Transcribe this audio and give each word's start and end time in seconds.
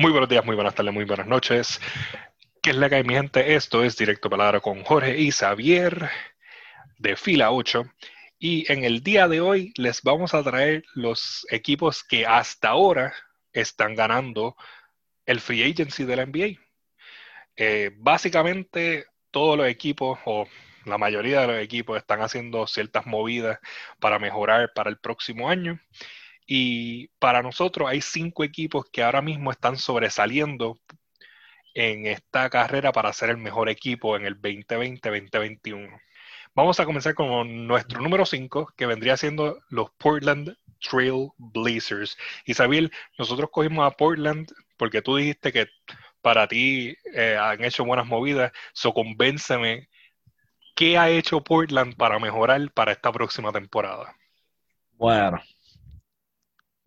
Muy 0.00 0.12
buenos 0.12 0.28
días, 0.28 0.44
muy 0.44 0.54
buenas 0.54 0.76
tardes, 0.76 0.94
muy 0.94 1.04
buenas 1.04 1.26
noches. 1.26 1.80
¿Qué 2.62 2.70
es 2.70 2.76
la 2.76 2.88
que 2.88 2.94
hay, 2.94 3.02
mi 3.02 3.14
gente? 3.14 3.56
Esto 3.56 3.82
es 3.82 3.96
Directo 3.96 4.30
Palabra 4.30 4.60
con 4.60 4.84
Jorge 4.84 5.18
y 5.18 5.32
Xavier 5.32 6.08
de 6.98 7.16
Fila 7.16 7.50
8. 7.50 7.82
Y 8.38 8.72
en 8.72 8.84
el 8.84 9.02
día 9.02 9.26
de 9.26 9.40
hoy 9.40 9.72
les 9.76 10.02
vamos 10.02 10.34
a 10.34 10.44
traer 10.44 10.84
los 10.94 11.44
equipos 11.50 12.04
que 12.04 12.26
hasta 12.26 12.68
ahora 12.68 13.12
están 13.52 13.96
ganando 13.96 14.54
el 15.26 15.40
free 15.40 15.68
agency 15.68 16.04
de 16.04 16.14
la 16.14 16.26
NBA. 16.26 16.60
Eh, 17.56 17.90
básicamente 17.96 19.06
todos 19.32 19.58
los 19.58 19.66
equipos 19.66 20.20
o 20.26 20.46
la 20.84 20.96
mayoría 20.96 21.40
de 21.40 21.46
los 21.48 21.58
equipos 21.58 21.98
están 21.98 22.20
haciendo 22.20 22.68
ciertas 22.68 23.04
movidas 23.04 23.58
para 23.98 24.20
mejorar 24.20 24.70
para 24.72 24.90
el 24.90 24.98
próximo 24.98 25.50
año. 25.50 25.80
Y 26.50 27.08
para 27.18 27.42
nosotros 27.42 27.90
hay 27.90 28.00
cinco 28.00 28.42
equipos 28.42 28.86
que 28.90 29.02
ahora 29.02 29.20
mismo 29.20 29.50
están 29.50 29.76
sobresaliendo 29.76 30.80
en 31.74 32.06
esta 32.06 32.48
carrera 32.48 32.90
para 32.90 33.12
ser 33.12 33.28
el 33.28 33.36
mejor 33.36 33.68
equipo 33.68 34.16
en 34.16 34.24
el 34.24 34.40
2020-2021. 34.40 36.00
Vamos 36.54 36.80
a 36.80 36.86
comenzar 36.86 37.14
con 37.14 37.66
nuestro 37.66 38.00
número 38.00 38.24
5, 38.24 38.72
que 38.78 38.86
vendría 38.86 39.18
siendo 39.18 39.60
los 39.68 39.90
Portland 39.98 40.56
Trail 40.80 41.28
Blazers. 41.36 42.16
Isabel, 42.46 42.90
nosotros 43.18 43.50
cogimos 43.52 43.86
a 43.86 43.94
Portland 43.94 44.50
porque 44.78 45.02
tú 45.02 45.16
dijiste 45.16 45.52
que 45.52 45.66
para 46.22 46.48
ti 46.48 46.96
eh, 47.14 47.36
han 47.38 47.62
hecho 47.62 47.84
buenas 47.84 48.06
movidas. 48.06 48.52
So, 48.72 48.94
convénceme, 48.94 49.90
¿qué 50.74 50.96
ha 50.96 51.10
hecho 51.10 51.44
Portland 51.44 51.94
para 51.94 52.18
mejorar 52.18 52.72
para 52.72 52.92
esta 52.92 53.12
próxima 53.12 53.52
temporada? 53.52 54.16
Bueno, 54.92 55.42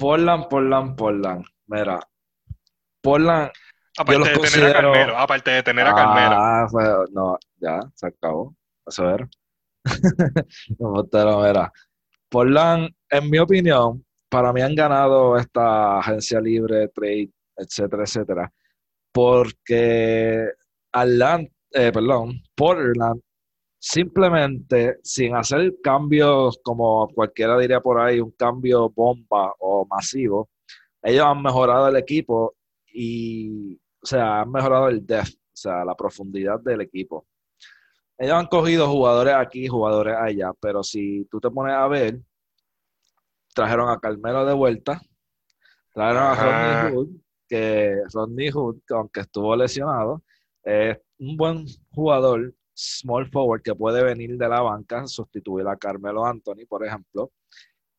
Portland, 0.02 0.48
Portland, 0.50 0.96
Portland. 0.96 1.46
Mira, 1.68 2.00
Portland. 3.04 3.52
Aparte 4.00 4.30
de 4.30 4.40
tener 4.40 4.66
a 4.66 4.74
Carmelo, 4.74 5.18
aparte 5.18 5.52
de 5.52 5.64
tener 5.64 5.88
a 5.88 5.94
Carmelo. 5.94 6.36
Ah, 6.36 6.68
pues, 6.72 6.88
no, 7.12 7.38
ya, 7.58 7.80
se 7.94 8.08
acabó. 8.08 8.56
A 8.88 9.04
ver. 9.04 9.28
no, 10.80 11.42
mira. 11.44 11.72
Portland, 12.30 12.90
en 13.12 13.30
mi 13.30 13.38
opinión, 13.38 14.04
para 14.28 14.52
mí 14.52 14.62
han 14.62 14.74
ganado 14.74 15.38
esta 15.38 16.00
agencia 16.00 16.42
libre, 16.42 16.88
trade, 16.88 17.30
etcétera, 17.56 18.04
etcétera, 18.04 18.52
porque 19.12 20.48
Atlanta, 20.94 21.52
eh, 21.74 21.92
perdón, 21.92 22.42
Portland 22.56 23.22
simplemente 23.82 25.00
sin 25.02 25.36
hacer 25.36 25.74
cambios 25.82 26.60
como 26.64 27.08
cualquiera 27.16 27.58
diría 27.58 27.82
por 27.82 28.00
ahí, 28.00 28.20
un 28.20 28.30
cambio 28.32 28.92
bomba 28.92 29.56
o 29.60 29.88
masivo, 29.88 30.50
ellos 31.02 31.26
han 31.26 31.42
mejorado 31.42 31.88
el 31.88 31.96
equipo 31.96 32.54
y, 32.94 33.76
o 33.76 34.06
sea, 34.06 34.42
han 34.42 34.52
mejorado 34.52 34.88
el 34.88 35.04
depth, 35.04 35.34
o 35.34 35.56
sea, 35.56 35.84
la 35.84 35.96
profundidad 35.96 36.60
del 36.60 36.82
equipo. 36.82 37.26
Ellos 38.20 38.36
han 38.36 38.46
cogido 38.46 38.88
jugadores 38.88 39.34
aquí, 39.34 39.68
jugadores 39.68 40.16
allá, 40.16 40.52
pero 40.62 40.84
si 40.84 41.26
tú 41.26 41.40
te 41.40 41.50
pones 41.50 41.74
a 41.74 41.88
ver, 41.88 42.20
trajeron 43.56 43.90
a 43.90 44.00
Carmelo 44.00 44.46
de 44.46 44.54
vuelta, 44.54 45.02
trajeron 45.92 46.24
a 46.24 46.36
Rodney 46.36 46.94
Hood, 46.94 47.10
que 47.50 47.96
Rodney 48.14 48.50
Hood, 48.52 48.78
aunque 48.92 49.22
estuvo 49.22 49.56
lesionado, 49.56 50.22
es 50.64 51.00
un 51.18 51.36
buen 51.36 51.66
jugador, 51.90 52.54
small 52.82 53.30
forward 53.30 53.62
que 53.62 53.76
puede 53.76 54.04
venir 54.04 54.38
de 54.38 54.50
la 54.50 54.62
banca, 54.62 55.08
sustituir 55.08 55.68
a 55.68 55.78
Carmelo 55.78 56.26
Anthony, 56.26 56.66
por 56.68 56.86
ejemplo. 56.86 57.32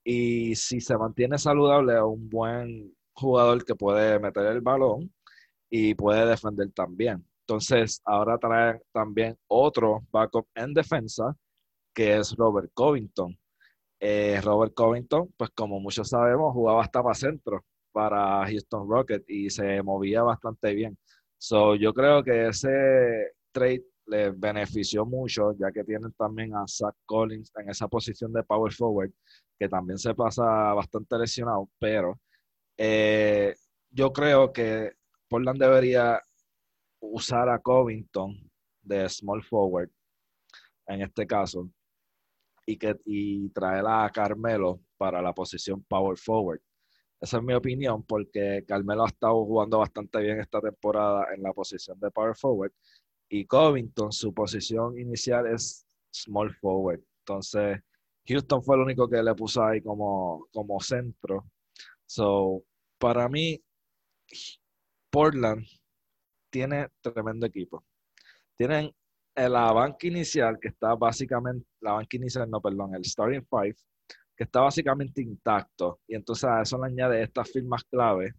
Y 0.05 0.55
si 0.57 0.81
se 0.81 0.97
mantiene 0.99 1.39
saludable, 1.39 1.95
es 1.95 2.03
un 2.03 2.29
buen 2.29 2.95
jugador 3.15 3.65
que 3.65 3.75
puede 3.75 4.19
meter 4.19 4.47
el 4.47 4.61
balón 4.61 5.13
y 5.71 5.95
puede 5.95 6.27
defender 6.27 6.71
también. 6.73 7.25
Entonces, 7.47 8.01
ahora 8.05 8.39
traen 8.39 8.81
también 8.93 9.39
otro 9.49 10.03
backup 10.11 10.47
en 10.55 10.75
defensa, 10.75 11.37
que 11.95 12.17
es 12.19 12.35
Robert 12.37 12.71
Covington. 12.75 13.39
Eh, 14.01 14.41
Robert 14.43 14.75
Covington, 14.75 15.33
pues 15.37 15.51
como 15.55 15.81
muchos 15.81 16.09
sabemos, 16.09 16.53
jugaba 16.55 16.83
hasta 16.83 17.03
para 17.03 17.15
centro 17.15 17.65
para 17.93 18.45
Houston 18.47 18.89
Rockets 18.89 19.25
y 19.29 19.51
se 19.51 19.83
movía 19.83 20.23
bastante 20.23 20.75
bien. 20.75 20.99
So, 21.39 21.75
yo 21.77 21.93
creo 21.93 22.23
que 22.25 22.49
ese 22.49 23.35
trade 23.53 23.85
le 24.07 24.31
benefició 24.31 25.05
mucho, 25.07 25.53
ya 25.59 25.71
que 25.73 25.85
tienen 25.85 26.13
también 26.13 26.55
a 26.55 26.67
Zach 26.67 26.95
Collins 27.07 27.53
en 27.57 27.71
esa 27.71 27.89
posición 27.89 28.33
de 28.33 28.43
power 28.43 28.73
forward, 28.73 29.13
que 29.59 29.69
también 29.69 29.99
se 29.99 30.15
pasa 30.15 30.45
bastante 30.75 31.19
lesionado, 31.19 31.71
pero 31.79 32.21
eh, 32.77 33.55
yo 33.91 34.13
creo 34.13 34.53
que 34.53 34.93
Portland 35.29 35.61
debería 35.61 36.21
usar 37.01 37.49
a 37.49 37.59
Covington 37.59 38.37
de 38.83 39.09
small 39.09 39.43
forward, 39.43 39.91
en 40.87 41.03
este 41.03 41.27
caso, 41.27 41.71
y, 42.67 42.77
que, 42.77 42.97
y 43.05 43.49
traer 43.51 43.85
a 43.87 44.11
Carmelo 44.11 44.81
para 44.97 45.23
la 45.23 45.33
posición 45.33 45.83
power 45.85 46.19
forward. 46.19 46.61
Esa 47.21 47.37
es 47.37 47.43
mi 47.45 47.55
opinión, 47.55 48.03
porque 48.03 48.65
Carmelo 48.67 49.05
ha 49.05 49.09
estado 49.09 49.45
jugando 49.45 49.79
bastante 49.79 50.21
bien 50.21 50.41
esta 50.41 50.61
temporada 50.61 51.27
en 51.35 51.43
la 51.43 51.53
posición 51.53 51.99
de 52.01 52.11
power 52.11 52.37
forward 52.37 52.73
y 53.33 53.47
Covington, 53.47 54.13
su 54.13 54.35
posición 54.35 54.99
inicial 55.01 55.47
es 55.47 55.87
small 56.13 56.55
forward. 56.57 57.01
Entonces, 57.21 57.81
Houston 58.29 58.63
fue 58.63 58.77
el 58.77 58.83
único 58.83 59.09
que 59.09 59.23
le 59.23 59.35
puso 59.35 59.65
ahí 59.65 59.81
como, 59.81 60.49
como 60.53 60.79
centro. 60.81 61.47
So, 62.05 62.63
para 62.99 63.31
mí, 63.31 63.59
Portland 65.11 65.65
tiene 66.51 66.89
tremendo 67.01 67.47
equipo. 67.47 67.83
Tienen 68.55 68.95
la 69.35 69.73
banca 69.73 70.07
inicial, 70.07 70.59
que 70.61 70.69
está 70.69 70.95
básicamente, 70.95 71.67
la 71.81 71.93
banca 71.93 72.15
inicial, 72.19 72.51
no, 72.51 72.61
perdón, 72.61 72.95
el 72.95 73.03
starting 73.03 73.47
five, 73.49 73.77
que 74.37 74.45
está 74.45 74.61
básicamente 74.61 75.23
intacto. 75.23 76.01
Y 76.07 76.17
entonces 76.17 76.45
a 76.45 76.61
eso 76.61 76.77
le 76.77 76.93
añade 76.93 77.23
estas 77.23 77.51
firmas 77.51 77.83
clave, 77.85 78.35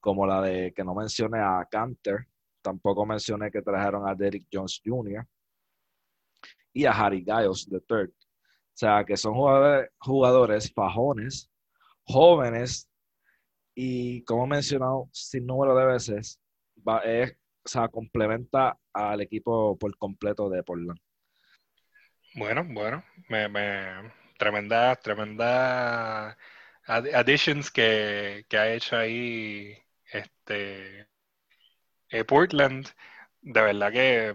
como 0.00 0.26
la 0.26 0.42
de 0.42 0.72
que 0.74 0.82
no 0.82 0.96
mencioné 0.96 1.38
a 1.38 1.64
Canter, 1.70 2.26
Tampoco 2.66 3.06
mencioné 3.06 3.48
que 3.48 3.62
trajeron 3.62 4.08
a 4.08 4.14
Derrick 4.16 4.48
Jones 4.52 4.82
Jr. 4.84 5.24
y 6.72 6.84
a 6.84 6.90
Harry 6.90 7.22
Giles 7.22 7.68
III. 7.70 8.08
O 8.08 8.12
sea, 8.74 9.04
que 9.04 9.16
son 9.16 9.34
jugadores, 9.34 9.90
jugadores 10.00 10.72
fajones, 10.74 11.48
jóvenes 12.02 12.90
y, 13.72 14.24
como 14.24 14.46
he 14.46 14.48
mencionado 14.48 15.08
sin 15.12 15.46
número 15.46 15.76
de 15.76 15.86
veces, 15.86 16.40
es, 17.04 17.36
o 17.64 17.68
sea, 17.68 17.86
complementa 17.86 18.76
al 18.92 19.20
equipo 19.20 19.78
por 19.78 19.96
completo 19.96 20.50
de 20.50 20.64
Portland. 20.64 20.98
Bueno, 22.34 22.66
bueno, 22.68 23.04
me, 23.28 23.48
me, 23.48 24.12
tremenda, 24.38 24.96
tremenda 24.96 26.36
additions 26.88 27.70
que, 27.70 28.44
que 28.48 28.58
ha 28.58 28.74
hecho 28.74 28.96
ahí 28.96 29.72
este 30.10 31.06
eh, 32.10 32.24
Portland, 32.24 32.88
de 33.42 33.62
verdad 33.62 33.92
que 33.92 34.34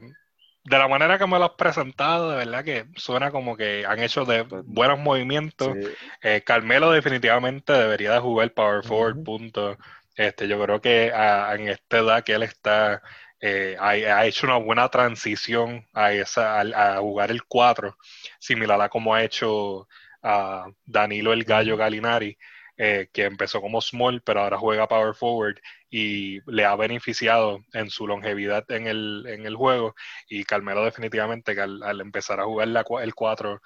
de 0.64 0.78
la 0.78 0.88
manera 0.88 1.18
que 1.18 1.26
me 1.26 1.40
lo 1.40 1.46
has 1.46 1.52
presentado, 1.52 2.32
de 2.32 2.38
verdad 2.38 2.64
que 2.64 2.86
suena 2.96 3.32
como 3.32 3.58
que 3.58 3.86
han 3.86 4.00
hecho 4.00 4.26
de 4.26 4.46
pues, 4.46 4.64
buenos 4.66 5.00
movimientos. 5.00 5.76
Eh, 6.22 6.42
Carmelo 6.46 6.92
definitivamente 6.92 7.74
debería 7.74 8.14
de 8.14 8.20
jugar 8.20 8.54
power 8.54 8.84
forward, 8.84 9.24
punto. 9.24 9.78
Este, 10.16 10.48
yo 10.48 10.62
creo 10.64 10.82
que 10.82 11.08
en 11.08 11.70
esta 11.70 11.98
edad 11.98 12.24
que 12.24 12.34
él 12.34 12.44
está, 12.44 13.02
eh, 13.40 13.76
ha, 13.80 14.26
hecho 14.26 14.46
una 14.46 14.58
buena 14.58 14.88
transición 14.90 15.88
a, 15.94 16.14
esa, 16.14 16.60
a, 16.62 16.98
jugar 17.00 17.32
el 17.32 17.44
4, 17.44 17.98
similar 18.40 18.80
a 18.82 18.90
como 18.90 19.16
ha 19.16 19.24
hecho 19.24 19.88
a 20.22 20.68
Danilo 20.86 21.34
el 21.34 21.44
Gallo 21.44 21.76
Galinari. 21.76 22.38
Eh, 22.84 23.10
que 23.14 23.26
empezó 23.26 23.62
como 23.62 23.80
small, 23.80 24.24
pero 24.24 24.42
ahora 24.42 24.58
juega 24.58 24.88
power 24.88 25.14
forward 25.14 25.60
y 25.92 26.40
le 26.52 26.66
ha 26.66 26.76
beneficiado 26.76 27.60
en 27.74 27.92
su 27.92 28.08
longevidad 28.08 28.66
en 28.72 28.88
el, 28.88 29.24
en 29.28 29.46
el 29.46 29.56
juego. 29.56 29.94
Y 30.28 30.46
Carmelo 30.46 30.84
definitivamente 30.84 31.54
que 31.54 31.62
al, 31.62 32.02
empezar 32.02 32.40
a 32.40 32.46
jugar 32.46 32.70
la, 32.70 32.84
el 33.04 33.14
4, 33.14 33.54
o 33.54 33.62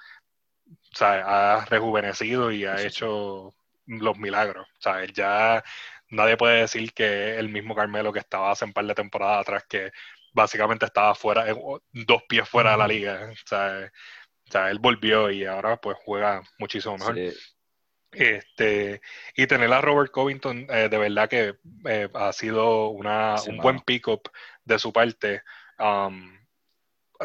sea, 0.92 1.56
ha 1.56 1.64
rejuvenecido 1.64 2.52
y 2.52 2.66
ha 2.66 2.82
hecho 2.82 3.54
los 3.86 4.18
milagros. 4.18 4.66
O 4.68 4.82
sea, 4.82 5.02
él 5.02 5.14
ya 5.14 5.64
nadie 6.10 6.36
puede 6.36 6.60
decir 6.60 6.92
que 6.92 7.38
el 7.38 7.48
mismo 7.48 7.74
Carmelo 7.74 8.12
que 8.12 8.18
estaba 8.18 8.50
hace 8.50 8.66
un 8.66 8.74
par 8.74 8.84
de 8.84 8.94
temporadas 8.94 9.40
atrás, 9.40 9.64
que 9.66 9.92
básicamente 10.34 10.84
estaba 10.84 11.14
fuera, 11.14 11.48
eh, 11.50 11.56
dos 11.90 12.22
pies 12.28 12.46
fuera 12.46 12.72
de 12.72 12.76
la 12.76 12.88
liga. 12.88 13.30
O 13.32 13.48
sea, 13.48 13.90
o 14.46 14.52
sea, 14.52 14.70
él 14.70 14.78
volvió 14.78 15.30
y 15.30 15.46
ahora 15.46 15.78
pues 15.78 15.96
juega 16.04 16.42
muchísimo 16.58 16.98
mejor. 16.98 17.16
Este, 18.18 19.02
y 19.34 19.46
tener 19.46 19.70
a 19.74 19.82
Robert 19.82 20.10
Covington, 20.10 20.66
eh, 20.70 20.88
de 20.88 20.96
verdad 20.96 21.28
que 21.28 21.56
eh, 21.84 22.08
ha 22.14 22.32
sido 22.32 22.88
una, 22.88 23.36
un 23.46 23.58
buen 23.58 23.80
pick-up 23.80 24.30
de 24.64 24.78
su 24.78 24.90
parte. 24.90 25.42
Um, 25.78 26.38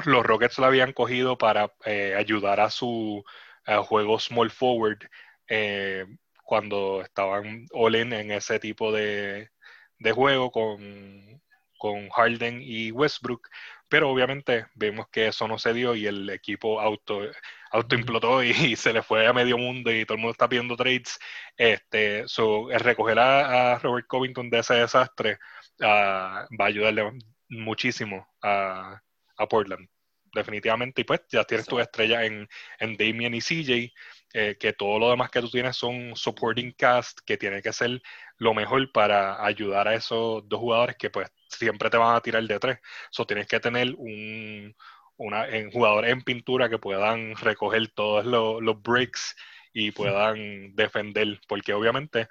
los 0.04 0.26
Rockets 0.26 0.58
lo 0.58 0.66
habían 0.66 0.92
cogido 0.92 1.38
para 1.38 1.74
eh, 1.86 2.14
ayudar 2.18 2.60
a 2.60 2.70
su 2.70 3.24
juego 3.86 4.20
small 4.20 4.50
forward 4.50 4.98
cuando 6.44 7.02
estaban 7.04 7.68
all 7.72 7.96
in 7.96 8.12
en 8.12 8.32
ese 8.32 8.60
tipo 8.60 8.92
de, 8.92 9.50
de 10.00 10.12
juego 10.12 10.52
con, 10.52 11.42
con 11.78 12.10
Harden 12.10 12.60
y 12.62 12.92
Westbrook, 12.92 13.48
pero 13.92 14.10
obviamente 14.10 14.68
vemos 14.74 15.10
que 15.10 15.28
eso 15.28 15.50
no 15.50 15.60
se 15.60 15.74
dio 15.74 15.96
y 15.96 16.08
el 16.08 16.30
equipo 16.30 16.80
auto, 16.80 17.24
autoimplotó 17.72 18.42
y, 18.42 18.78
se 18.78 18.94
le 18.94 19.04
fue 19.04 19.28
a 19.28 19.34
medio 19.34 19.58
mundo 19.58 19.94
y 19.94 20.06
todo 20.06 20.16
el 20.16 20.22
mundo 20.22 20.32
está 20.32 20.48
pidiendo 20.48 20.78
trades. 20.78 21.20
Este, 21.58 22.26
so, 22.26 22.70
recoger 22.70 23.20
a, 23.20 23.78
Robert 23.80 24.08
Covington 24.08 24.50
de 24.50 24.60
ese 24.60 24.76
desastre 24.76 25.40
ah, 25.82 26.48
va 26.58 26.66
a 26.66 26.68
ayudarle 26.70 27.12
muchísimo 27.50 28.26
a, 28.42 29.02
Portland 29.50 29.90
definitivamente. 30.34 31.02
Y 31.02 31.04
pues 31.04 31.24
ya 31.30 31.44
tienes 31.44 31.68
tu 31.68 31.78
estrella 31.80 32.24
en, 32.24 32.48
en 32.80 32.96
Damien 32.96 33.34
y 33.34 33.42
CJ, 33.42 33.92
eh, 34.34 34.56
que 34.58 34.72
todo 34.72 35.00
lo 35.00 35.10
demás 35.10 35.30
que 35.32 35.42
tú 35.42 35.50
tienes 35.50 35.76
son 35.76 36.16
supporting 36.16 36.72
cast, 36.78 37.20
que 37.26 37.36
tiene 37.36 37.62
que 37.62 37.74
ser 37.74 38.02
lo 38.38 38.54
mejor 38.54 38.90
para 38.94 39.44
ayudar 39.46 39.90
a 39.90 39.96
esos 39.96 40.48
dos 40.48 40.60
jugadores 40.62 40.96
que 40.96 41.10
pues 41.10 41.30
siempre 41.52 41.90
te 41.90 41.98
van 41.98 42.16
a 42.16 42.22
tirar 42.22 42.44
de 42.44 42.60
tres. 42.60 42.80
So 43.10 43.26
tienes 43.26 43.48
que 43.48 43.60
tener 43.60 43.94
un, 43.98 44.76
una, 45.18 45.48
en 45.48 45.72
jugadores 45.72 46.12
en 46.12 46.22
pintura 46.22 46.70
que 46.70 46.80
puedan 46.80 47.36
recoger 47.36 47.90
todos 47.90 48.26
los, 48.26 48.62
los 48.62 48.82
bricks 48.82 49.36
y 49.74 49.92
puedan 49.92 50.76
defender, 50.76 51.40
porque 51.48 51.74
obviamente 51.74 52.28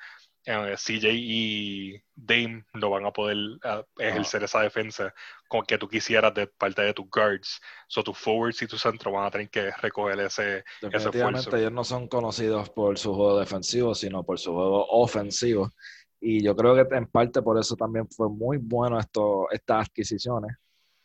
eh, 0.47 0.75
CJ 0.77 1.11
y 1.13 2.03
Dame 2.15 2.65
no 2.73 2.91
van 2.91 3.05
a 3.05 3.13
poder 3.13 3.37
eh, 3.63 3.85
ejercer 3.99 4.43
esa 4.43 4.63
defensa 4.63 5.13
con 5.49 5.65
que 5.67 5.77
tú 5.77 5.87
quisieras 5.87 6.33
de 6.33 6.47
parte 6.47 6.83
de 6.83 6.95
tus 6.95 7.09
guards. 7.11 7.61
So 7.89 8.03
tus 8.03 8.17
forwards 8.17 8.63
y 8.63 8.67
tu 8.67 8.79
centro 8.79 9.13
van 9.13 9.27
a 9.27 9.31
tener 9.31 9.51
que 9.51 9.71
recoger 9.71 10.19
ese, 10.21 10.65
Definitivamente 10.81 11.59
ellos 11.59 11.73
no 11.73 11.85
son 11.85 12.09
conocidos 12.09 12.71
por 12.71 12.99
su 12.99 13.15
juego 13.15 13.39
defensivo, 13.39 13.95
sino 13.95 14.23
por 14.23 14.39
su 14.39 14.53
juego 14.53 14.87
ofensivo. 14.89 15.73
Y 16.21 16.43
yo 16.43 16.55
creo 16.55 16.75
que 16.75 16.95
en 16.95 17.07
parte 17.07 17.41
por 17.41 17.59
eso 17.59 17.75
también 17.77 18.07
fue 18.09 18.29
muy 18.29 18.59
bueno 18.59 18.99
esto, 18.99 19.51
estas 19.51 19.89
adquisiciones. 19.89 20.57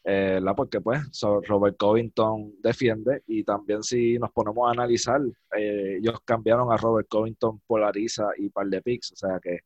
Eh, 0.07 0.39
porque 0.55 0.81
pues 0.81 1.01
Robert 1.47 1.77
Covington 1.77 2.53
defiende 2.61 3.23
y 3.25 3.43
también 3.43 3.81
si 3.81 4.19
nos 4.19 4.31
ponemos 4.31 4.67
a 4.67 4.71
analizar, 4.71 5.19
eh, 5.57 5.97
ellos 5.99 6.19
cambiaron 6.23 6.71
a 6.71 6.77
Robert 6.77 7.07
Covington 7.09 7.59
por 7.65 7.81
Arisa 7.81 8.27
y 8.37 8.49
par 8.49 8.67
de 8.67 8.83
picks, 8.83 9.13
o 9.13 9.15
sea 9.15 9.39
que 9.41 9.61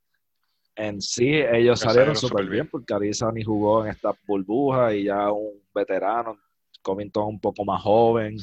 en 0.78 1.01
sí 1.01 1.30
ellos 1.34 1.81
salieron 1.81 2.16
súper 2.16 2.48
bien. 2.48 2.69
porque 2.69 2.94
Arisa 2.94 3.30
ni 3.34 3.44
jugó 3.44 3.84
en 3.84 3.92
esta 3.92 4.13
burbuja 4.25 4.95
y 4.95 5.06
ya 5.06 5.30
un 5.30 5.62
veterano, 5.75 6.40
Covington 6.81 7.28
un 7.28 7.40
poco 7.42 7.66
más 7.66 7.81
joven, 7.84 8.38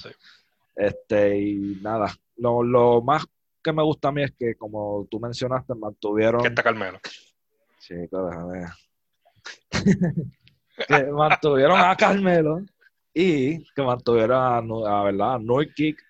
este 0.75 1.41
y 1.41 1.79
nada, 1.81 2.14
lo, 2.37 2.62
lo 2.62 3.00
más 3.00 3.25
que 3.66 3.72
me 3.72 3.82
gusta 3.82 4.08
a 4.08 4.12
mí 4.12 4.22
es 4.22 4.32
que, 4.32 4.54
como 4.54 5.06
tú 5.10 5.18
mencionaste, 5.18 5.74
mantuvieron. 5.74 6.40
Que 6.40 6.48
está 6.48 6.62
Carmelo. 6.62 7.00
Chico, 7.80 8.26
déjame. 8.26 8.66
que 10.88 11.04
mantuvieron 11.10 11.80
a 11.80 11.96
Carmelo 11.96 12.60
y 13.12 13.64
que 13.72 13.82
mantuvieron 13.82 14.36
a, 14.36 14.58
a 14.58 15.04
¿verdad? 15.04 15.34
a 15.34 15.38
Nurkic, 15.40 16.00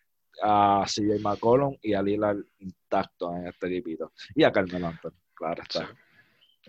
a 0.42 0.84
CJ 0.86 1.18
McCollum 1.22 1.76
y 1.82 1.94
a 1.94 2.02
Lillard 2.02 2.38
intactos 2.58 3.34
en 3.36 3.46
este 3.46 3.68
equipito. 3.68 4.12
Y 4.34 4.44
a 4.44 4.52
Carmelo 4.52 4.92
claro 5.34 5.62
está. 5.62 5.88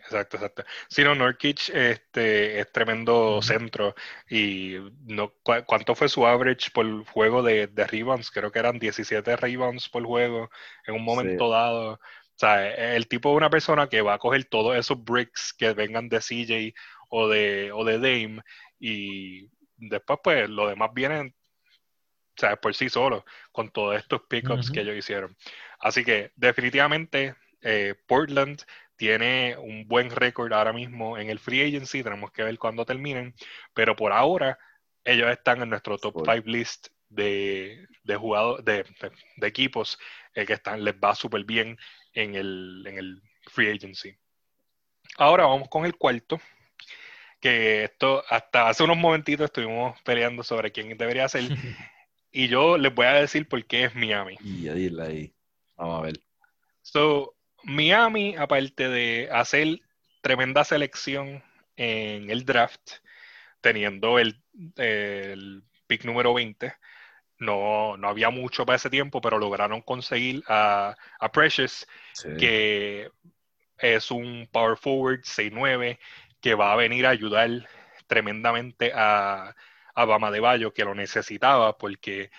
Exacto, 0.07 0.37
exacto. 0.37 0.63
Si 0.87 1.03
no, 1.03 1.15
Norkic 1.15 1.69
este, 1.69 2.61
es 2.61 2.71
tremendo 2.71 3.41
centro 3.41 3.93
y 4.29 4.77
no, 5.03 5.33
¿cuánto 5.43 5.95
fue 5.95 6.07
su 6.07 6.25
average 6.25 6.71
por 6.71 7.05
juego 7.07 7.43
de, 7.43 7.67
de, 7.67 7.85
rebounds? 7.85 8.31
Creo 8.31 8.49
que 8.49 8.59
eran 8.59 8.79
17 8.79 9.35
rebounds 9.35 9.89
por 9.89 10.05
juego 10.05 10.49
en 10.85 10.95
un 10.95 11.03
momento 11.03 11.49
dado. 11.49 11.93
O 11.93 11.99
sea, 12.39 12.95
el 12.95 13.07
tipo 13.09 13.31
de 13.31 13.35
una 13.35 13.49
persona 13.49 13.89
que 13.89 14.01
va 14.01 14.13
a 14.13 14.19
coger 14.19 14.45
todos 14.45 14.77
esos 14.77 15.03
bricks 15.03 15.53
que 15.53 15.73
vengan 15.73 16.07
de 16.07 16.21
CJ 16.21 16.73
o 17.09 17.27
de, 17.27 17.71
o 17.73 17.83
de 17.83 17.95
Dame 17.99 18.41
y 18.79 19.49
después 19.75 20.19
pues 20.23 20.49
lo 20.49 20.69
demás 20.69 20.91
viene 20.93 21.33
o 22.37 22.39
sea, 22.39 22.55
por 22.55 22.75
sí 22.75 22.87
solo, 22.87 23.25
con 23.51 23.71
todos 23.71 23.97
estos 23.97 24.21
pickups 24.29 24.69
que 24.69 24.81
ellos 24.81 24.95
hicieron. 24.95 25.35
Así 25.79 26.05
que 26.05 26.31
definitivamente 26.35 27.35
eh, 27.61 27.95
Portland 28.05 28.61
tiene 28.97 29.55
un 29.57 29.87
buen 29.87 30.09
récord 30.09 30.51
ahora 30.51 30.73
mismo 30.73 31.17
en 31.17 31.29
el 31.29 31.39
free 31.39 31.61
agency, 31.61 32.03
tenemos 32.03 32.31
que 32.31 32.43
ver 32.43 32.57
cuándo 32.57 32.85
terminen, 32.85 33.33
pero 33.73 33.95
por 33.95 34.11
ahora 34.11 34.57
ellos 35.05 35.29
están 35.29 35.61
en 35.61 35.69
nuestro 35.69 35.97
top 35.97 36.23
5 36.25 36.41
list 36.45 36.87
de, 37.07 37.87
de 38.03 38.15
jugadores, 38.17 38.65
de, 38.65 39.47
equipos 39.47 39.97
eh, 40.33 40.45
que 40.45 40.53
están, 40.53 40.83
les 40.83 40.95
va 40.95 41.15
súper 41.15 41.45
bien 41.45 41.77
en 42.13 42.35
el, 42.35 42.83
en 42.85 42.97
el 42.97 43.21
free 43.51 43.71
agency. 43.71 44.17
Ahora 45.17 45.45
vamos 45.45 45.69
con 45.69 45.85
el 45.85 45.95
cuarto, 45.95 46.41
que 47.39 47.85
esto 47.85 48.23
hasta 48.27 48.67
hace 48.67 48.83
unos 48.83 48.97
momentitos 48.97 49.45
estuvimos 49.45 49.99
peleando 50.01 50.43
sobre 50.43 50.71
quién 50.71 50.97
debería 50.97 51.29
ser, 51.29 51.43
y 52.31 52.47
yo 52.47 52.77
les 52.77 52.93
voy 52.93 53.05
a 53.05 53.13
decir 53.13 53.47
por 53.47 53.63
qué 53.65 53.85
es 53.85 53.95
Miami. 53.95 54.35
Y 54.43 54.67
ahí, 54.67 54.91
ahí. 54.99 55.33
Vamos 55.77 55.99
a 55.99 56.01
ver. 56.01 56.19
So, 56.81 57.36
Miami, 57.67 58.33
aparte 58.37 58.87
de 58.87 59.29
hacer 59.29 59.81
tremenda 60.21 60.63
selección 60.63 61.43
en 61.75 62.29
el 62.29 62.45
draft, 62.45 62.93
teniendo 63.59 64.19
el, 64.19 64.41
pick 65.85 66.05
número 66.05 66.33
20, 66.33 66.73
no, 67.39 67.95
había 68.07 68.29
mucho 68.29 68.65
para 68.65 68.77
ese 68.77 68.89
tiempo, 68.89 69.19
pero 69.19 69.37
lograron 69.37 69.81
conseguir 69.81 70.43
a, 70.47 70.95
Precious, 71.33 71.85
que 72.39 73.11
es 73.77 74.11
un 74.11 74.47
power 74.49 74.77
forward 74.77 75.23
6'9, 75.23 75.99
que 76.39 76.55
va 76.55 76.71
a 76.71 76.77
venir 76.77 77.05
a 77.05 77.09
ayudar 77.09 77.67
tremendamente 78.07 78.93
a, 78.95 79.53
a 79.93 80.05
Bama 80.05 80.31
de 80.31 80.39
Bayo, 80.39 80.73
que 80.73 80.85
lo 80.85 80.95
necesitaba, 80.95 81.77
porque 81.77 82.31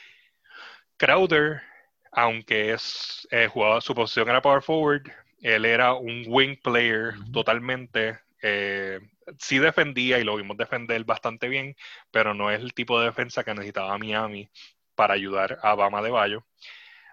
Crowder 0.96 1.67
aunque 2.12 2.72
es 2.72 3.26
eh, 3.30 3.48
su 3.80 3.94
posición 3.94 4.28
era 4.28 4.42
power 4.42 4.62
forward, 4.62 5.10
él 5.40 5.64
era 5.64 5.94
un 5.94 6.24
wing 6.26 6.56
player 6.62 7.14
totalmente. 7.32 8.18
Eh, 8.42 9.00
sí 9.38 9.58
defendía 9.58 10.18
y 10.18 10.24
lo 10.24 10.36
vimos 10.36 10.56
defender 10.56 11.04
bastante 11.04 11.48
bien, 11.48 11.76
pero 12.10 12.34
no 12.34 12.50
es 12.50 12.60
el 12.60 12.74
tipo 12.74 12.98
de 12.98 13.06
defensa 13.06 13.44
que 13.44 13.54
necesitaba 13.54 13.98
Miami 13.98 14.48
para 14.94 15.14
ayudar 15.14 15.58
a 15.62 15.74
Bama 15.74 16.02
de 16.02 16.10
Bayo. 16.10 16.44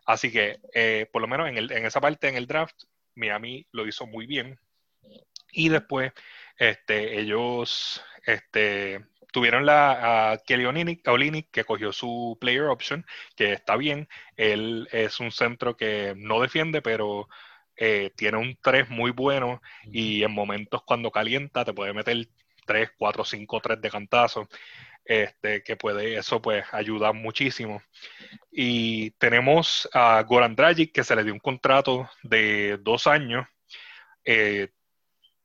Así 0.06 0.32
que, 0.32 0.60
eh, 0.74 1.08
por 1.12 1.22
lo 1.22 1.28
menos 1.28 1.50
en, 1.50 1.58
en, 1.58 1.86
esa 1.86 2.02
parte 2.02 2.28
en 2.28 2.36
el 2.36 2.48
draft, 2.48 2.84
Miami 3.16 3.66
lo 3.72 3.88
hizo 3.88 4.06
muy 4.06 4.26
bien. 4.28 4.60
Y 5.52 5.70
después, 5.70 6.12
este, 6.58 7.20
ellos 7.20 8.04
este, 8.26 9.06
Tuvieron 9.36 9.66
la, 9.66 10.32
a 10.32 10.38
Kelly 10.38 10.64
Olinick, 10.64 11.52
que 11.52 11.66
cogió 11.66 11.92
su 11.92 12.38
player 12.40 12.68
option, 12.68 13.06
que 13.36 13.52
está 13.52 13.76
bien. 13.76 14.08
Él 14.38 14.88
es 14.94 15.20
un 15.20 15.30
centro 15.30 15.76
que 15.76 16.14
no 16.16 16.40
defiende, 16.40 16.82
pero 16.82 17.28
eh, 17.76 18.12
tiene 18.16 18.38
un 18.38 18.58
3 18.62 18.90
muy 18.90 19.12
bueno 19.12 19.62
y 19.84 20.24
en 20.24 20.32
momentos 20.32 20.84
cuando 20.84 21.12
calienta 21.12 21.66
te 21.66 21.74
puede 21.74 21.92
meter 21.92 22.30
3, 22.66 22.92
4, 22.98 23.26
5, 23.26 23.60
3 23.60 23.82
de 23.82 23.90
cantazo. 23.90 24.48
Este, 25.04 25.64
que 25.64 25.76
puede, 25.76 26.16
eso 26.16 26.42
pues 26.42 26.64
ayuda 26.72 27.12
muchísimo. 27.12 27.82
Y 28.50 29.12
tenemos 29.20 29.90
a 29.92 30.24
Goran 30.24 30.56
Dragic, 30.56 30.94
que 30.94 31.04
se 31.04 31.14
le 31.14 31.26
dio 31.26 31.34
un 31.34 31.40
contrato 31.40 32.10
de 32.24 32.78
dos 32.78 33.06
años. 33.06 33.46
Eh, 34.24 34.70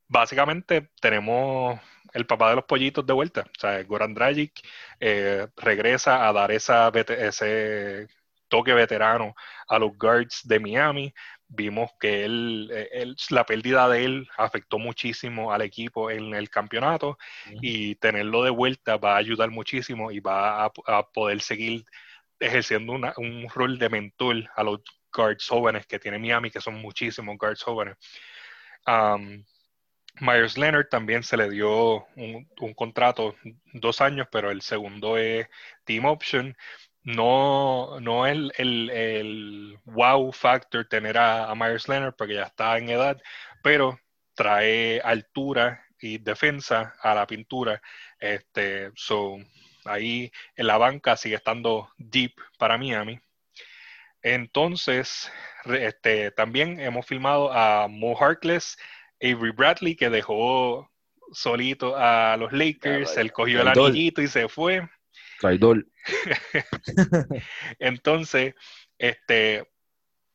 básicamente 0.06 0.90
tenemos 1.00 1.80
el 2.12 2.26
papá 2.26 2.50
de 2.50 2.56
los 2.56 2.64
pollitos 2.64 3.06
de 3.06 3.12
vuelta. 3.12 3.42
O 3.42 3.60
sea, 3.60 3.82
Goran 3.84 4.14
Dragic 4.14 4.52
eh, 4.98 5.46
regresa 5.56 6.28
a 6.28 6.32
dar 6.32 6.50
esa, 6.52 6.88
ese 6.88 8.08
toque 8.48 8.74
veterano 8.74 9.34
a 9.68 9.78
los 9.78 9.96
guards 9.96 10.42
de 10.44 10.60
Miami. 10.60 11.14
Vimos 11.48 11.90
que 11.98 12.24
eh, 12.24 12.88
él, 12.92 13.16
la 13.30 13.46
pérdida 13.46 13.88
de 13.88 14.04
él 14.04 14.28
afectó 14.36 14.78
muchísimo 14.78 15.52
al 15.52 15.62
equipo 15.62 16.10
en 16.10 16.34
el 16.34 16.50
campeonato 16.50 17.18
y 17.60 17.94
tenerlo 17.96 18.44
de 18.44 18.50
vuelta 18.50 18.98
va 18.98 19.14
a 19.14 19.18
ayudar 19.18 19.50
muchísimo 19.50 20.10
y 20.12 20.20
va 20.20 20.64
a, 20.64 21.02
poder 21.12 21.40
seguir 21.40 21.84
ejerciendo 22.38 22.92
un 22.92 23.48
rol 23.48 23.78
de 23.78 23.88
mentor 23.88 24.48
a 24.54 24.62
los 24.62 24.80
guards 25.12 25.46
jóvenes 25.48 25.86
que 25.86 25.98
tiene 25.98 26.18
Miami, 26.18 26.50
que 26.50 26.60
son 26.60 26.74
muchísimos 26.80 27.36
guards 27.36 27.62
jóvenes. 27.62 27.96
Um, 28.86 29.44
Myers 30.20 30.58
Leonard 30.58 30.88
también 30.88 31.22
se 31.22 31.36
le 31.36 31.50
dio 31.50 32.06
un, 32.16 32.74
contrato 32.74 33.36
dos 33.72 34.00
años, 34.00 34.28
pero 34.30 34.50
el 34.50 34.62
segundo 34.62 35.16
es 35.16 35.46
Team 35.84 36.04
Option. 36.04 36.56
No, 37.02 37.98
no 38.00 38.26
es 38.26 38.36
el, 38.58 39.78
wow 39.84 40.32
factor 40.32 40.86
tener 40.86 41.16
a, 41.18 41.54
Myers 41.54 41.88
Leonard 41.88 42.14
porque 42.16 42.34
ya 42.34 42.44
está 42.44 42.76
en 42.78 42.90
edad, 42.90 43.20
pero 43.62 43.98
trae 44.34 45.00
altura 45.02 45.84
y 45.98 46.18
defensa 46.18 46.94
a 47.00 47.14
la 47.14 47.26
pintura. 47.26 47.80
Este, 48.18 48.90
so, 48.94 49.38
ahí 49.84 50.30
en 50.56 50.66
la 50.66 50.78
banca 50.78 51.16
sigue 51.16 51.36
estando 51.36 51.90
deep 51.96 52.34
para 52.58 52.78
Miami. 52.78 53.20
Entonces, 54.22 55.32
este, 55.64 56.30
también 56.32 56.78
hemos 56.80 57.06
filmado 57.06 57.52
a 57.52 57.88
Mo 57.88 58.16
Harkless 58.16 58.76
Avery 59.20 59.52
Bradley, 59.52 59.96
que 59.96 60.10
dejó 60.10 60.90
solito 61.32 61.96
a 61.96 62.36
los 62.36 62.52
Lakers, 62.52 63.16
él 63.16 63.32
cogió 63.32 63.60
el 63.62 63.68
anillito 63.68 64.22
y 64.22 64.28
se 64.28 64.48
fue. 64.48 64.88
Traidor. 65.38 65.86
Entonces, 67.78 68.54
este, 68.98 69.66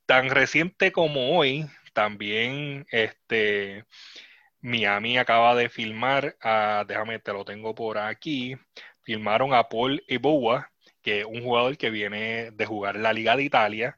tan 0.06 0.30
reciente 0.30 0.92
como 0.92 1.38
hoy, 1.38 1.66
también 1.94 2.86
este, 2.92 3.86
Miami 4.62 5.18
acaba 5.18 5.56
de 5.56 5.70
filmar, 5.70 6.36
a, 6.42 6.86
déjame, 6.88 7.20
te 7.20 7.34
lo 7.34 7.46
tengo 7.46 7.76
por 7.76 7.98
aquí, 7.98 8.56
filmaron 9.04 9.54
a 9.54 9.70
Paul 9.70 10.04
Eboa, 10.08 10.72
que 11.02 11.20
es 11.20 11.26
un 11.26 11.44
jugador 11.44 11.78
que 11.78 11.90
viene 11.92 12.52
de 12.52 12.66
jugar 12.66 12.96
la 12.96 13.14
Liga 13.14 13.36
de 13.36 13.44
Italia. 13.44 13.98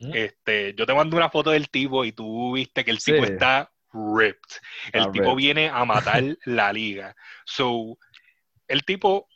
Mm. 0.00 0.14
Este, 0.14 0.74
yo 0.74 0.86
te 0.86 0.94
mando 0.94 1.16
una 1.16 1.30
foto 1.30 1.50
del 1.50 1.68
tipo 1.70 2.04
y 2.04 2.12
tú 2.12 2.54
viste 2.54 2.84
que 2.84 2.90
el 2.90 2.98
Sí. 2.98 3.12
tipo 3.12 3.24
está 3.24 3.70
ripped. 3.92 4.60
El 4.92 5.00
Está 5.02 5.12
tipo 5.12 5.34
ripped. 5.34 5.36
viene 5.36 5.68
a 5.68 5.84
matar 5.84 6.22
la 6.44 6.72
liga. 6.72 7.14
So, 7.44 7.98
el 8.68 8.84
tipo, 8.84 9.28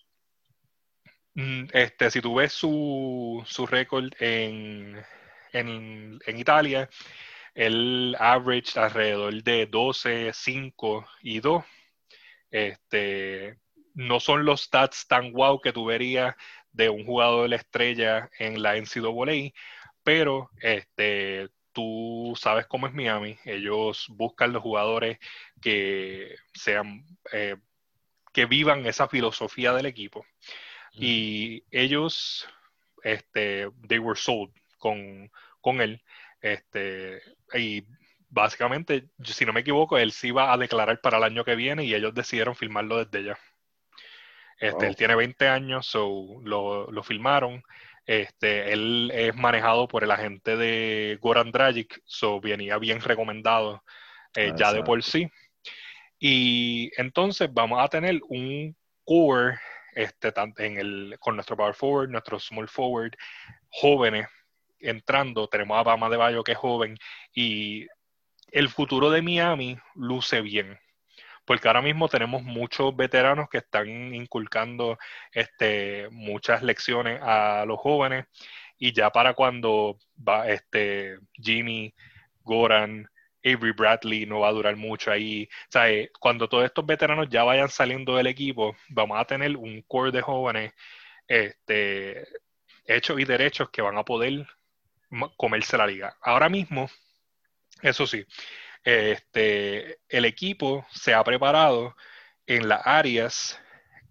mm, 1.34 1.64
este, 1.72 2.10
si 2.10 2.20
tú 2.20 2.34
ves 2.36 2.52
su, 2.52 3.42
su 3.46 3.66
récord 3.66 4.12
en, 4.20 5.02
en, 5.52 6.18
en 6.26 6.38
Italia, 6.38 6.88
él 7.54 8.16
average 8.18 8.78
alrededor 8.78 9.42
de 9.42 9.66
12, 9.66 10.32
5 10.32 11.06
y 11.22 11.40
2. 11.40 11.64
Este, 12.50 13.58
no 13.94 14.20
son 14.20 14.44
los 14.44 14.62
stats 14.62 15.06
tan 15.06 15.32
wow 15.32 15.60
que 15.60 15.72
tú 15.72 15.86
verías 15.86 16.34
de 16.72 16.88
un 16.88 17.04
jugador 17.04 17.42
de 17.44 17.48
la 17.50 17.56
estrella 17.56 18.30
en 18.38 18.62
la 18.62 18.76
NCAA, 18.76 19.52
pero 20.02 20.50
este, 20.60 21.48
tú 21.72 22.34
sabes 22.36 22.66
cómo 22.66 22.86
es 22.86 22.94
Miami. 22.94 23.38
Ellos 23.44 24.06
buscan 24.10 24.52
los 24.52 24.62
jugadores 24.62 25.18
que 25.60 26.36
sean, 26.54 27.04
eh, 27.32 27.56
que 28.32 28.46
vivan 28.46 28.86
esa 28.86 29.08
filosofía 29.08 29.72
del 29.72 29.86
equipo. 29.86 30.24
Y 30.92 31.64
ellos, 31.70 32.46
este, 33.02 33.68
they 33.88 33.98
were 33.98 34.18
sold 34.18 34.52
con, 34.78 35.30
con 35.60 35.80
él. 35.80 36.02
Este, 36.40 37.22
y 37.54 37.86
básicamente, 38.28 39.08
si 39.24 39.44
no 39.44 39.52
me 39.52 39.60
equivoco, 39.60 39.98
él 39.98 40.12
se 40.12 40.28
iba 40.28 40.52
a 40.52 40.58
declarar 40.58 41.00
para 41.00 41.18
el 41.18 41.24
año 41.24 41.44
que 41.44 41.54
viene 41.54 41.84
y 41.84 41.94
ellos 41.94 42.14
decidieron 42.14 42.56
filmarlo 42.56 43.04
desde 43.04 43.24
ya. 43.24 43.38
Este, 44.58 44.76
Wow. 44.76 44.84
Él 44.84 44.96
tiene 44.96 45.14
20 45.16 45.48
años, 45.48 45.86
so 45.86 46.40
lo, 46.42 46.90
lo 46.90 47.02
filmaron. 47.02 47.62
Este, 48.04 48.72
él 48.72 49.10
es 49.14 49.34
manejado 49.34 49.86
por 49.86 50.02
el 50.02 50.10
agente 50.10 50.56
de 50.56 51.18
Goran 51.20 51.52
Dragic, 51.52 52.00
so 52.04 52.40
venía 52.40 52.78
bien 52.78 53.00
recomendado 53.00 53.82
eh, 54.34 54.50
Ah, 54.52 54.56
ya 54.56 54.72
de 54.72 54.82
por 54.82 55.02
sí. 55.02 55.28
Y 56.18 56.90
entonces 56.96 57.52
vamos 57.52 57.82
a 57.82 57.88
tener 57.88 58.20
un 58.28 58.76
core 59.04 59.58
este, 59.94 60.32
en 60.58 60.78
el, 60.78 61.16
con 61.18 61.34
nuestro 61.34 61.56
power 61.56 61.74
forward, 61.74 62.10
nuestro 62.10 62.38
small 62.38 62.68
forward, 62.68 63.12
jóvenes 63.68 64.26
entrando. 64.78 65.48
Tenemos 65.48 65.78
a 65.78 65.82
Bama 65.82 66.08
de 66.08 66.16
Bayo 66.16 66.44
que 66.44 66.52
es 66.52 66.58
joven 66.58 66.96
y 67.34 67.86
el 68.50 68.68
futuro 68.68 69.10
de 69.10 69.22
Miami 69.22 69.78
luce 69.94 70.40
bien. 70.40 70.78
Porque 71.44 71.68
ahora 71.68 71.82
mismo 71.82 72.08
tenemos 72.08 72.42
muchos 72.42 72.94
veteranos 72.94 73.48
que 73.48 73.58
están 73.58 74.14
inculcando 74.14 74.98
este, 75.32 76.08
muchas 76.10 76.62
lecciones 76.62 77.20
a 77.22 77.64
los 77.66 77.78
jóvenes 77.80 78.26
y 78.78 78.92
ya 78.92 79.10
para 79.10 79.34
cuando 79.34 79.98
va 80.16 80.48
este 80.48 81.18
Jimmy, 81.34 81.94
Goran, 82.42 83.08
Avery 83.44 83.72
Bradley 83.72 84.26
no 84.26 84.40
va 84.40 84.48
a 84.48 84.52
durar 84.52 84.76
mucho 84.76 85.10
ahí. 85.10 85.48
O 85.52 85.72
sea, 85.72 85.90
eh, 85.90 86.10
cuando 86.20 86.48
todos 86.48 86.64
estos 86.64 86.86
veteranos 86.86 87.28
ya 87.28 87.44
vayan 87.44 87.68
saliendo 87.68 88.16
del 88.16 88.26
equipo, 88.28 88.76
vamos 88.88 89.18
a 89.20 89.24
tener 89.24 89.56
un 89.56 89.82
core 89.82 90.12
de 90.12 90.22
jóvenes 90.22 90.72
este, 91.26 92.26
hechos 92.84 93.20
y 93.20 93.24
derechos 93.24 93.70
que 93.70 93.82
van 93.82 93.98
a 93.98 94.04
poder 94.04 94.46
comerse 95.36 95.76
la 95.76 95.86
liga. 95.86 96.16
Ahora 96.20 96.48
mismo, 96.48 96.88
eso 97.82 98.06
sí, 98.06 98.24
este, 98.84 99.98
el 100.08 100.24
equipo 100.24 100.86
se 100.90 101.14
ha 101.14 101.22
preparado 101.24 101.96
en 102.46 102.68
las 102.68 102.86
áreas 102.86 103.60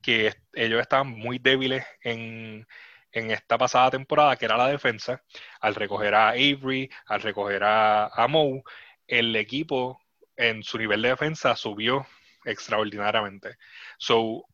que 0.01 0.33
ellos 0.53 0.81
estaban 0.81 1.07
muy 1.07 1.39
débiles 1.39 1.85
en, 2.01 2.67
en 3.11 3.31
esta 3.31 3.57
pasada 3.57 3.91
temporada, 3.91 4.35
que 4.35 4.45
era 4.45 4.57
la 4.57 4.67
defensa. 4.67 5.21
Al 5.59 5.75
recoger 5.75 6.15
a 6.15 6.29
Avery, 6.29 6.89
al 7.05 7.21
recoger 7.21 7.63
a, 7.63 8.07
a 8.07 8.27
Moe, 8.27 8.63
el 9.07 9.35
equipo 9.35 10.01
en 10.35 10.63
su 10.63 10.77
nivel 10.77 11.01
de 11.01 11.09
defensa 11.09 11.55
subió 11.55 12.07
extraordinariamente. 12.45 13.57
So, 13.97 14.45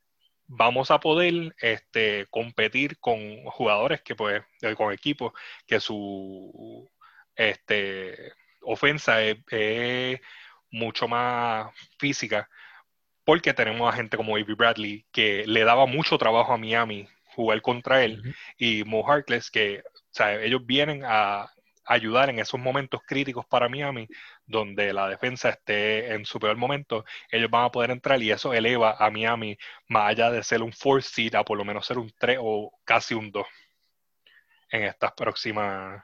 vamos 0.47 0.91
a 0.91 0.99
poder 0.99 1.55
este, 1.59 2.27
competir 2.29 2.99
con 2.99 3.43
jugadores 3.45 4.01
que, 4.01 4.15
pues, 4.15 4.43
eh, 4.61 4.75
con 4.75 4.93
equipos 4.93 5.33
que 5.65 5.79
su 5.79 6.89
este, 7.35 8.33
ofensa 8.67 9.21
es, 9.21 9.37
es 9.51 10.19
mucho 10.71 11.07
más 11.07 11.73
física, 11.97 12.49
porque 13.23 13.53
tenemos 13.53 13.91
a 13.91 13.95
gente 13.95 14.17
como 14.17 14.35
Avery 14.35 14.53
Bradley 14.53 15.05
que 15.11 15.45
le 15.47 15.63
daba 15.63 15.85
mucho 15.85 16.17
trabajo 16.17 16.53
a 16.53 16.57
Miami 16.57 17.07
jugar 17.35 17.61
contra 17.61 18.03
él 18.03 18.35
y 18.57 18.83
Mo 18.83 19.07
Harkless 19.07 19.51
que 19.51 19.83
o 19.85 19.99
sea, 20.11 20.41
ellos 20.41 20.65
vienen 20.65 21.03
a 21.05 21.51
ayudar 21.85 22.29
en 22.29 22.39
esos 22.39 22.59
momentos 22.59 23.01
críticos 23.05 23.45
para 23.45 23.69
Miami 23.69 24.07
donde 24.45 24.91
la 24.93 25.07
defensa 25.07 25.49
esté 25.49 26.13
en 26.13 26.25
su 26.25 26.39
peor 26.39 26.57
momento, 26.57 27.05
ellos 27.31 27.49
van 27.49 27.65
a 27.65 27.71
poder 27.71 27.91
entrar 27.91 28.21
y 28.21 28.31
eso 28.31 28.53
eleva 28.53 28.95
a 28.97 29.09
Miami 29.09 29.57
más 29.87 30.09
allá 30.09 30.31
de 30.31 30.43
ser 30.43 30.61
un 30.61 30.71
4 30.71 31.01
seed 31.01 31.35
a 31.35 31.43
por 31.43 31.57
lo 31.57 31.65
menos 31.65 31.85
ser 31.85 31.97
un 31.97 32.11
3 32.17 32.39
o 32.41 32.71
casi 32.83 33.13
un 33.13 33.31
2 33.31 33.45
en 34.71 34.83
estas 34.83 35.13
próximas 35.13 36.03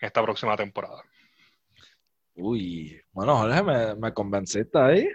en 0.00 0.06
esta 0.06 0.22
próxima 0.22 0.56
temporada. 0.56 1.02
Uy, 2.38 3.00
bueno, 3.12 3.36
Jorge, 3.36 3.62
me, 3.62 3.94
me 3.96 4.14
convenciste 4.14 4.78
ahí. 4.78 5.08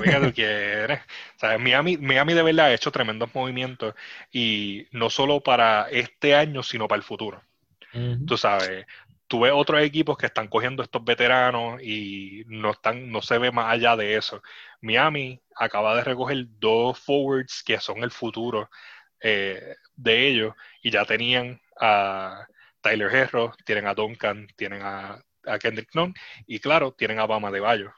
Oiga, 0.00 0.20
tú 0.20 0.32
quieres. 0.32 1.00
O 1.36 1.38
sea, 1.38 1.58
Miami, 1.58 1.96
Miami 1.96 2.34
de 2.34 2.42
verdad 2.42 2.66
ha 2.66 2.74
hecho 2.74 2.92
tremendos 2.92 3.34
movimientos 3.34 3.94
y 4.30 4.86
no 4.92 5.10
solo 5.10 5.40
para 5.40 5.88
este 5.90 6.34
año, 6.34 6.62
sino 6.62 6.86
para 6.86 6.98
el 6.98 7.02
futuro. 7.02 7.42
Tú 8.26 8.36
sabes, 8.36 8.86
tú 9.28 9.40
ves 9.40 9.52
otros 9.54 9.80
equipos 9.80 10.18
que 10.18 10.26
están 10.26 10.48
cogiendo 10.48 10.82
estos 10.82 11.04
veteranos 11.04 11.80
y 11.80 12.42
no 12.48 12.72
están, 12.72 13.10
no 13.10 13.22
se 13.22 13.38
ve 13.38 13.52
más 13.52 13.72
allá 13.72 13.96
de 13.96 14.16
eso. 14.16 14.42
Miami 14.80 15.40
acaba 15.54 15.94
de 15.94 16.02
recoger 16.02 16.44
dos 16.58 16.98
forwards 16.98 17.62
que 17.64 17.78
son 17.78 18.02
el 18.02 18.10
futuro 18.10 18.68
eh, 19.20 19.76
de 19.94 20.26
ellos 20.26 20.54
y 20.82 20.90
ya 20.90 21.04
tenían 21.04 21.60
a 21.80 22.46
Tyler 22.80 23.14
Herro, 23.14 23.54
tienen 23.64 23.86
a 23.86 23.94
Duncan, 23.94 24.48
tienen 24.56 24.82
a, 24.82 25.22
a 25.46 25.58
Kendrick 25.58 25.94
Nunn 25.94 26.14
y 26.46 26.58
claro, 26.58 26.92
tienen 26.92 27.18
a 27.18 27.26
Bama 27.26 27.50
de 27.50 27.60
Bayo. 27.60 27.92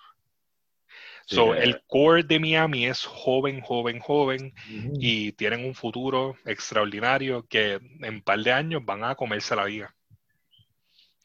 Sí, 1.27 1.35
So, 1.35 1.55
el 1.55 1.83
core 1.89 2.23
de 2.23 2.39
Miami 2.39 2.87
es 2.87 3.05
joven, 3.05 3.61
joven, 3.61 3.99
joven 3.99 4.55
y 4.69 5.33
tienen 5.33 5.65
un 5.65 5.75
futuro 5.75 6.37
extraordinario 6.45 7.45
que 7.49 7.75
en 7.75 8.15
un 8.15 8.23
par 8.23 8.39
de 8.39 8.53
años 8.53 8.85
van 8.85 9.03
a 9.03 9.17
comerse 9.17 9.57
la 9.57 9.65
liga. 9.65 9.95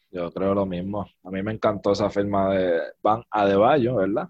Yo 0.10 0.32
creo 0.32 0.54
lo 0.54 0.66
mismo. 0.66 1.08
A 1.24 1.30
mí 1.30 1.42
me 1.44 1.54
encantó 1.54 1.92
esa 1.92 2.10
firma 2.10 2.54
de 2.54 2.82
Van 3.02 3.24
Adebayo, 3.30 3.96
¿verdad? 3.96 4.28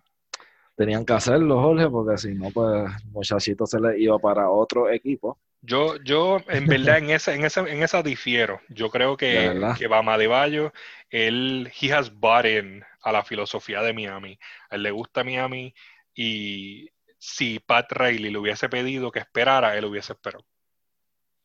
Tenían 0.76 1.06
que 1.06 1.14
hacerlo, 1.14 1.62
Jorge, 1.62 1.90
porque 1.90 2.18
si 2.18 2.34
no, 2.34 2.50
pues 2.52 2.92
muchachito 3.06 3.66
se 3.66 3.80
le 3.80 4.00
iba 4.00 4.20
para 4.20 4.50
otro 4.50 4.90
equipo. 4.90 5.40
Yo, 5.62 5.98
yo 6.04 6.40
en 6.48 6.66
verdad 6.66 6.98
en 6.98 7.12
esa, 7.12 7.36
en 7.36 7.46
esa, 7.46 7.62
en 7.62 7.84
esa 7.84 8.02
difiero. 8.02 8.62
Yo 8.70 8.90
creo 8.90 9.12
¿De 9.12 9.18
que, 9.18 9.74
que 9.78 9.88
Bama 9.88 10.18
de 10.18 10.28
Bayo, 10.28 10.74
él, 11.10 11.72
he 11.80 11.94
has 11.94 12.12
bought 12.12 12.46
in 12.46 12.84
a 13.04 13.12
la 13.12 13.24
filosofía 13.24 13.82
de 13.82 13.94
Miami. 13.94 14.40
A 14.70 14.76
él 14.76 14.84
le 14.84 14.92
gusta 14.92 15.24
Miami 15.24 15.74
y 16.16 16.90
si 17.18 17.60
Pat 17.60 17.92
Riley 17.92 18.32
le 18.32 18.40
hubiese 18.40 18.70
pedido 18.70 19.12
que 19.12 19.20
esperara, 19.20 19.78
él 19.78 19.86
hubiese 19.86 20.14
esperado. 20.14 20.46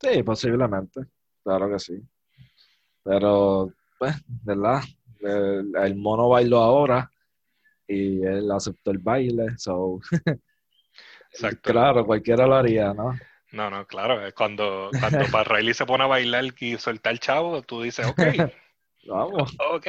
Sí, 0.01 0.23
posiblemente. 0.23 1.03
Claro 1.45 1.71
que 1.71 1.79
sí. 1.79 2.03
Pero, 3.05 3.71
pues, 3.99 4.17
¿verdad? 4.27 4.83
El, 5.21 5.73
el 5.77 5.95
mono 5.97 6.31
bailó 6.31 6.59
ahora 6.59 7.11
y 7.87 8.23
él 8.23 8.51
aceptó 8.51 8.91
el 8.91 8.99
baile. 8.99 9.57
So, 9.59 10.01
Exacto. 11.31 11.73
claro, 11.73 12.07
cualquiera 12.07 12.47
lo 12.47 12.55
haría, 12.55 12.95
¿no? 12.95 13.13
No, 13.57 13.71
no, 13.71 13.87
claro. 13.87 14.21
Cuando, 14.35 14.91
cuando 15.01 15.19
Pat 15.33 15.47
Riley 15.47 15.73
se 15.73 15.87
pone 15.87 16.05
a 16.05 16.09
bailar 16.09 16.45
y 16.61 16.77
suelta 16.77 17.11
el 17.11 17.21
chavo, 17.21 17.63
tú 17.63 17.81
dices, 17.81 18.07
ok, 18.07 18.21
Vamos. 19.09 19.57
Ok. 19.59 19.87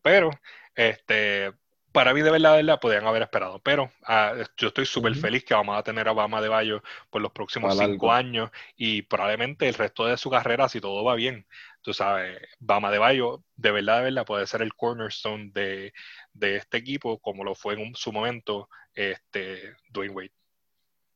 Pero, 0.00 0.30
este, 0.76 1.52
para 1.90 2.14
mí 2.14 2.22
de 2.22 2.30
verdad, 2.30 2.52
de 2.52 2.62
verdad, 2.62 2.80
podían 2.80 3.06
haber 3.06 3.22
esperado. 3.22 3.58
Pero 3.60 3.90
ah, 4.04 4.34
yo 4.56 4.68
estoy 4.68 4.86
súper 4.86 5.16
feliz 5.16 5.44
que 5.44 5.54
vamos 5.54 5.76
a 5.76 5.82
tener 5.82 6.08
a 6.08 6.12
Bama 6.12 6.40
de 6.40 6.48
Bayo 6.48 6.82
por 7.10 7.20
los 7.20 7.32
próximos 7.32 7.76
Para 7.76 7.88
cinco 7.88 8.12
años 8.12 8.50
y 8.76 9.02
probablemente 9.02 9.68
el 9.68 9.74
resto 9.74 10.06
de 10.06 10.16
su 10.16 10.30
carrera, 10.30 10.68
si 10.68 10.80
todo 10.80 11.02
va 11.02 11.16
bien. 11.16 11.46
tú 11.80 11.92
sabes, 11.92 12.40
Bama 12.60 12.92
de 12.92 12.98
Bayo, 12.98 13.42
de 13.56 13.72
verdad, 13.72 13.98
de 13.98 14.04
verdad, 14.04 14.26
puede 14.26 14.46
ser 14.46 14.62
el 14.62 14.74
cornerstone 14.74 15.50
de, 15.52 15.92
este 16.40 16.76
equipo, 16.76 17.18
como 17.18 17.42
lo 17.42 17.56
fue 17.56 17.74
en 17.74 17.94
su 17.96 18.12
momento 18.12 18.68
este, 18.94 19.74
Dwayne 19.90 20.14
Wade. 20.14 20.41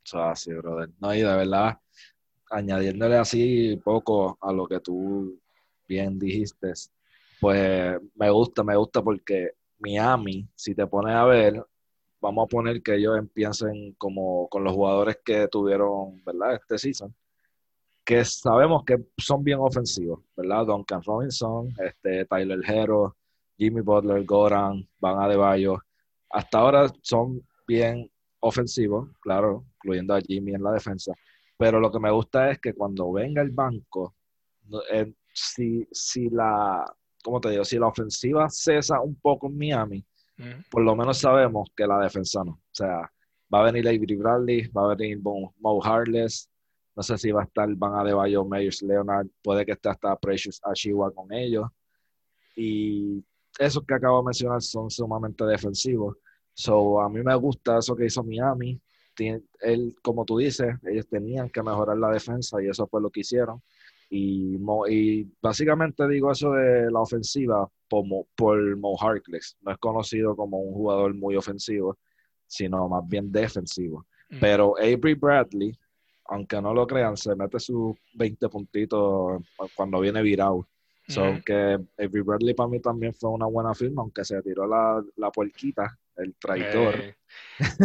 Eso 0.06 0.22
así, 0.22 0.52
brother. 0.54 0.88
No, 1.00 1.12
y 1.12 1.18
de 1.18 1.25
verdad, 1.25 1.80
añadiéndole 2.50 3.16
así 3.16 3.76
poco 3.82 4.38
a 4.40 4.52
lo 4.52 4.68
que 4.68 4.78
tú 4.78 5.36
bien 5.88 6.16
dijiste, 6.16 6.72
pues 7.40 8.00
me 8.14 8.30
gusta, 8.30 8.62
me 8.62 8.76
gusta 8.76 9.02
porque 9.02 9.50
Miami, 9.80 10.48
si 10.54 10.76
te 10.76 10.86
pones 10.86 11.12
a 11.12 11.25
ver, 11.25 11.60
vamos 12.20 12.44
a 12.44 12.46
poner 12.46 12.80
que 12.84 12.94
ellos 12.94 13.18
empiecen 13.18 13.94
como 13.94 14.48
con 14.48 14.62
los 14.62 14.75
jugadores 14.75 15.18
que 15.25 15.48
tuvieron, 15.48 16.22
¿verdad? 16.25 16.54
Este 16.54 16.78
season, 16.78 17.12
que 18.04 18.25
sabemos 18.25 18.84
que 18.84 19.04
son 19.18 19.42
bien 19.42 19.58
ofensivos, 19.58 20.20
¿verdad? 20.36 20.66
Duncan 20.66 21.02
Robinson, 21.02 21.75
este, 21.84 22.25
Tyler 22.26 22.60
Hero, 22.64 23.16
Jimmy 23.58 23.80
Butler, 23.80 24.25
Goran, 24.25 24.88
Van 25.00 25.20
Adebayo, 25.20 25.78
hasta 26.30 26.58
ahora 26.58 26.92
son 27.02 27.44
bien 27.66 28.08
ofensivos, 28.40 29.09
claro, 29.21 29.64
incluyendo 29.76 30.14
a 30.14 30.21
Jimmy 30.21 30.55
en 30.55 30.62
la 30.62 30.73
defensa, 30.73 31.12
pero 31.57 31.81
lo 31.81 31.90
que 31.90 32.00
me 32.00 32.11
gusta 32.11 32.50
es 32.50 32.59
que 32.59 32.75
cuando 32.75 33.12
venga 33.12 33.43
el 33.43 33.50
banco, 33.50 34.14
eh, 34.93 35.12
si, 35.33 35.87
si 35.90 36.28
la, 36.28 36.85
¿cómo 37.23 37.40
te 37.40 37.50
digo? 37.50 37.64
Si 37.64 37.78
la 37.78 37.88
ofensiva 37.88 38.49
cesa 38.49 39.00
un 39.00 39.16
poco 39.16 39.47
en 39.49 39.59
Miami, 39.59 40.05
por 40.71 40.83
lo 40.83 40.95
menos 40.95 41.19
sabemos 41.19 41.71
que 41.75 41.87
la 41.87 41.99
defensa 41.99 42.45
no. 42.45 42.52
O 42.52 42.75
sea, 42.75 43.11
va 43.52 43.61
a 43.61 43.71
venir 43.71 43.88
Avery 43.88 44.16
Bradley, 44.16 44.69
va 44.69 44.85
a 44.85 44.95
venir 44.95 45.21
Mo 45.23 45.81
Harless, 45.83 46.50
no 46.97 47.02
sé 47.02 47.19
si 47.19 47.31
va 47.31 47.43
a 47.43 47.45
estar 47.45 47.69
Van 47.76 47.95
Adebayo, 47.95 48.45
Meyers, 48.45 48.83
Leonard, 48.83 49.26
puede 49.43 49.66
que 49.66 49.73
esté 49.73 49.90
hasta 49.90 50.16
Precious 50.16 50.61
Ashiwa 50.64 51.12
con 51.12 51.31
ellos. 51.33 51.66
Y 52.57 53.23
esos 53.59 53.85
que 53.85 53.95
acabo 53.95 54.19
de 54.19 54.25
mencionar 54.25 54.62
son 54.62 54.90
sumamente 54.90 55.45
defensivos. 55.45 56.16
So, 56.56 57.02
a 57.02 57.10
mí 57.10 57.22
me 57.22 57.34
gusta 57.34 57.78
eso 57.78 57.94
que 57.94 58.06
hizo 58.06 58.25
Miami. 58.25 58.80
Él, 59.60 59.94
como 60.02 60.25
tú 60.25 60.38
dices, 60.38 60.75
ellos 60.90 61.06
tenían 61.06 61.50
que 61.50 61.62
mejorar 61.62 61.98
la 61.98 62.10
defensa 62.10 62.62
y 62.62 62.68
eso 62.68 62.86
fue 62.86 63.02
lo 63.02 63.10
que 63.10 63.20
hicieron. 63.20 63.62
Y, 64.08 64.56
y 64.88 65.30
básicamente 65.42 66.08
digo 66.08 66.32
eso 66.32 66.52
de 66.52 66.90
la 66.90 67.00
ofensiva 67.00 67.68
por, 67.88 68.04
por 68.34 68.76
Mo 68.78 68.96
Harkless. 68.98 69.58
No 69.60 69.72
es 69.72 69.78
conocido 69.78 70.34
como 70.34 70.58
un 70.58 70.72
jugador 70.72 71.14
muy 71.14 71.36
ofensivo, 71.36 71.98
sino 72.46 72.88
más 72.88 73.06
bien 73.06 73.30
defensivo. 73.30 74.06
Mm. 74.30 74.40
Pero 74.40 74.78
Avery 74.78 75.12
Bradley, 75.12 75.78
aunque 76.25 76.62
no 76.62 76.72
lo 76.72 76.86
crean, 76.86 77.18
se 77.18 77.36
mete 77.36 77.60
sus 77.60 77.94
20 78.14 78.48
puntitos 78.48 79.42
cuando 79.75 80.00
viene 80.00 80.22
virado. 80.22 80.66
So 81.06 81.22
que 81.44 81.78
Avery 81.98 82.22
Bradley 82.22 82.54
para 82.54 82.68
mí 82.68 82.80
también 82.80 83.12
fue 83.12 83.28
una 83.28 83.46
buena 83.46 83.75
firma, 83.75 84.00
aunque 84.00 84.25
se 84.25 84.40
tiró 84.42 84.66
la, 84.66 85.04
la 85.16 85.30
puerquita, 85.30 85.96
el 86.16 86.35
traidor. 86.37 87.16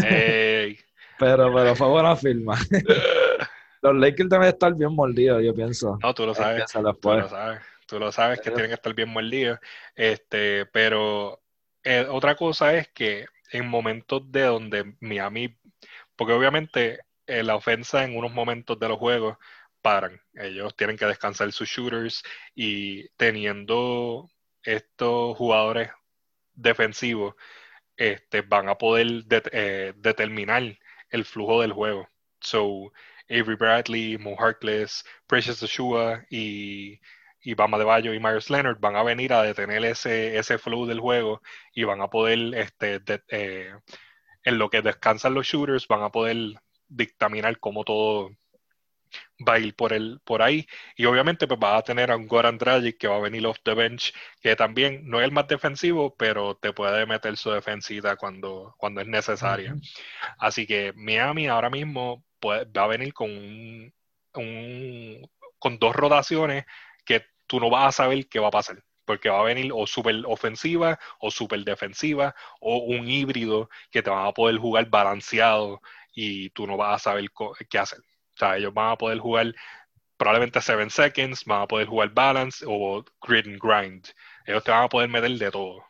pero, 1.19 1.53
pero 1.53 1.75
fue 1.75 1.88
buena 1.88 2.15
firma. 2.15 2.57
Los 3.81 3.95
Lakers 3.95 4.29
deben 4.29 4.47
estar 4.47 4.73
bien 4.75 4.93
mordidos, 4.93 5.43
yo 5.43 5.55
pienso. 5.55 5.97
No, 6.01 6.13
tú 6.13 6.25
lo 6.25 6.35
sabes. 6.35 6.65
Tú 6.71 6.81
lo 6.81 7.27
sabes. 7.27 7.61
Tú 7.88 8.00
lo 8.00 8.11
sabes 8.11 8.39
que 8.39 8.51
tienen 8.51 8.69
que 8.69 8.75
estar 8.75 8.93
bien 8.93 9.09
mordidos. 9.09 9.59
Este, 9.95 10.67
pero 10.67 11.41
eh, 11.83 12.05
otra 12.07 12.35
cosa 12.35 12.75
es 12.75 12.89
que 12.89 13.25
en 13.51 13.67
momentos 13.67 14.31
de 14.31 14.43
donde 14.43 14.95
Miami, 15.00 15.57
porque 16.15 16.33
obviamente 16.33 17.00
eh, 17.25 17.43
la 17.43 17.55
ofensa 17.55 18.03
en 18.03 18.15
unos 18.15 18.31
momentos 18.31 18.79
de 18.79 18.88
los 18.88 18.97
juegos 18.97 19.38
paran. 19.81 20.21
Ellos 20.33 20.75
tienen 20.75 20.97
que 20.97 21.05
descansar 21.05 21.51
sus 21.51 21.69
shooters 21.69 22.23
y 22.53 23.09
teniendo 23.17 24.29
estos 24.63 25.38
jugadores 25.38 25.89
defensivos, 26.53 27.35
este, 28.01 28.41
van 28.41 28.67
a 28.67 28.77
poder 28.77 29.25
eh, 29.51 29.93
determinar 29.96 30.63
el 31.10 31.25
flujo 31.25 31.62
del 31.62 31.74
juego. 31.74 32.10
So, 32.39 32.91
Avery 33.29 33.55
Bradley, 33.55 34.17
Mo 34.17 34.36
Harkless, 34.39 35.06
Precious 35.28 35.60
Joshua 35.60 36.25
y, 36.30 36.99
y 37.41 37.54
Bama 37.54 37.78
de 37.78 37.86
Bayo 37.86 38.13
y 38.13 38.19
Myers 38.19 38.49
Leonard 38.49 38.80
van 38.80 38.95
a 38.95 39.04
venir 39.04 39.34
a 39.34 39.43
detener 39.43 39.86
ese, 39.86 40.38
ese 40.38 40.58
flow 40.58 40.86
del 40.88 40.99
juego 40.99 41.41
y 41.73 41.84
van 41.84 42.02
a 42.02 42.10
poder, 42.10 42.56
este, 42.56 43.02
eh, 43.30 43.71
en 44.43 44.58
lo 44.58 44.69
que 44.69 44.82
descansan 44.82 45.36
los 45.36 45.45
shooters, 45.47 45.88
van 45.88 46.02
a 46.02 46.10
poder 46.10 46.38
dictaminar 46.88 47.60
cómo 47.60 47.84
todo 47.84 48.32
va 49.47 49.54
a 49.56 49.60
ir 49.60 49.76
por, 49.76 49.93
el, 49.93 50.19
por 50.24 50.41
ahí. 50.41 50.67
Y 50.95 51.06
obviamente 51.06 51.47
pues 51.47 51.60
va 51.62 51.78
a 51.78 51.82
tener 51.84 52.12
a 52.12 52.17
un 52.17 52.28
Goran 52.28 52.58
Dragic 52.58 52.97
que 52.97 53.08
va 53.08 53.17
a 53.17 53.19
venir 53.19 53.45
off 53.45 53.60
the 53.63 53.74
bench, 53.74 54.13
que 54.41 54.56
también 54.56 55.02
no 55.10 55.19
es 55.19 55.26
el 55.26 55.32
más 55.32 55.47
defensivo, 55.47 56.15
pero 56.15 56.56
te 56.58 56.74
puede 56.74 57.06
meter 57.06 57.38
su 57.38 57.52
defensita 57.52 58.15
cuando, 58.15 58.76
cuando 58.78 59.02
es 59.02 59.08
necesaria. 59.08 59.78
Así 60.38 60.65
que 60.67 60.93
Miami 60.95 61.47
ahora 61.47 61.69
mismo 61.69 62.26
va 62.45 62.84
a 62.84 62.88
venir 62.88 63.13
con 63.13 63.30
un, 63.32 63.93
con 65.60 65.80
dos 65.80 65.95
rotaciones 65.95 66.65
que 67.06 67.26
tú 67.47 67.60
no 67.60 67.69
vas 67.69 67.89
a 67.89 68.04
saber 68.04 68.28
qué 68.28 68.39
va 68.39 68.47
a 68.47 68.52
pasar. 68.52 68.84
Porque 69.06 69.30
va 69.30 69.41
a 69.41 69.43
venir 69.43 69.71
o 69.74 69.86
súper 69.88 70.24
ofensiva 70.26 71.00
o 71.19 71.32
súper 71.32 71.63
defensiva 71.65 72.36
o 72.60 72.78
un 72.78 73.10
híbrido 73.10 73.69
que 73.91 74.02
te 74.02 74.10
van 74.10 74.28
a 74.28 74.32
poder 74.32 74.58
jugar 74.58 74.89
balanceado 74.89 75.82
y 76.13 76.50
tú 76.52 76.67
no 76.67 76.78
vas 76.78 76.95
a 76.95 77.12
saber 77.12 77.30
qué 77.69 77.80
hacer. 77.80 78.00
O 78.41 78.43
sea, 78.43 78.58
ellos 78.58 78.73
van 78.73 78.93
a 78.93 78.97
poder 78.97 79.19
jugar 79.19 79.54
probablemente 80.17 80.62
7 80.62 80.89
seconds, 80.89 81.45
van 81.45 81.62
a 81.62 81.67
poder 81.67 81.86
jugar 81.86 82.10
balance 82.10 82.65
o 82.67 83.06
grid 83.21 83.45
and 83.45 83.60
grind. 83.62 84.08
Ellos 84.47 84.63
te 84.63 84.71
van 84.71 84.84
a 84.86 84.89
poder 84.89 85.10
meter 85.10 85.30
de 85.32 85.51
todo. 85.51 85.86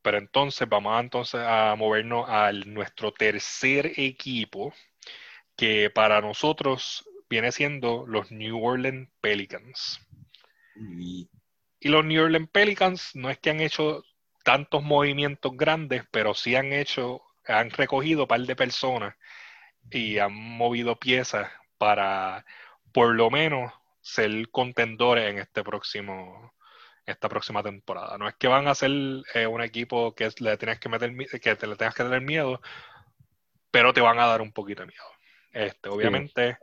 Pero 0.00 0.16
entonces 0.16 0.66
vamos 0.66 0.96
a, 0.96 1.00
entonces 1.00 1.40
a 1.44 1.74
movernos 1.76 2.26
a 2.30 2.50
nuestro 2.52 3.12
tercer 3.12 3.92
equipo, 3.96 4.72
que 5.54 5.90
para 5.90 6.22
nosotros 6.22 7.06
viene 7.28 7.52
siendo 7.52 8.06
los 8.06 8.30
New 8.30 8.64
Orleans 8.64 9.10
Pelicans. 9.20 10.00
Y, 10.76 11.28
los 11.82 12.06
New 12.06 12.24
Orleans 12.24 12.48
Pelicans 12.50 13.14
no 13.14 13.28
es 13.28 13.38
que 13.38 13.50
han 13.50 13.60
hecho 13.60 14.02
tantos 14.44 14.82
movimientos 14.82 15.52
grandes, 15.54 16.04
pero 16.10 16.32
sí 16.32 16.56
han 16.56 16.72
hecho, 16.72 17.20
han 17.46 17.68
recogido 17.68 18.22
un 18.22 18.28
par 18.28 18.40
de 18.40 18.56
personas 18.56 19.14
y 19.90 20.18
han 20.18 20.34
movido 20.34 20.98
piezas 20.98 21.50
para 21.78 22.44
por 22.92 23.14
lo 23.14 23.30
menos 23.30 23.72
ser 24.00 24.48
contendores 24.50 25.30
en 25.30 25.38
este 25.38 25.62
próximo 25.62 26.52
esta 27.06 27.28
próxima 27.28 27.62
temporada. 27.62 28.18
No 28.18 28.28
es 28.28 28.34
que 28.36 28.48
van 28.48 28.68
a 28.68 28.74
ser 28.74 28.90
eh, 29.34 29.46
un 29.46 29.62
equipo 29.62 30.14
que 30.14 30.28
le 30.40 30.56
tienes 30.58 30.78
que 30.78 30.88
meter 30.90 31.16
que 31.16 31.56
te 31.56 31.66
le 31.66 31.76
tengas 31.76 31.94
que 31.94 32.02
tener 32.02 32.20
miedo, 32.20 32.60
pero 33.70 33.92
te 33.92 34.00
van 34.00 34.18
a 34.18 34.26
dar 34.26 34.42
un 34.42 34.52
poquito 34.52 34.82
de 34.82 34.88
miedo. 34.88 35.04
Este, 35.50 35.88
obviamente, 35.88 36.58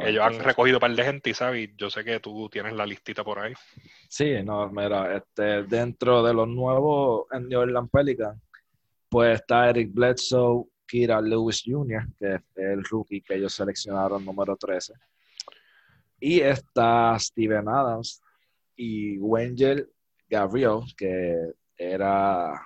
ellos 0.00 0.24
han 0.24 0.40
recogido 0.40 0.78
un 0.78 0.80
par 0.80 0.94
de 0.94 1.04
gente 1.04 1.30
y 1.30 1.34
sabes, 1.34 1.70
yo 1.76 1.90
sé 1.90 2.02
que 2.02 2.18
tú 2.20 2.48
tienes 2.48 2.72
la 2.72 2.86
listita 2.86 3.22
por 3.22 3.38
ahí. 3.38 3.52
Sí, 4.08 4.42
no, 4.42 4.70
mira, 4.70 5.14
este, 5.14 5.64
dentro 5.64 6.22
de 6.22 6.32
los 6.32 6.48
nuevos 6.48 7.26
en 7.32 7.48
New 7.48 7.60
Orleans 7.60 7.90
Pelican, 7.92 8.40
pues 9.10 9.40
está 9.40 9.68
Eric 9.68 9.90
Bledsoe, 9.92 10.64
Kira 10.90 11.20
Lewis 11.20 11.62
Jr., 11.64 12.06
que 12.18 12.34
es 12.34 12.40
el 12.56 12.82
rookie 12.84 13.20
que 13.20 13.34
ellos 13.34 13.54
seleccionaron 13.54 14.24
número 14.24 14.56
13. 14.56 14.94
Y 16.18 16.40
está 16.40 17.16
Steven 17.18 17.68
Adams 17.68 18.20
y 18.76 19.18
Wengel 19.18 19.88
Gabriel, 20.28 20.80
que 20.96 21.52
era 21.76 22.60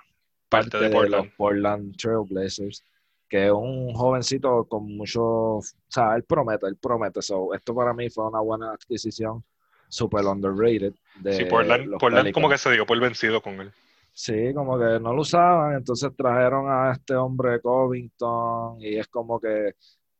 parte, 0.49 0.77
de, 0.77 0.89
de 0.89 1.09
los 1.09 1.27
Portland 1.37 1.95
Trailblazers 1.97 2.83
que 3.29 3.47
es 3.47 3.51
un 3.51 3.93
jovencito 3.93 4.65
con 4.65 4.95
mucho, 4.95 5.23
o 5.23 5.63
sea, 5.87 6.15
él 6.15 6.23
promete, 6.23 6.67
él 6.67 6.77
promete. 6.77 7.21
So, 7.21 7.53
esto 7.53 7.73
para 7.73 7.93
mí 7.93 8.09
fue 8.09 8.27
una 8.27 8.39
buena 8.39 8.71
adquisición, 8.71 9.43
super 9.87 10.25
underrated. 10.25 10.93
De 11.19 11.33
sí, 11.33 11.45
Portland, 11.45 12.31
como 12.31 12.49
que 12.49 12.57
se 12.57 12.71
dio 12.71 12.85
por 12.85 12.99
vencido 12.99 13.41
con 13.41 13.59
él. 13.61 13.71
Sí, 14.17 14.53
como 14.53 14.79
que 14.79 14.99
no 14.99 15.13
lo 15.13 15.21
usaban, 15.21 15.75
entonces 15.75 16.09
trajeron 16.15 16.67
a 16.69 16.93
este 16.93 17.15
hombre 17.15 17.59
Covington 17.59 18.79
y 18.79 18.95
es 18.95 19.07
como 19.09 19.39
que 19.39 19.73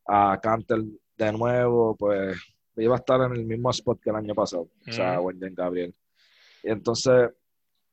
a 0.05 0.37
Cantel 0.41 0.99
de 1.17 1.31
nuevo, 1.31 1.95
pues 1.95 2.37
iba 2.75 2.95
a 2.95 2.97
estar 2.97 3.21
en 3.21 3.31
el 3.31 3.45
mismo 3.45 3.69
spot 3.69 4.01
que 4.01 4.09
el 4.09 4.17
año 4.17 4.35
pasado, 4.35 4.67
o 4.85 4.91
sea, 4.91 5.21
Wendy 5.21 5.47
Gabriel. 5.51 5.95
Y 6.61 6.71
entonces, 6.71 7.29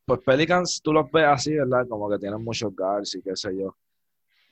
pues 0.05 0.19
Pelicans 0.27 0.81
tú 0.83 0.93
los 0.93 1.09
ves 1.13 1.25
así, 1.25 1.55
¿verdad? 1.55 1.87
Como 1.89 2.11
que 2.11 2.19
tienen 2.19 2.43
muchos 2.43 2.75
guards 2.75 3.15
y 3.15 3.23
qué 3.23 3.37
sé 3.37 3.57
yo 3.57 3.77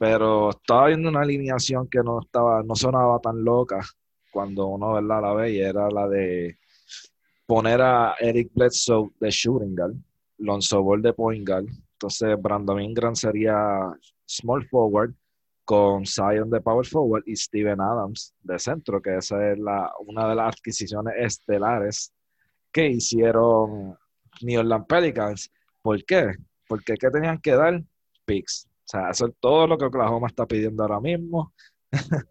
pero 0.01 0.49
estaba 0.49 0.87
viendo 0.87 1.11
una 1.11 1.21
alineación 1.21 1.87
que 1.87 1.99
no 2.03 2.21
estaba, 2.23 2.63
no 2.63 2.75
sonaba 2.75 3.19
tan 3.21 3.45
loca 3.45 3.81
cuando 4.33 4.69
uno 4.69 4.95
¿verdad? 4.95 5.21
la 5.21 5.35
ve 5.35 5.53
y 5.53 5.61
era 5.61 5.91
la 5.91 6.09
de 6.09 6.57
poner 7.45 7.83
a 7.83 8.15
Eric 8.19 8.51
Bledsoe 8.55 9.11
de 9.21 9.31
shooting 9.31 9.77
guard, 9.77 9.97
Lonzo 10.41 10.83
Ball 10.83 11.03
de 11.03 11.13
point 11.13 11.47
guard, 11.47 11.67
entonces 11.93 12.41
Brandon 12.41 12.81
Ingram 12.81 13.15
sería 13.15 13.93
small 14.27 14.67
forward 14.69 15.15
con 15.65 16.05
Zion 16.05 16.51
de 16.51 16.61
power 16.61 16.85
forward 16.85 17.23
y 17.27 17.37
Steven 17.37 17.81
Adams 17.81 18.35
de 18.43 18.59
centro, 18.59 19.01
que 19.01 19.17
esa 19.19 19.53
es 19.53 19.59
la, 19.59 19.93
una 20.07 20.29
de 20.29 20.35
las 20.35 20.57
adquisiciones 20.57 21.15
estelares 21.17 22.13
que 22.73 22.89
hicieron 22.89 23.97
New 24.41 24.61
Orleans 24.61 24.87
Pelicans. 24.89 25.53
¿Por 25.83 26.05
qué? 26.05 26.33
Porque 26.67 26.95
¿qué 26.95 27.11
tenían 27.11 27.39
que 27.39 27.53
dar? 27.53 27.83
Picks. 28.25 28.67
O 28.67 28.83
sea, 28.85 29.11
eso 29.11 29.27
es 29.27 29.35
todo 29.39 29.67
lo 29.67 29.79
que 29.79 29.85
Oklahoma 29.85 30.27
está 30.27 30.47
pidiendo 30.47 30.83
ahora 30.83 31.01
mismo. 31.01 31.53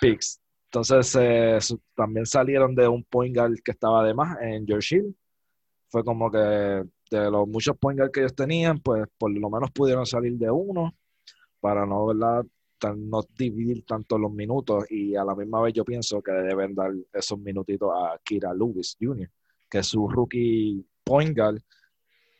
Picks. 0.00 0.40
Entonces, 0.66 1.16
eh, 1.18 1.58
también 1.96 2.26
salieron 2.26 2.74
de 2.76 2.86
un 2.86 3.02
point 3.02 3.36
guard 3.36 3.56
que 3.64 3.72
estaba 3.72 4.04
de 4.04 4.14
más 4.14 4.40
en 4.40 4.64
George 4.66 4.96
Hill. 4.96 5.16
Fue 5.88 6.04
como 6.04 6.30
que 6.30 6.84
de 7.10 7.30
los 7.30 7.48
muchos 7.48 7.76
point 7.76 7.98
guard 7.98 8.12
que 8.12 8.20
ellos 8.20 8.34
tenían, 8.34 8.78
pues 8.78 9.06
por 9.18 9.30
lo 9.30 9.50
menos 9.50 9.70
pudieron 9.72 10.06
salir 10.06 10.34
de 10.34 10.50
uno 10.50 10.94
para 11.60 11.84
no, 11.84 12.06
¿verdad? 12.06 12.44
no 12.96 13.20
dividir 13.36 13.84
tanto 13.84 14.16
los 14.16 14.32
minutos 14.32 14.90
y 14.90 15.14
a 15.14 15.24
la 15.24 15.34
misma 15.34 15.60
vez 15.60 15.74
yo 15.74 15.84
pienso 15.84 16.22
que 16.22 16.32
deben 16.32 16.74
dar 16.74 16.92
esos 17.12 17.38
minutitos 17.38 17.90
a 17.94 18.18
Kira 18.24 18.54
Lewis 18.54 18.96
Jr., 18.98 19.28
que 19.68 19.78
es 19.78 19.86
su 19.86 20.08
rookie 20.08 20.84
point 21.04 21.36
guard, 21.36 21.60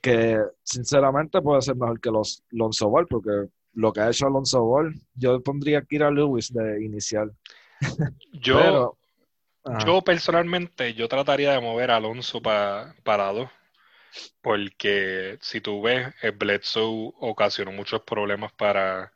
que 0.01 0.39
sinceramente 0.63 1.43
puede 1.43 1.61
ser 1.61 1.77
mejor 1.77 2.01
que 2.01 2.11
los 2.11 2.43
Lonzo 2.51 2.89
Ball, 2.89 3.07
porque 3.07 3.51
lo 3.75 3.93
que 3.93 4.01
ha 4.01 4.09
hecho 4.09 4.27
Alonso 4.27 4.63
Ball, 4.65 4.95
yo 5.15 5.41
pondría 5.43 5.79
a 5.79 5.83
Kira 5.83 6.11
Lewis 6.11 6.53
de 6.53 6.85
inicial. 6.85 7.33
Yo, 8.33 8.97
yo 9.87 10.03
personalmente, 10.03 10.93
yo 10.93 11.09
trataría 11.09 11.53
de 11.53 11.61
mover 11.61 11.91
a 11.91 11.97
Alonso 11.97 12.43
para 12.43 13.33
dos, 13.33 13.49
porque 14.41 15.39
si 15.41 15.61
tú 15.61 15.83
ves, 15.83 16.09
Bledsoe 16.37 17.13
ocasionó 17.21 17.73
muchos 17.73 18.03
problemas 18.03 18.53
para 18.53 19.13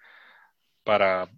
para 0.84 1.28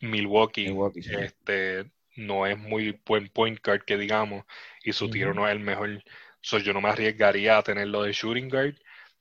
Milwaukee, 0.00 0.74
este, 1.20 1.90
no 2.16 2.46
es 2.46 2.58
muy 2.58 2.98
buen 3.06 3.28
point 3.28 3.60
guard 3.64 3.84
que 3.84 3.96
digamos, 3.96 4.44
y 4.82 4.92
su 4.92 5.08
tiro 5.08 5.34
no 5.34 5.46
es 5.46 5.52
el 5.52 5.60
mejor. 5.60 6.02
So, 6.40 6.58
yo 6.58 6.72
no 6.72 6.80
me 6.80 6.88
arriesgaría 6.88 7.58
a 7.58 7.62
tenerlo 7.62 8.02
de 8.02 8.12
shooting 8.12 8.48
guard. 8.48 8.74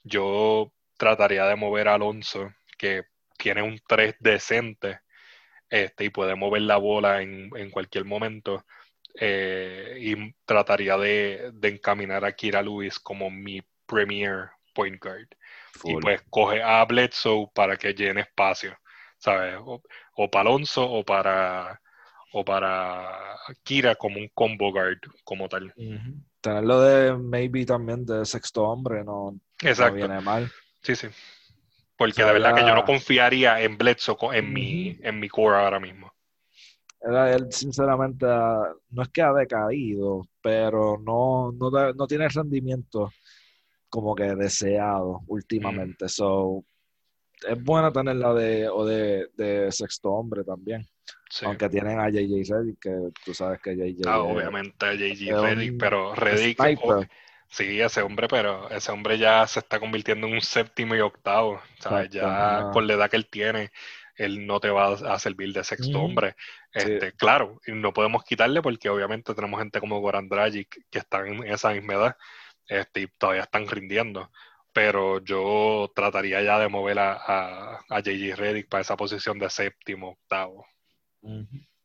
Yo 0.03 0.73
trataría 0.97 1.45
de 1.45 1.55
mover 1.55 1.87
a 1.87 1.95
Alonso, 1.95 2.51
que 2.77 3.03
tiene 3.37 3.61
un 3.61 3.79
3 3.87 4.15
decente 4.19 5.01
este, 5.69 6.05
y 6.05 6.09
puede 6.09 6.35
mover 6.35 6.63
la 6.63 6.77
bola 6.77 7.21
en, 7.21 7.69
cualquier 7.69 8.05
momento. 8.05 8.65
Eh, 9.13 9.97
y 9.99 10.33
trataría 10.45 10.97
de, 10.97 11.51
encaminar 11.63 12.25
a 12.25 12.31
Kira 12.31 12.61
Lewis 12.61 12.99
como 12.99 13.29
mi 13.29 13.61
premier 13.85 14.49
point 14.73 15.01
guard. 15.01 15.27
Y 15.83 15.95
pues 15.97 16.21
coge 16.29 16.61
a 16.61 16.83
Bledsoe 16.85 17.49
para 17.53 17.77
que 17.77 17.93
llene 17.93 18.21
espacio. 18.21 18.77
¿sabes? 19.21 19.55
O, 20.15 20.29
para 20.29 20.49
Alonso 20.49 20.83
o 20.83 21.05
para, 21.05 21.79
o 22.33 22.43
para 22.43 23.37
Kira 23.63 23.95
como 23.95 24.17
un 24.17 24.29
combo 24.33 24.71
guard 24.71 24.99
como 25.23 25.47
tal. 25.47 25.73
Tenerlo 26.41 26.81
de 26.81 27.13
maybe 27.17 27.65
también 27.65 28.05
de 28.05 28.25
sexto 28.25 28.63
hombre 28.63 29.03
no, 29.03 29.39
viene 29.61 30.19
mal. 30.21 30.51
Sí, 30.81 30.95
sí. 30.95 31.07
Porque 31.95 32.23
de 32.23 32.33
verdad 32.33 32.55
que 32.55 32.61
yo 32.61 32.73
no 32.73 32.83
confiaría 32.83 33.61
en 33.61 33.77
Bledsoe 33.77 34.17
en, 34.33 34.51
mi, 34.51 34.97
en 35.03 35.19
mi 35.19 35.29
core 35.29 35.57
ahora 35.57 35.79
mismo. 35.79 36.11
Él, 37.03 37.51
sinceramente, 37.51 38.25
no 38.27 39.01
es 39.01 39.09
que 39.09 39.21
ha 39.23 39.33
decaído, 39.33 40.27
pero 40.41 40.99
no, 40.99 41.51
no, 41.51 42.07
tiene 42.07 42.27
rendimiento 42.29 43.11
como 43.89 44.13
que 44.13 44.35
deseado 44.35 45.21
últimamente. 45.27 46.07
So, 46.07 46.63
es 47.47 47.63
buena 47.63 47.91
tenerla 47.91 48.33
de, 48.35 48.69
o 48.69 48.85
de, 48.85 49.67
sexto 49.71 50.11
hombre 50.11 50.43
también. 50.43 50.85
Aunque 51.43 51.69
tienen 51.69 51.99
a 51.99 52.09
JJ 52.09 52.43
Reddick, 52.53 52.79
que 52.79 53.09
tú 53.25 53.33
sabes 53.33 53.59
que 53.61 53.75
JJ. 53.75 54.07
Ah, 54.07 54.19
obviamente 54.19 54.85
a 54.85 54.93
JJ 54.93 55.41
Reddick, 55.41 55.77
pero 55.79 56.13
Reddick. 56.13 56.59
sí, 57.47 57.81
ese 57.81 58.01
hombre, 58.03 58.27
pero 58.27 58.69
ese 58.69 58.91
hombre 58.91 59.17
ya 59.17 59.47
se 59.47 59.59
está 59.59 59.79
convirtiendo 59.79 60.27
en 60.27 60.33
un 60.33 60.41
séptimo 60.41 60.93
y 60.93 60.99
octavo. 60.99 61.59
¿sabes? 61.79 62.11
Ya 62.11 62.69
con 62.71 62.85
la 62.85 62.93
edad 62.93 63.09
que 63.09 63.17
él 63.17 63.27
tiene, 63.27 63.71
él 64.15 64.45
no 64.45 64.59
te 64.59 64.69
va 64.69 64.93
a 64.93 65.19
servir 65.19 65.53
de 65.53 65.63
sexto 65.63 66.01
hombre. 66.01 66.35
Este, 66.73 67.13
Claro, 67.13 67.59
y 67.65 67.71
no 67.71 67.93
podemos 67.93 68.23
quitarle 68.23 68.61
porque 68.61 68.89
obviamente 68.89 69.33
tenemos 69.33 69.59
gente 69.59 69.79
como 69.79 69.99
Goran 69.99 70.29
Dragic 70.29 70.85
que 70.89 70.99
están 70.99 71.27
en 71.27 71.43
esa 71.47 71.71
misma 71.71 71.93
edad 71.93 72.17
este, 72.67 73.01
y 73.01 73.07
todavía 73.07 73.43
están 73.43 73.67
rindiendo 73.67 74.29
pero 74.73 75.19
yo 75.19 75.91
trataría 75.93 76.41
ya 76.41 76.59
de 76.59 76.69
mover 76.69 76.99
a, 76.99 77.13
a, 77.13 77.79
a 77.89 77.99
JJ 77.99 78.35
Reddick 78.35 78.69
para 78.69 78.81
esa 78.81 78.95
posición 78.95 79.37
de 79.37 79.49
séptimo, 79.49 80.11
octavo. 80.11 80.65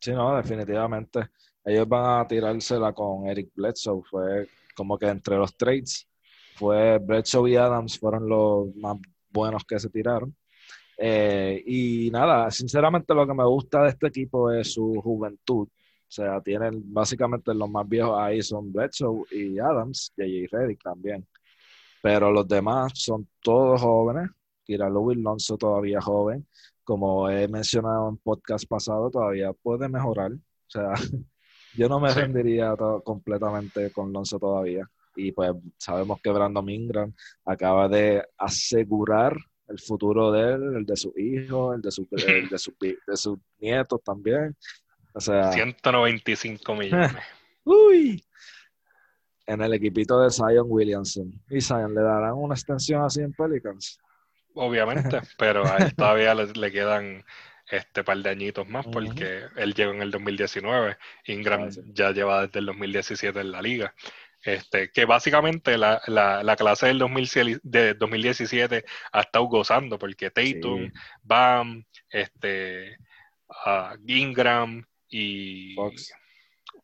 Sí, 0.00 0.12
no, 0.12 0.36
definitivamente. 0.36 1.30
Ellos 1.64 1.88
van 1.88 2.20
a 2.20 2.26
tirársela 2.28 2.92
con 2.92 3.26
Eric 3.26 3.50
Bledsoe. 3.54 4.02
Fue 4.08 4.48
como 4.74 4.98
que 4.98 5.06
entre 5.06 5.36
los 5.36 5.56
trades, 5.56 6.08
fue 6.54 6.98
Bledsoe 6.98 7.50
y 7.50 7.56
Adams 7.56 7.98
fueron 7.98 8.28
los 8.28 8.74
más 8.76 8.96
buenos 9.30 9.64
que 9.64 9.78
se 9.80 9.90
tiraron. 9.90 10.36
Eh, 10.98 11.62
y 11.66 12.10
nada, 12.10 12.50
sinceramente 12.50 13.14
lo 13.14 13.26
que 13.26 13.34
me 13.34 13.44
gusta 13.44 13.82
de 13.82 13.90
este 13.90 14.06
equipo 14.08 14.50
es 14.50 14.72
su 14.72 15.00
juventud. 15.02 15.68
O 15.68 16.10
sea, 16.10 16.40
tienen 16.40 16.82
básicamente 16.92 17.52
los 17.54 17.68
más 17.68 17.88
viejos 17.88 18.18
ahí 18.18 18.42
son 18.42 18.72
Bledsoe 18.72 19.24
y 19.32 19.58
Adams, 19.58 20.12
JJ 20.16 20.46
Reddick 20.50 20.82
también 20.82 21.26
pero 22.06 22.30
los 22.30 22.46
demás 22.46 22.92
son 22.94 23.28
todos 23.40 23.80
jóvenes. 23.80 24.30
Kira 24.62 24.88
Louis 24.88 25.18
Lonzo 25.18 25.58
todavía 25.58 26.00
joven. 26.00 26.46
Como 26.84 27.28
he 27.28 27.48
mencionado 27.48 28.08
en 28.08 28.16
podcast 28.18 28.64
pasado, 28.68 29.10
todavía 29.10 29.52
puede 29.52 29.88
mejorar. 29.88 30.30
O 30.30 30.68
sea, 30.68 30.92
yo 31.76 31.88
no 31.88 31.98
me 31.98 32.14
rendiría 32.14 32.76
completamente 33.02 33.90
con 33.90 34.12
Lonzo 34.12 34.38
todavía. 34.38 34.88
Y 35.16 35.32
pues 35.32 35.50
sabemos 35.78 36.20
que 36.22 36.30
Brandon 36.30 36.70
Ingram 36.70 37.12
acaba 37.44 37.88
de 37.88 38.24
asegurar 38.38 39.36
el 39.68 39.78
futuro 39.80 40.30
de 40.32 40.54
él, 40.54 40.76
el 40.76 40.86
de 40.86 40.96
su 40.96 41.12
hijo, 41.16 41.74
el 41.74 41.82
de, 41.82 41.90
su, 41.90 42.06
de, 42.10 42.48
de 43.06 43.16
sus 43.16 43.38
nietos 43.58 44.02
también. 44.04 44.56
O 45.12 45.20
sea, 45.20 45.52
195 45.52 46.74
millones. 46.76 47.12
Uy, 47.64 48.22
en 49.46 49.60
el 49.62 49.74
equipito 49.74 50.20
de 50.20 50.30
Zion 50.30 50.66
Williamson. 50.68 51.32
¿Y 51.48 51.60
Zion 51.60 51.94
le 51.94 52.02
darán 52.02 52.34
una 52.34 52.54
extensión 52.54 53.04
así 53.04 53.20
en 53.20 53.32
Pelicans? 53.32 53.98
Obviamente, 54.54 55.20
pero 55.38 55.64
a 55.64 55.76
él 55.78 55.94
todavía 55.94 56.34
le, 56.34 56.72
quedan 56.72 57.24
este 57.70 58.04
par 58.04 58.18
de 58.18 58.30
añitos 58.30 58.68
más 58.68 58.86
porque 58.86 59.42
él 59.56 59.74
llegó 59.74 59.92
en 59.92 60.02
el 60.02 60.10
2019, 60.10 60.96
Ingram 61.26 61.68
ya 61.92 62.12
lleva 62.12 62.46
desde 62.46 62.60
el 62.60 62.66
2017 62.66 63.40
en 63.40 63.52
la 63.52 63.62
liga. 63.62 63.94
Este, 64.42 64.92
que 64.92 65.04
básicamente 65.06 65.76
la, 65.76 66.00
clase 66.56 66.86
del 66.86 66.98
de 67.62 67.94
2017 67.94 68.84
ha 69.12 69.20
estado 69.20 69.44
gozando 69.46 69.98
porque 69.98 70.30
Tatum, 70.30 70.90
Bam, 71.22 71.84
este, 72.08 72.96
uh, 73.48 73.96
Ingram 74.06 74.86
y 75.08 75.74
Fox. 75.74 76.12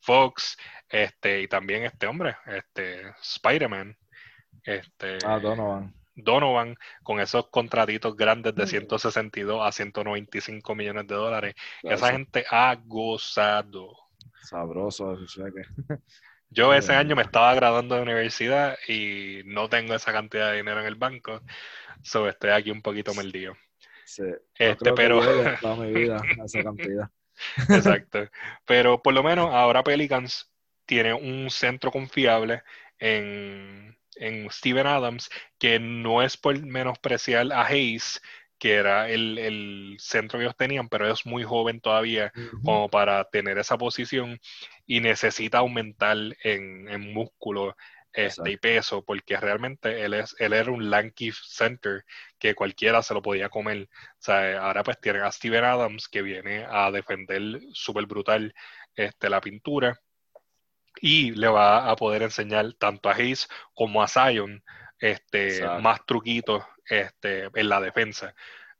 Fox 0.01 0.57
este, 0.89 1.43
y 1.43 1.49
también 1.49 1.85
este 1.85 2.07
hombre, 2.07 2.37
este, 2.47 3.15
Spider-Man, 3.23 3.97
este, 4.65 5.19
ah, 5.25 5.39
Donovan. 5.39 5.95
Donovan, 6.15 6.77
con 7.03 7.21
esos 7.21 7.49
contratitos 7.49 8.17
grandes 8.17 8.55
de 8.55 8.67
162 8.67 9.59
mm. 9.59 9.63
a 9.63 9.73
195 9.73 10.75
millones 10.75 11.07
de 11.07 11.15
dólares. 11.15 11.55
Esa 11.83 12.13
gente 12.13 12.45
ha 12.51 12.75
gozado. 12.75 13.97
Sabroso, 14.43 15.17
Yo 16.53 16.75
ese 16.75 16.93
año 16.93 17.17
me 17.17 17.23
estaba 17.23 17.55
graduando 17.55 17.95
de 17.95 18.03
universidad 18.03 18.77
y 18.87 19.41
no 19.45 19.69
tengo 19.69 19.95
esa 19.95 20.13
cantidad 20.13 20.51
de 20.51 20.59
dinero 20.59 20.81
en 20.81 20.87
el 20.87 20.97
banco, 20.97 21.41
so 22.03 22.29
estoy 22.29 22.51
aquí 22.51 22.71
un 22.71 22.83
poquito 22.83 23.15
meldido. 23.15 23.57
Sí, 24.05 24.25
este, 24.57 24.93
pero 24.93 25.21
toda 25.61 25.77
mi 25.77 25.93
vida 25.93 26.21
esa 26.45 26.63
cantidad. 26.63 27.11
Exacto. 27.69 28.29
Pero 28.67 29.03
por 29.03 29.15
lo 29.15 29.23
menos 29.23 29.53
ahora 29.53 29.83
Pelicans 29.83 30.51
tiene 30.87 31.15
un 31.15 31.51
centro 31.51 31.91
confiable 31.91 32.63
en, 32.99 33.97
Steven 34.51 34.87
Adams, 34.87 35.31
que 35.59 35.81
no 35.81 36.23
es 36.23 36.37
por 36.37 36.61
menospreciar 36.61 37.53
a 37.53 37.67
Hayes, 37.67 38.21
que 38.63 38.75
era 38.75 39.11
el, 39.11 39.97
centro 39.99 40.39
que 40.39 40.45
ellos 40.45 40.57
tenían, 40.57 40.89
pero 40.89 41.13
es 41.13 41.27
muy 41.27 41.43
joven 41.43 41.81
todavía 41.81 42.33
como 42.63 42.89
para 42.89 43.25
tener 43.25 43.59
esa 43.59 43.77
posición 43.77 44.39
y 44.87 45.01
necesita 45.01 45.59
aumentar 45.59 46.17
en, 46.45 47.13
músculo 47.13 47.77
este, 48.13 48.53
y 48.53 48.57
peso, 48.59 49.05
porque 49.05 49.37
realmente 49.37 50.05
él, 50.05 50.15
es, 50.15 50.37
él 50.39 50.53
era 50.53 50.71
un 50.71 50.91
lanky 50.91 51.33
center 51.33 52.05
que 52.39 52.55
cualquiera 52.55 53.03
se 53.03 53.15
lo 53.15 53.21
podía 53.21 53.49
comer. 53.49 53.89
O 53.91 54.17
sea, 54.21 54.61
ahora 54.61 54.85
pues 54.85 55.01
tienen 55.01 55.23
a 55.23 55.33
Steven 55.33 55.65
Adams 55.65 56.07
que 56.07 56.23
viene 56.23 56.65
a 56.71 56.93
defender 56.93 57.63
súper 57.73 58.07
brutal 58.07 58.55
este, 58.95 59.29
la 59.29 59.41
pintura 59.41 59.99
y 61.01 61.33
le 61.33 61.49
va 61.49 61.91
a 61.91 61.97
poder 61.97 62.23
enseñar 62.23 62.75
tanto 62.75 63.09
a 63.09 63.15
Hayes 63.15 63.49
como 63.75 64.05
a 64.05 64.07
Zion 64.07 64.63
este, 65.01 65.67
más 65.81 66.07
truquitos 66.07 66.63
este, 66.87 67.49
en 67.55 67.69
la 67.69 67.81
defensa. 67.81 68.35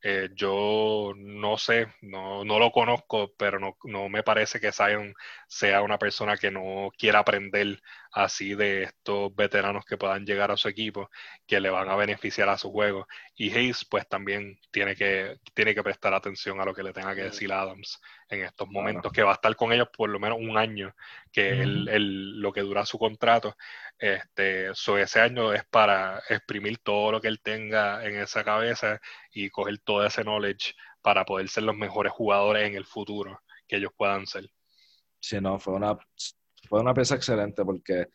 Eh, 0.05 0.31
yo 0.35 1.13
no 1.17 1.57
sé, 1.59 1.87
no, 2.01 2.45
no 2.45 2.59
lo 2.59 2.73
conozco, 2.73 3.33
pero 3.37 3.61
no, 3.61 3.77
no, 3.85 4.09
me 4.09 4.25
parece 4.25 4.59
que 4.59 4.73
Zion 4.73 5.15
sea 5.47 5.81
una 5.81 5.97
persona 5.97 6.37
que 6.37 6.51
no 6.51 6.91
quiera 6.99 7.21
aprender 7.21 7.81
así 8.11 8.57
de 8.57 8.83
estos 8.83 9.33
veteranos 9.37 9.85
que 9.85 9.97
puedan 9.97 10.27
llegar 10.27 10.51
a 10.51 10.57
su 10.57 10.69
equipo, 10.69 11.09
que 11.47 11.61
le 11.61 11.71
van 11.71 11.89
a 11.89 11.95
beneficiar 11.95 12.49
a 12.49 12.59
su 12.59 12.73
juego. 12.73 13.07
Y 13.37 13.57
Hayes, 13.57 13.85
pues 13.89 14.09
también 14.09 14.59
tiene 14.73 14.97
que, 14.97 15.39
tiene 15.55 15.73
que 15.73 15.85
prestar 15.85 16.13
atención 16.15 16.61
a 16.61 16.65
lo 16.65 16.75
que 16.75 16.83
le 16.83 16.93
tenga 16.93 17.15
que 17.15 17.23
decir 17.23 17.53
Adams 17.53 18.01
en 18.29 18.45
estos 18.45 18.69
momentos, 18.69 19.13
que 19.13 19.23
va 19.23 19.31
a 19.31 19.35
estar 19.35 19.55
con 19.55 19.73
ellos 19.73 19.89
por 19.97 20.11
lo 20.11 20.19
menos 20.19 20.39
un 20.41 20.59
año, 20.59 20.95
que 21.31 21.61
es 21.61 21.67
lo 21.67 22.53
que 22.53 22.63
dura 22.63 22.85
su 22.85 22.99
contrato. 22.99 23.57
Este, 24.03 24.71
ese 24.71 25.21
año 25.21 25.53
es 25.53 25.65
para 25.67 26.21
exprimir 26.29 26.79
todo 26.79 27.13
lo 27.13 27.21
que 27.21 27.29
él 27.29 27.41
tenga 27.41 28.05
en 28.05 28.17
esa 28.17 28.43
cabeza 28.43 29.01
y 29.33 29.49
coger 29.49 29.79
todo 29.79 30.05
ese 30.05 30.25
knowledge 30.25 30.75
para 31.03 31.25
poder 31.25 31.49
ser 31.49 31.63
los 31.63 31.77
mejores 31.77 32.13
jugadores 32.13 32.69
en 32.69 32.75
el 32.75 32.85
futuro 32.85 33.39
que 33.69 33.77
ellos 33.77 33.93
puedan 33.97 34.27
ser. 34.27 34.51
Sí, 35.21 35.41
no, 35.41 35.57
fue 35.61 35.75
una, 35.75 35.97
fue 36.69 36.81
una 36.81 36.93
pieza 36.93 37.15
excelente 37.15 37.65
porque, 37.65 38.09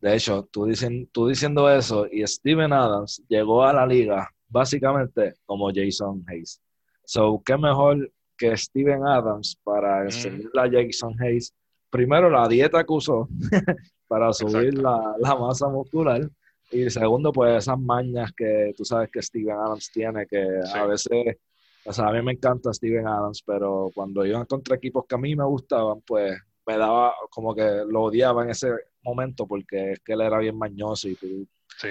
de 0.00 0.16
hecho, 0.16 0.48
tú, 0.50 0.64
dicen, 0.64 1.08
tú 1.12 1.28
diciendo 1.28 1.70
eso 1.70 2.08
y 2.10 2.26
Steven 2.26 2.72
Adams 2.72 3.22
llegó 3.28 3.62
a 3.62 3.72
la 3.72 3.86
liga 3.86 4.28
básicamente 4.48 5.34
como 5.46 5.70
Jason 5.72 6.24
Hayes. 6.26 6.60
So, 7.04 7.40
¿qué 7.46 7.56
mejor 7.56 8.12
que 8.36 8.56
Steven 8.56 9.06
Adams 9.06 9.56
para 9.62 10.02
enseñarle 10.02 10.50
a 10.56 10.82
Jason 10.82 11.14
Hayes? 11.22 11.54
Primero, 11.90 12.28
la 12.28 12.48
dieta 12.48 12.82
que 12.82 12.92
usó 12.92 13.28
para 14.08 14.32
subir 14.32 14.74
la, 14.74 15.14
la, 15.18 15.36
masa 15.36 15.68
muscular. 15.68 16.28
Y 16.70 16.90
segundo, 16.90 17.32
pues 17.32 17.58
esas 17.58 17.78
mañas 17.78 18.32
que 18.36 18.72
tú 18.76 18.84
sabes 18.84 19.10
que 19.10 19.22
Steven 19.22 19.56
Adams 19.56 19.90
tiene, 19.92 20.26
que 20.26 20.44
a 20.74 20.86
veces, 20.86 21.36
o 21.84 21.92
sea, 21.92 22.08
a 22.08 22.12
mí 22.12 22.22
me 22.22 22.32
encanta 22.32 22.72
Steven 22.72 23.06
Adams, 23.06 23.42
pero 23.46 23.90
cuando 23.94 24.26
iban 24.26 24.44
contra 24.44 24.76
equipos 24.76 25.04
que 25.06 25.14
a 25.14 25.18
mí 25.18 25.36
me 25.36 25.44
gustaban, 25.44 26.00
pues 26.02 26.38
me 26.66 26.76
daba 26.76 27.14
como 27.30 27.54
que 27.54 27.84
lo 27.88 28.02
odiaba 28.02 28.42
en 28.42 28.50
ese 28.50 28.72
momento 29.02 29.46
porque 29.46 29.92
es 29.92 30.00
que 30.00 30.12
él 30.12 30.20
era 30.20 30.38
bien 30.38 30.58
mañoso 30.58 31.08
y 31.08 31.14
tú 31.14 31.46
sí. 31.78 31.88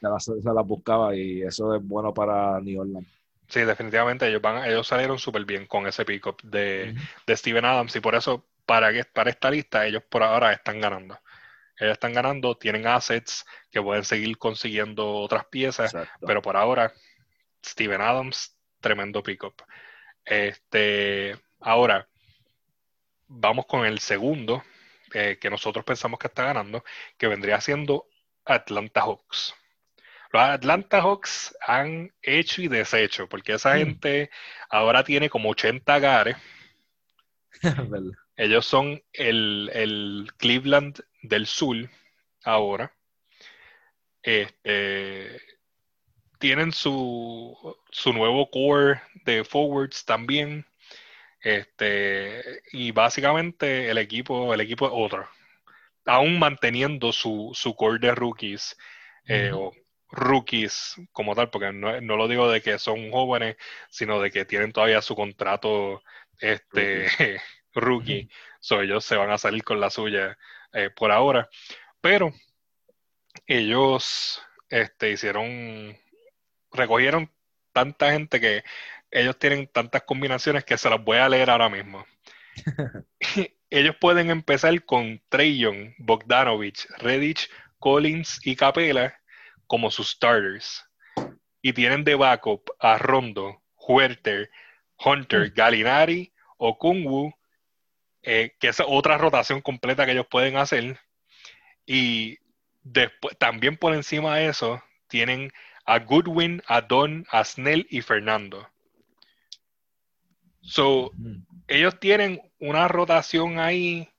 se 0.00 0.52
las 0.54 0.66
buscaba 0.66 1.16
y 1.16 1.42
eso 1.42 1.74
es 1.74 1.82
bueno 1.82 2.12
para 2.12 2.60
New 2.60 2.80
Orleans. 2.80 3.08
Sí, 3.48 3.60
definitivamente 3.60 4.28
ellos 4.28 4.42
van, 4.42 4.68
ellos 4.68 4.86
salieron 4.86 5.18
súper 5.18 5.46
bien 5.46 5.66
con 5.66 5.86
ese 5.86 6.04
pick-up 6.04 6.36
de, 6.42 6.94
de, 7.26 7.36
Steven 7.36 7.64
Adams 7.64 7.96
y 7.96 8.00
por 8.00 8.14
eso 8.14 8.44
para, 8.66 8.90
para 9.14 9.30
esta 9.30 9.50
lista 9.50 9.86
ellos 9.86 10.02
por 10.06 10.22
ahora 10.22 10.52
están 10.52 10.80
ganando. 10.80 11.18
Ellos 11.78 11.92
están 11.92 12.12
ganando, 12.12 12.56
tienen 12.56 12.86
assets 12.86 13.44
que 13.70 13.80
pueden 13.80 14.04
seguir 14.04 14.36
consiguiendo 14.38 15.14
otras 15.16 15.46
piezas, 15.46 15.94
pero 16.26 16.42
por 16.42 16.56
ahora 16.56 16.92
Steven 17.64 18.00
Adams, 18.00 18.56
tremendo 18.80 19.22
pick-up. 19.22 19.54
Este, 20.24 21.36
ahora, 21.60 22.08
vamos 23.28 23.66
con 23.66 23.86
el 23.86 24.00
segundo, 24.00 24.62
eh, 25.14 25.38
que 25.40 25.50
nosotros 25.50 25.84
pensamos 25.84 26.18
que 26.18 26.26
está 26.26 26.44
ganando, 26.44 26.84
que 27.16 27.28
vendría 27.28 27.60
siendo 27.60 28.06
Atlanta 28.44 29.02
Hawks. 29.02 29.54
Los 30.32 30.42
Atlanta 30.42 31.00
Hawks 31.00 31.56
han 31.66 32.12
hecho 32.20 32.60
y 32.60 32.68
deshecho, 32.68 33.28
porque 33.28 33.54
esa 33.54 33.74
mm. 33.74 33.78
gente 33.78 34.30
ahora 34.68 35.04
tiene 35.04 35.30
como 35.30 35.50
80 35.50 35.98
gares. 35.98 36.36
Ellos 38.36 38.66
son 38.66 39.02
el, 39.12 40.30
Cleveland 40.36 41.02
del 41.28 41.46
Sur 41.46 41.76
ahora. 42.44 42.92
Este, 44.22 45.40
tienen 46.38 46.72
su, 46.72 47.76
su 47.90 48.12
nuevo 48.12 48.50
core 48.50 49.00
de 49.24 49.44
forwards 49.44 50.04
también. 50.04 50.66
Este, 51.40 52.62
y 52.72 52.90
básicamente 52.90 53.90
el 53.90 53.98
equipo, 53.98 54.52
el 54.52 54.60
equipo 54.60 54.86
es 54.86 54.92
otro. 54.94 55.28
Aún 56.04 56.38
manteniendo 56.38 57.12
su, 57.12 57.52
su 57.54 57.74
core 57.76 57.98
de 57.98 58.14
rookies, 58.14 58.76
eh, 59.26 59.50
o 59.54 59.72
rookies 60.10 60.96
como 61.12 61.34
tal, 61.34 61.50
porque 61.50 61.72
no, 61.72 62.00
lo 62.00 62.28
digo 62.28 62.50
de 62.50 62.62
que 62.62 62.78
son 62.78 63.10
jóvenes, 63.10 63.56
sino 63.90 64.20
de 64.20 64.30
que 64.30 64.44
tienen 64.44 64.72
todavía 64.72 65.02
su 65.02 65.14
contrato 65.14 66.02
este, 66.40 67.40
rookie. 67.74 68.28
ellos 68.70 69.04
se 69.04 69.16
van 69.16 69.30
a 69.30 69.38
salir 69.38 69.64
con 69.64 69.80
la 69.80 69.90
suya 69.90 70.36
eh, 70.72 70.90
por 70.90 71.10
ahora. 71.10 71.48
Pero 72.00 72.32
ellos 73.46 74.42
este, 74.68 75.12
hicieron, 75.12 75.96
recogieron 76.72 77.30
tanta 77.72 78.12
gente 78.12 78.40
que 78.40 78.64
ellos 79.10 79.38
tienen 79.38 79.66
tantas 79.68 80.02
combinaciones 80.02 80.64
que 80.64 80.78
se 80.78 80.90
las 80.90 81.02
voy 81.02 81.18
a 81.18 81.28
leer 81.28 81.50
ahora 81.50 81.68
mismo. 81.68 82.04
ellos 83.70 83.96
pueden 84.00 84.30
empezar 84.30 84.84
con 84.84 85.22
Trayon, 85.28 85.94
Bogdanovich, 85.98 86.86
Redich, 86.98 87.48
Collins 87.78 88.40
y 88.44 88.56
Capela 88.56 89.18
como 89.66 89.90
sus 89.90 90.10
starters. 90.10 90.84
Y 91.62 91.72
tienen 91.72 92.04
de 92.04 92.14
backup 92.14 92.70
a 92.78 92.98
Rondo, 92.98 93.62
Huerter, 93.76 94.50
Hunter, 95.04 95.50
mm. 95.50 95.54
Galinari, 95.54 96.32
Okunwu, 96.56 97.32
eh, 98.22 98.52
que 98.58 98.68
es 98.68 98.80
otra 98.86 99.18
rotación 99.18 99.60
completa 99.60 100.06
que 100.06 100.12
ellos 100.12 100.26
pueden 100.30 100.56
hacer. 100.56 100.98
Y 101.86 102.38
después, 102.82 103.36
también 103.38 103.76
por 103.76 103.94
encima 103.94 104.36
de 104.36 104.48
eso, 104.48 104.82
tienen 105.08 105.52
a 105.84 106.00
Goodwin, 106.00 106.62
a 106.66 106.82
Don, 106.82 107.26
a 107.30 107.44
Snell 107.44 107.86
y 107.90 108.02
Fernando. 108.02 108.68
So, 110.60 111.12
ellos 111.66 111.98
tienen 111.98 112.42
una 112.58 112.88
rotación 112.88 113.58
ahí 113.58 114.10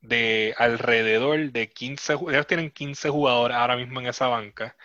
de 0.00 0.54
alrededor 0.58 1.52
de 1.52 1.68
15, 1.68 2.14
ellos 2.14 2.46
tienen 2.46 2.70
15 2.70 3.10
jugadores 3.10 3.56
ahora 3.56 3.76
mismo 3.76 4.00
en 4.00 4.06
esa 4.06 4.26
banca. 4.26 4.76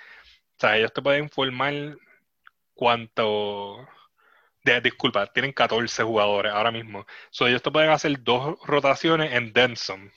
O 0.58 0.60
sea, 0.60 0.77
ellos 0.77 0.93
te 0.93 1.01
pueden 1.01 1.29
formar 1.29 1.97
cuánto, 2.75 3.88
de, 4.63 4.82
disculpa, 4.82 5.28
tienen 5.28 5.52
14 5.52 6.04
jugadores 6.04 6.52
ahora 6.52 6.71
mismo. 6.71 7.06
So, 7.30 7.47
ellos 7.47 7.62
te 7.62 7.71
pueden 7.71 7.89
hacer 7.89 8.21
dos 8.23 8.58
rotaciones 8.65 9.34
en 9.34 9.52
Denson. 9.52 10.12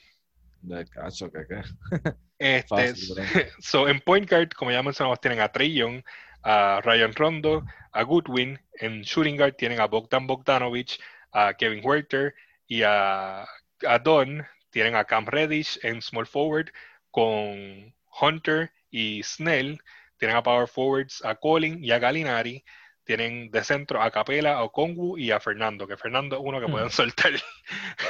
De 0.61 0.85
cacho, 0.85 1.31
que 1.31 1.39
qué. 1.47 2.13
Este, 2.39 2.93
so, 3.59 3.87
en 3.87 3.99
point 3.99 4.29
guard, 4.29 4.49
como 4.49 4.71
ya 4.71 4.83
mencionamos, 4.83 5.19
tienen 5.19 5.39
a 5.39 5.51
Trey 5.51 5.73
Young, 5.73 6.03
a 6.43 6.81
Ryan 6.81 7.13
Rondo, 7.13 7.65
a 7.91 8.03
Goodwin. 8.03 8.59
En 8.79 9.01
shooting 9.01 9.37
guard 9.37 9.55
tienen 9.55 9.79
a 9.79 9.87
Bogdan 9.87 10.27
Bogdanovich, 10.27 10.99
a 11.31 11.53
Kevin 11.53 11.81
Huerter 11.83 12.33
y 12.67 12.83
a, 12.83 13.41
a 13.41 13.99
Don. 14.03 14.45
Tienen 14.69 14.95
a 14.95 15.05
Cam 15.05 15.25
Reddish 15.25 15.79
en 15.83 16.01
small 16.01 16.27
forward 16.27 16.71
con 17.11 17.93
Hunter 18.21 18.71
y 18.91 19.23
Snell. 19.23 19.79
Tienen 20.19 20.37
a 20.37 20.43
power 20.43 20.67
forwards 20.67 21.23
a 21.25 21.35
Colin 21.35 21.83
y 21.83 21.91
a 21.91 21.99
Galinari. 21.99 22.63
Tienen 23.07 23.49
de 23.51 23.63
centro 23.63 24.01
a 24.01 24.11
Capela, 24.11 24.59
a 24.59 24.67
Kongu 24.67 25.17
y 25.17 25.31
a 25.31 25.39
Fernando, 25.39 25.87
que 25.87 25.95
Fernando 25.95 26.35
es 26.35 26.41
uno 26.43 26.59
que 26.59 26.67
pueden 26.67 26.89
soltar. 26.89 27.31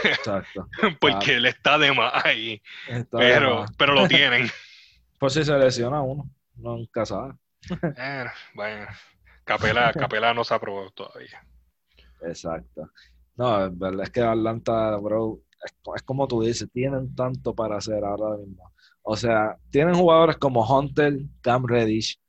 Exacto. 0.04 0.68
Porque 1.00 1.36
él 1.36 1.46
está 1.46 1.78
de 1.78 1.94
más 1.94 2.26
ahí. 2.26 2.60
pero, 3.12 3.66
pero 3.78 3.94
lo 3.94 4.08
tienen. 4.10 4.50
Pues 5.20 5.34
si 5.34 5.44
se 5.44 5.56
lesiona 5.56 6.02
uno, 6.02 6.28
nunca 6.56 7.06
sabe. 7.06 7.36
bueno, 7.80 8.32
bueno. 8.56 8.88
Capela, 9.44 9.94
Capela 9.94 10.34
no 10.34 10.44
se 10.44 10.56
aprobó 10.56 10.90
todavía. 10.90 11.46
Exacto. 12.24 12.90
No, 13.36 13.70
verdad 13.72 14.02
es 14.02 14.10
que 14.10 14.22
Atlanta, 14.22 14.98
bro, 14.98 15.42
es, 15.96 16.02
como 16.02 16.28
tú 16.28 16.42
dices, 16.42 16.68
tienen 16.74 17.14
tanto 17.14 17.54
para 17.54 17.78
hacer 17.78 18.04
ahora 18.04 18.36
mismo. 18.36 18.74
O 19.04 19.16
sea, 19.16 19.56
tienen 19.70 19.94
jugadores 19.94 20.38
como 20.38 20.66
Hunter, 20.66 21.20
Cam 21.42 21.68
Reddish, 21.68 22.20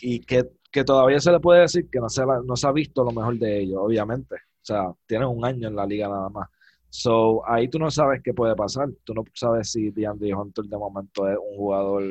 y 0.00 0.20
que, 0.20 0.44
todavía 0.84 1.20
se 1.20 1.32
le 1.32 1.40
puede 1.40 1.62
decir 1.62 1.88
que 1.90 2.00
no 2.00 2.08
se, 2.08 2.24
no 2.24 2.56
se 2.56 2.66
ha 2.66 2.72
visto 2.72 3.04
lo 3.04 3.10
mejor 3.10 3.38
de 3.38 3.60
ellos, 3.60 3.78
obviamente. 3.80 4.36
O 4.36 4.64
sea, 4.64 4.92
tienen 5.06 5.28
un 5.28 5.44
año 5.44 5.68
en 5.68 5.76
la 5.76 5.86
liga 5.86 6.08
nada 6.08 6.28
más. 6.28 6.48
So, 6.88 7.48
ahí 7.48 7.68
tú 7.68 7.78
no 7.78 7.90
sabes 7.90 8.20
qué 8.22 8.34
puede 8.34 8.54
pasar. 8.56 8.88
Tú 9.04 9.14
no 9.14 9.24
sabes 9.32 9.70
si 9.70 9.90
DeAndre 9.90 10.34
Hunter 10.34 10.64
de 10.64 10.76
momento 10.76 11.28
es 11.28 11.38
un 11.38 11.56
jugador 11.56 12.02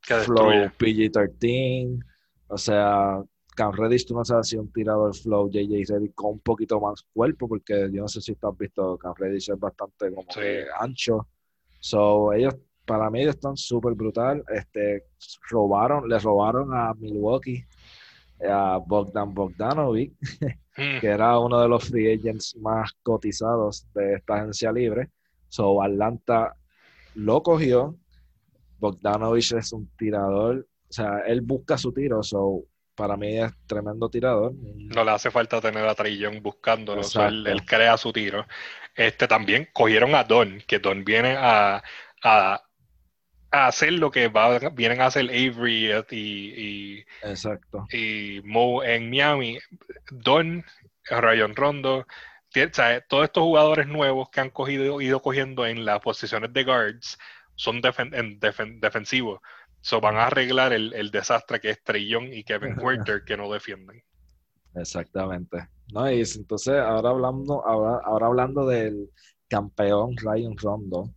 flow 0.00 0.50
PG-13. 0.78 2.02
O 2.48 2.58
sea, 2.58 3.22
Cam 3.54 3.72
Reddish, 3.72 4.06
tú 4.06 4.14
no 4.14 4.24
sabes 4.24 4.48
si 4.48 4.56
un 4.56 4.72
tirador 4.72 5.14
flow 5.14 5.48
JJ 5.50 5.84
Reddish 5.88 6.14
con 6.14 6.32
un 6.34 6.40
poquito 6.40 6.80
más 6.80 7.04
cuerpo, 7.12 7.48
porque 7.48 7.88
yo 7.92 8.02
no 8.02 8.08
sé 8.08 8.20
si 8.20 8.34
tú 8.34 8.48
has 8.48 8.58
visto, 8.58 8.96
Cam 8.98 9.14
Reddish 9.16 9.50
es 9.50 9.58
bastante 9.58 10.12
como 10.12 10.26
ancho. 10.78 11.28
So, 11.80 12.32
ellos, 12.32 12.54
para 12.84 13.10
mí, 13.10 13.22
están 13.22 13.56
súper 13.56 13.94
brutal. 13.94 14.42
Este, 14.48 15.06
robaron, 15.50 16.08
les 16.08 16.22
robaron 16.22 16.74
a 16.74 16.92
Milwaukee, 16.94 17.64
a 18.48 18.78
Bogdan 18.84 19.32
Bogdanovic, 19.32 20.12
hmm. 20.76 21.00
que 21.00 21.06
era 21.06 21.38
uno 21.38 21.60
de 21.60 21.68
los 21.68 21.88
free 21.88 22.12
agents 22.12 22.56
más 22.56 22.92
cotizados 23.02 23.86
de 23.94 24.14
esta 24.14 24.36
agencia 24.36 24.72
libre. 24.72 25.10
So, 25.48 25.82
Atlanta 25.82 26.54
lo 27.14 27.42
cogió. 27.42 27.96
Bogdanovich 28.78 29.52
es 29.52 29.72
un 29.72 29.88
tirador, 29.96 30.66
o 30.90 30.92
sea, 30.92 31.20
él 31.26 31.40
busca 31.40 31.78
su 31.78 31.92
tiro, 31.92 32.22
so 32.22 32.64
para 32.94 33.16
mí 33.16 33.38
es 33.38 33.52
tremendo 33.66 34.08
tirador. 34.08 34.52
No 34.54 35.04
le 35.04 35.10
hace 35.10 35.30
falta 35.30 35.60
tener 35.60 35.86
a 35.86 35.94
Trillón 35.94 36.42
buscándolo, 36.42 37.00
o 37.00 37.04
sea, 37.04 37.28
él, 37.28 37.64
crea 37.64 37.96
su 37.96 38.12
tiro. 38.12 38.46
Este 38.94 39.26
también 39.26 39.68
cogieron 39.72 40.14
a 40.14 40.24
Don, 40.24 40.62
que 40.66 40.78
Don 40.78 41.04
viene 41.04 41.34
a, 41.36 41.82
a, 42.22 42.62
hacer 43.54 43.92
lo 43.92 44.10
que 44.10 44.28
va, 44.28 44.58
vienen 44.70 45.00
a 45.00 45.06
hacer 45.06 45.24
Avery 45.26 45.92
y, 46.10 46.16
y, 46.16 47.04
Exacto. 47.22 47.86
y 47.92 48.40
Mo 48.44 48.82
en 48.82 49.10
Miami. 49.10 49.58
Don, 50.10 50.64
Rayon 51.08 51.54
Rondo, 51.54 52.06
todos 53.08 53.24
estos 53.24 53.42
jugadores 53.42 53.86
nuevos 53.86 54.28
que 54.30 54.40
han 54.40 54.50
cogido, 54.50 55.00
ido 55.00 55.20
cogiendo 55.20 55.66
en 55.66 55.84
las 55.84 56.00
posiciones 56.00 56.52
de 56.52 56.64
guards 56.64 57.18
son 57.56 57.80
defensivos. 57.80 59.40
So 59.80 60.00
van 60.00 60.16
a 60.16 60.26
arreglar 60.26 60.72
el, 60.72 61.10
desastre 61.10 61.60
que 61.60 61.70
es 61.70 61.82
Trillón 61.82 62.32
y 62.32 62.44
Kevin 62.44 62.76
Werther 62.80 63.24
que 63.24 63.36
no 63.36 63.52
defienden. 63.52 64.02
Exactamente. 64.74 65.68
No, 65.92 66.10
y 66.10 66.22
entonces 66.22 66.74
ahora 66.74 67.10
hablando, 67.10 67.64
ahora, 67.66 68.00
ahora 68.04 68.26
hablando 68.26 68.66
del 68.66 69.10
campeón 69.48 70.16
Ryan 70.16 70.56
Rondo. 70.56 71.10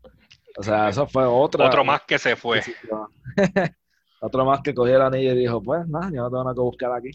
O 0.57 0.63
sea, 0.63 0.89
eso 0.89 1.05
fue 1.07 1.23
otra. 1.23 1.67
Otro 1.67 1.85
más 1.85 2.01
que 2.07 2.17
se 2.17 2.35
fue. 2.35 2.61
Otro 4.19 4.43
más 4.43 4.61
que 4.61 4.73
cogió 4.73 4.95
el 4.95 5.01
anillo 5.03 5.33
y 5.33 5.37
dijo, 5.37 5.61
pues 5.61 5.87
nada, 5.87 6.09
yo 6.09 6.23
no 6.23 6.29
tengo 6.29 6.43
nada 6.43 6.55
que 6.55 6.61
buscar 6.61 6.91
aquí. 6.91 7.11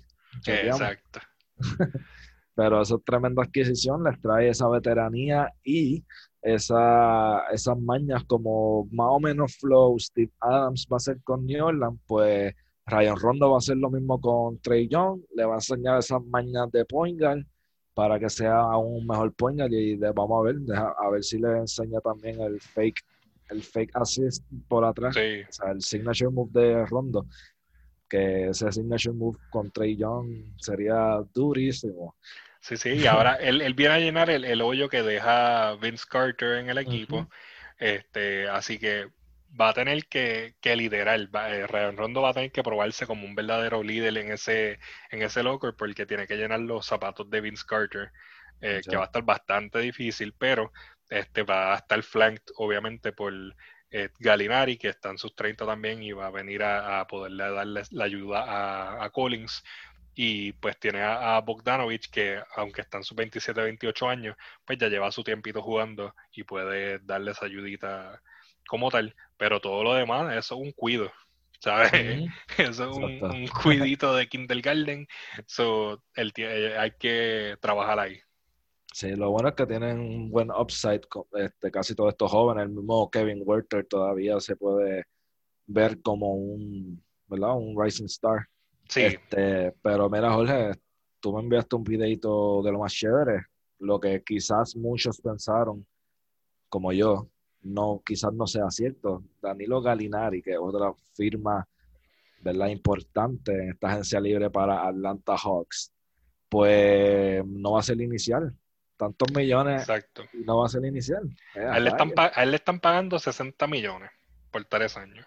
Exacto. 0.47 1.21
Pero 2.55 2.83
esa 2.83 2.97
tremenda 2.99 3.43
adquisición 3.43 4.05
les 4.05 4.21
trae 4.21 4.49
esa 4.49 4.69
veteranía 4.69 5.53
y 5.65 6.05
esa, 6.41 7.41
esas 7.51 7.77
mañas 7.79 8.23
como 8.25 8.87
más 8.93 9.09
o 9.11 9.19
menos 9.19 9.57
flow 9.57 9.99
Steve 9.99 10.31
Adams 10.41 10.87
va 10.93 10.99
a 10.99 11.01
ser 11.01 11.21
con 11.25 11.45
New 11.45 11.65
Orleans, 11.65 11.99
pues 12.07 12.55
Ryan 12.87 13.17
Rondo 13.17 13.51
va 13.51 13.57
a 13.57 13.59
hacer 13.59 13.79
lo 13.79 13.91
mismo 13.91 14.21
con 14.21 14.61
Trey 14.61 14.87
Young, 14.87 15.23
le 15.35 15.45
va 15.45 15.55
a 15.55 15.57
enseñar 15.57 15.99
esas 15.99 16.23
mañas 16.27 16.71
de 16.71 16.85
point 16.85 17.19
guard 17.19 17.45
para 17.95 18.21
que 18.21 18.29
sea 18.29 18.61
aún 18.61 19.07
mejor 19.07 19.33
point 19.35 19.59
guard 19.59 19.73
y 19.73 19.97
vamos 19.97 20.41
a 20.41 20.53
ver, 20.53 20.57
a 20.77 21.11
ver 21.11 21.25
si 21.25 21.39
le 21.39 21.57
enseña 21.57 22.01
también 22.01 22.41
el 22.41 22.61
fake 22.61 23.03
el 23.53 23.63
fake 23.63 23.95
assist 23.95 24.45
por 24.69 24.85
atrás, 24.85 25.17
o 25.17 25.53
sea, 25.53 25.71
el 25.71 25.83
signature 25.83 26.31
move 26.31 26.51
de 26.53 26.87
Rondo, 26.87 27.27
que 28.09 28.49
ese 28.49 28.71
signature 28.73 29.15
move 29.15 29.39
con 29.51 29.71
Trey 29.71 29.97
Young 29.97 30.55
sería 30.59 31.21
durísimo. 31.33 32.17
Sí, 32.61 32.77
sí, 32.77 32.91
y 32.91 33.07
ahora 33.07 33.35
él, 33.37 33.75
viene 33.75 33.95
a 33.95 33.99
llenar 33.99 34.31
el, 34.31 34.63
hoyo 34.63 34.89
que 34.89 35.03
deja 35.03 35.75
Vince 35.77 36.05
Carter 36.09 36.59
en 36.59 36.71
el 36.71 36.79
equipo. 36.79 37.29
este, 37.79 38.49
así 38.49 38.79
que 38.79 39.09
va 39.61 39.71
a 39.71 39.75
tener 39.75 40.07
que, 40.07 40.55
liderar. 40.63 41.21
Eh, 41.21 41.67
Ryan 41.67 41.97
Rondo 41.97 42.23
va 42.23 42.31
a 42.31 42.35
tener 42.35 42.53
que 42.53 42.63
probarse 42.63 43.07
como 43.07 43.27
un 43.27 43.35
verdadero 43.35 43.83
líder 43.83 44.17
en 44.19 44.33
ese, 44.33 44.79
en 45.11 45.23
ese 45.23 45.43
locker 45.43 45.75
porque 45.77 46.07
tiene 46.07 46.27
que 46.27 46.37
llenar 46.37 46.61
los 46.61 46.87
zapatos 46.87 47.29
de 47.31 47.41
Vince 47.41 47.65
Carter, 47.67 48.13
eh, 48.61 48.81
que 48.89 48.97
va 48.97 49.03
a 49.03 49.07
estar 49.07 49.23
bastante 49.23 49.81
difícil, 49.81 50.35
pero 50.39 50.73
este 51.11 51.43
va 51.43 51.75
a 51.75 51.77
estar 51.77 52.03
flanked 52.03 52.53
obviamente 52.57 53.13
por 53.13 53.33
eh, 53.91 54.09
Galinari, 54.19 54.79
que 54.79 54.89
está 54.89 55.11
en 55.11 55.19
sus 55.19 55.35
30 55.35 55.67
también 55.67 56.03
y 56.03 56.13
va 56.13 56.27
a 56.27 56.31
venir 56.31 56.63
a, 56.63 57.07
poderle 57.07 57.51
darle 57.51 57.83
la 57.91 58.05
ayuda 58.05 58.43
a, 58.43 59.05
a 59.05 59.11
Collins. 59.11 59.63
Y 60.15 60.53
pues 60.55 60.79
tiene 60.79 61.03
a, 61.03 61.41
Bogdanovich 61.41 62.11
que 62.11 62.43
aunque 62.57 62.83
está 62.83 62.99
en 62.99 63.05
sus 63.05 63.17
27, 63.17 63.63
28 63.63 64.09
años, 64.09 64.37
pues 64.65 64.79
ya 64.79 64.89
lleva 64.89 65.13
su 65.13 65.23
tiempito 65.25 65.63
jugando 65.63 66.15
y 66.33 66.45
puede 66.45 66.99
darle 67.01 67.33
esa 67.33 67.47
ayudita 67.47 68.21
como 68.67 68.91
tal, 68.91 69.15
pero 69.37 69.61
todo 69.61 69.83
lo 69.83 69.95
demás 69.95 70.35
eso 70.37 70.55
es 70.55 70.61
un 70.61 70.73
cuido, 70.73 71.13
¿sabes? 71.61 71.93
Eso 72.59 72.91
es 72.91 72.97
un, 72.97 73.49
cuidito 73.49 74.15
de 74.15 74.29
kindergarten, 74.29 75.07
so, 75.47 76.03
el, 76.15 76.33
eh, 76.37 76.77
hay 76.79 76.93
que 76.93 77.57
trabajar 77.61 77.99
ahí. 77.99 78.21
Sí, 78.93 79.11
lo 79.17 79.31
bueno 79.31 79.49
es 79.49 79.55
que 79.55 79.67
tienen 79.67 79.99
un 79.99 80.31
buen 80.31 80.51
upside 80.51 81.01
este, 81.35 81.71
casi 81.71 81.95
todos 81.95 82.11
estos 82.11 82.31
jóvenes, 82.31 82.65
el 82.65 82.71
mismo 82.71 83.11
Kevin 83.11 83.43
Werther 83.45 83.87
todavía 83.87 84.39
se 84.39 84.55
puede 84.55 85.07
ver 85.67 86.03
como 86.03 86.35
un, 86.35 87.03
¿verdad? 87.27 87.57
Un 87.57 87.75
rising 87.83 88.05
star. 88.05 88.47
Este, 88.95 89.73
pero 89.83 90.11
mira, 90.11 90.33
Jorge, 90.35 90.73
tú 91.21 91.33
me 91.33 91.41
enviaste 91.41 91.77
un 91.77 91.85
videito 91.85 92.63
de 92.63 92.73
lo 92.73 92.81
más 92.81 92.93
chévere, 92.93 93.47
lo 93.79 93.99
que 93.99 94.23
quizás 94.23 94.77
muchos 94.77 95.21
pensaron, 95.21 95.87
como 96.69 96.93
yo, 96.93 97.29
no, 97.63 98.03
quizás 98.05 98.33
no 98.35 98.47
sea 98.47 98.71
cierto. 98.71 99.25
Danilo 99.41 99.81
Galinari, 99.81 100.43
que 100.43 100.53
es 100.53 100.59
otra 100.61 100.93
firma, 101.15 101.67
¿verdad? 102.43 102.69
Importante 102.69 103.53
en 103.53 103.71
esta 103.71 103.89
agencia 103.89 104.21
libre 104.21 104.51
para 104.51 104.87
Atlanta 104.87 105.37
Hawks, 105.37 105.93
pues 106.49 107.43
no 107.47 107.73
va 107.73 107.81
a 107.81 107.85
ser 107.85 108.01
inicial. 108.01 108.55
Tantos 109.03 109.33
millones 109.35 109.81
Exacto. 109.81 110.23
no 110.33 110.59
va 110.59 110.67
a 110.67 110.69
ser 110.69 110.85
inicial. 110.85 111.29
a, 111.57 111.77
él 111.77 111.83
le 111.83 111.91
están, 111.91 112.13
a 112.17 112.43
él 112.45 112.51
le 112.53 112.57
están 112.57 112.79
pagando 112.79 113.19
60 113.19 113.67
millones 113.67 114.13
por 114.53 114.65
tres 114.65 114.97
años. 114.97 115.27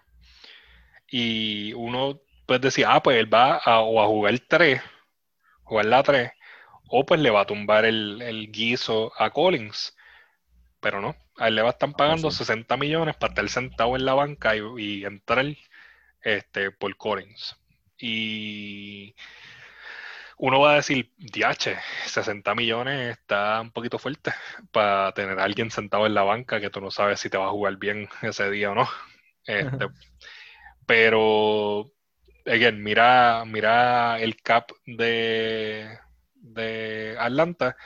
Y 1.10 1.74
uno 1.74 2.22
pues 2.46 2.62
decía, 2.62 2.94
ah, 2.94 3.02
pues 3.02 3.18
él 3.18 3.32
va 3.32 3.56
a, 3.56 3.80
o 3.80 4.00
a 4.00 4.06
jugar 4.06 4.38
3, 4.48 4.80
jugar 5.64 5.84
la 5.84 6.02
3, 6.02 6.32
o 6.88 7.04
pues 7.04 7.20
le 7.20 7.28
va 7.28 7.42
a 7.42 7.46
tumbar 7.46 7.84
el, 7.84 8.48
guiso 8.50 9.12
a 9.18 9.28
Collins. 9.28 9.94
Pero 10.80 11.02
no, 11.02 11.14
a 11.36 11.48
él 11.48 11.56
le 11.56 11.60
va 11.62 11.68
a 11.68 11.72
estar 11.72 11.90
ah, 11.90 11.96
pagando 11.98 12.30
60 12.30 12.78
millones 12.78 13.14
para 13.16 13.32
estar 13.32 13.48
sentado 13.50 13.94
en 13.94 14.06
la 14.06 14.14
banca 14.14 14.56
y, 14.56 15.04
entrar 15.04 15.44
este, 16.22 16.70
por 16.70 16.96
Collins. 16.96 17.56
Y 17.98 19.14
uno 20.38 20.60
va 20.60 20.72
a 20.72 20.76
decir, 20.76 21.12
diache, 21.16 21.78
60 22.06 22.54
millones 22.54 23.18
está 23.18 23.60
un 23.60 23.70
poquito 23.70 23.98
fuerte 23.98 24.32
para 24.70 25.12
tener 25.12 25.38
a 25.38 25.44
alguien 25.44 25.70
sentado 25.70 26.06
en 26.06 26.14
la 26.14 26.24
banca 26.24 26.60
que 26.60 26.70
tú 26.70 26.80
no 26.80 26.90
sabes 26.90 27.20
si 27.20 27.30
te 27.30 27.38
va 27.38 27.46
a 27.46 27.50
jugar 27.50 27.76
bien 27.76 28.08
ese 28.22 28.50
día 28.50 28.70
o 28.72 28.74
no. 28.74 28.88
Este, 29.46 29.86
pero 30.86 31.92
again, 32.44 32.82
mira, 32.82 33.44
mira 33.46 34.18
el 34.20 34.40
cap 34.42 34.70
de, 34.84 35.98
de 36.34 37.16
Atlanta, 37.18 37.76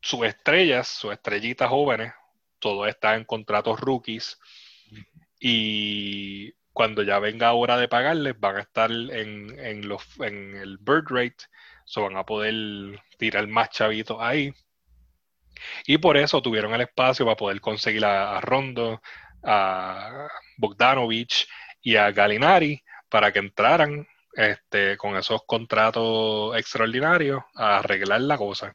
sus 0.00 0.24
estrellas, 0.26 0.88
sus 0.88 1.12
estrellitas 1.12 1.68
jóvenes, 1.68 2.12
todo 2.58 2.86
está 2.86 3.16
en 3.16 3.24
contratos 3.24 3.80
rookies 3.80 4.38
y 5.40 6.52
cuando 6.72 7.02
ya 7.02 7.18
venga 7.18 7.52
hora 7.52 7.76
de 7.76 7.88
pagarles 7.88 8.38
van 8.38 8.56
a 8.56 8.60
estar 8.60 8.90
en, 8.90 9.58
en, 9.58 9.88
los, 9.88 10.02
en 10.20 10.54
el 10.56 10.78
bird 10.78 11.06
rate, 11.08 11.46
so 11.90 12.02
van 12.02 12.16
a 12.16 12.24
poder 12.24 12.54
tirar 13.18 13.48
más 13.48 13.70
chavitos 13.70 14.16
ahí. 14.20 14.52
Y 15.86 15.98
por 15.98 16.16
eso 16.16 16.40
tuvieron 16.40 16.72
el 16.72 16.82
espacio 16.82 17.26
para 17.26 17.36
poder 17.36 17.60
conseguir 17.60 18.04
a, 18.04 18.36
a 18.36 18.40
Rondo, 18.40 19.02
a 19.42 20.28
Bogdanovich 20.56 21.48
y 21.82 21.96
a 21.96 22.12
Galinari 22.12 22.80
para 23.08 23.32
que 23.32 23.40
entraran 23.40 24.06
este, 24.32 24.96
con 24.96 25.16
esos 25.16 25.42
contratos 25.44 26.56
extraordinarios 26.56 27.42
a 27.56 27.78
arreglar 27.78 28.20
la 28.20 28.38
cosa. 28.38 28.72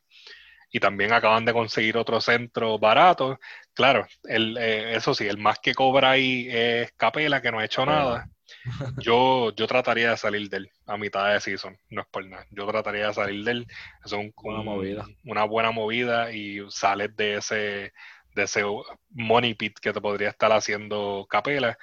Y 0.69 0.81
también 0.81 1.13
acaban 1.13 1.45
de 1.45 1.53
conseguir 1.53 1.95
otro 1.95 2.19
centro 2.19 2.77
barato. 2.77 3.39
Claro, 3.73 4.05
el, 4.25 4.57
eh, 4.57 4.93
eso 4.93 5.13
sí, 5.13 5.25
el 5.25 5.37
más 5.37 5.59
que 5.59 5.73
cobra 5.73 6.11
ahí 6.11 6.49
es 6.49 6.91
Capela, 6.97 7.41
que 7.41 7.49
no 7.49 7.59
ha 7.59 7.65
hecho 7.65 7.85
nada. 7.85 8.27
Yo, 9.03 9.53
yo 9.55 9.67
trataría 9.67 10.11
de 10.11 10.17
salir 10.17 10.49
de 10.49 10.57
él 10.57 10.71
a 10.85 10.97
mitad 10.97 11.33
de 11.33 11.39
season, 11.39 11.77
no 11.89 12.01
es 12.01 12.07
por 12.07 12.25
nada. 12.25 12.45
Yo 12.51 12.67
trataría 12.67 13.07
de 13.07 13.13
salir 13.13 13.43
de 13.43 13.51
él. 13.51 13.67
Es 14.03 14.11
un, 14.11 14.33
una, 14.43 14.61
movida. 14.61 15.05
una 15.23 15.43
buena 15.45 15.71
movida 15.71 16.31
y 16.31 16.59
sales 16.69 17.15
de 17.15 17.35
ese, 17.35 17.93
de 18.35 18.43
ese 18.43 18.63
money 19.09 19.55
pit 19.55 19.79
que 19.79 19.93
te 19.93 20.01
podría 20.01 20.29
estar 20.29 20.51
haciendo 20.51 21.25
Capela 21.29 21.77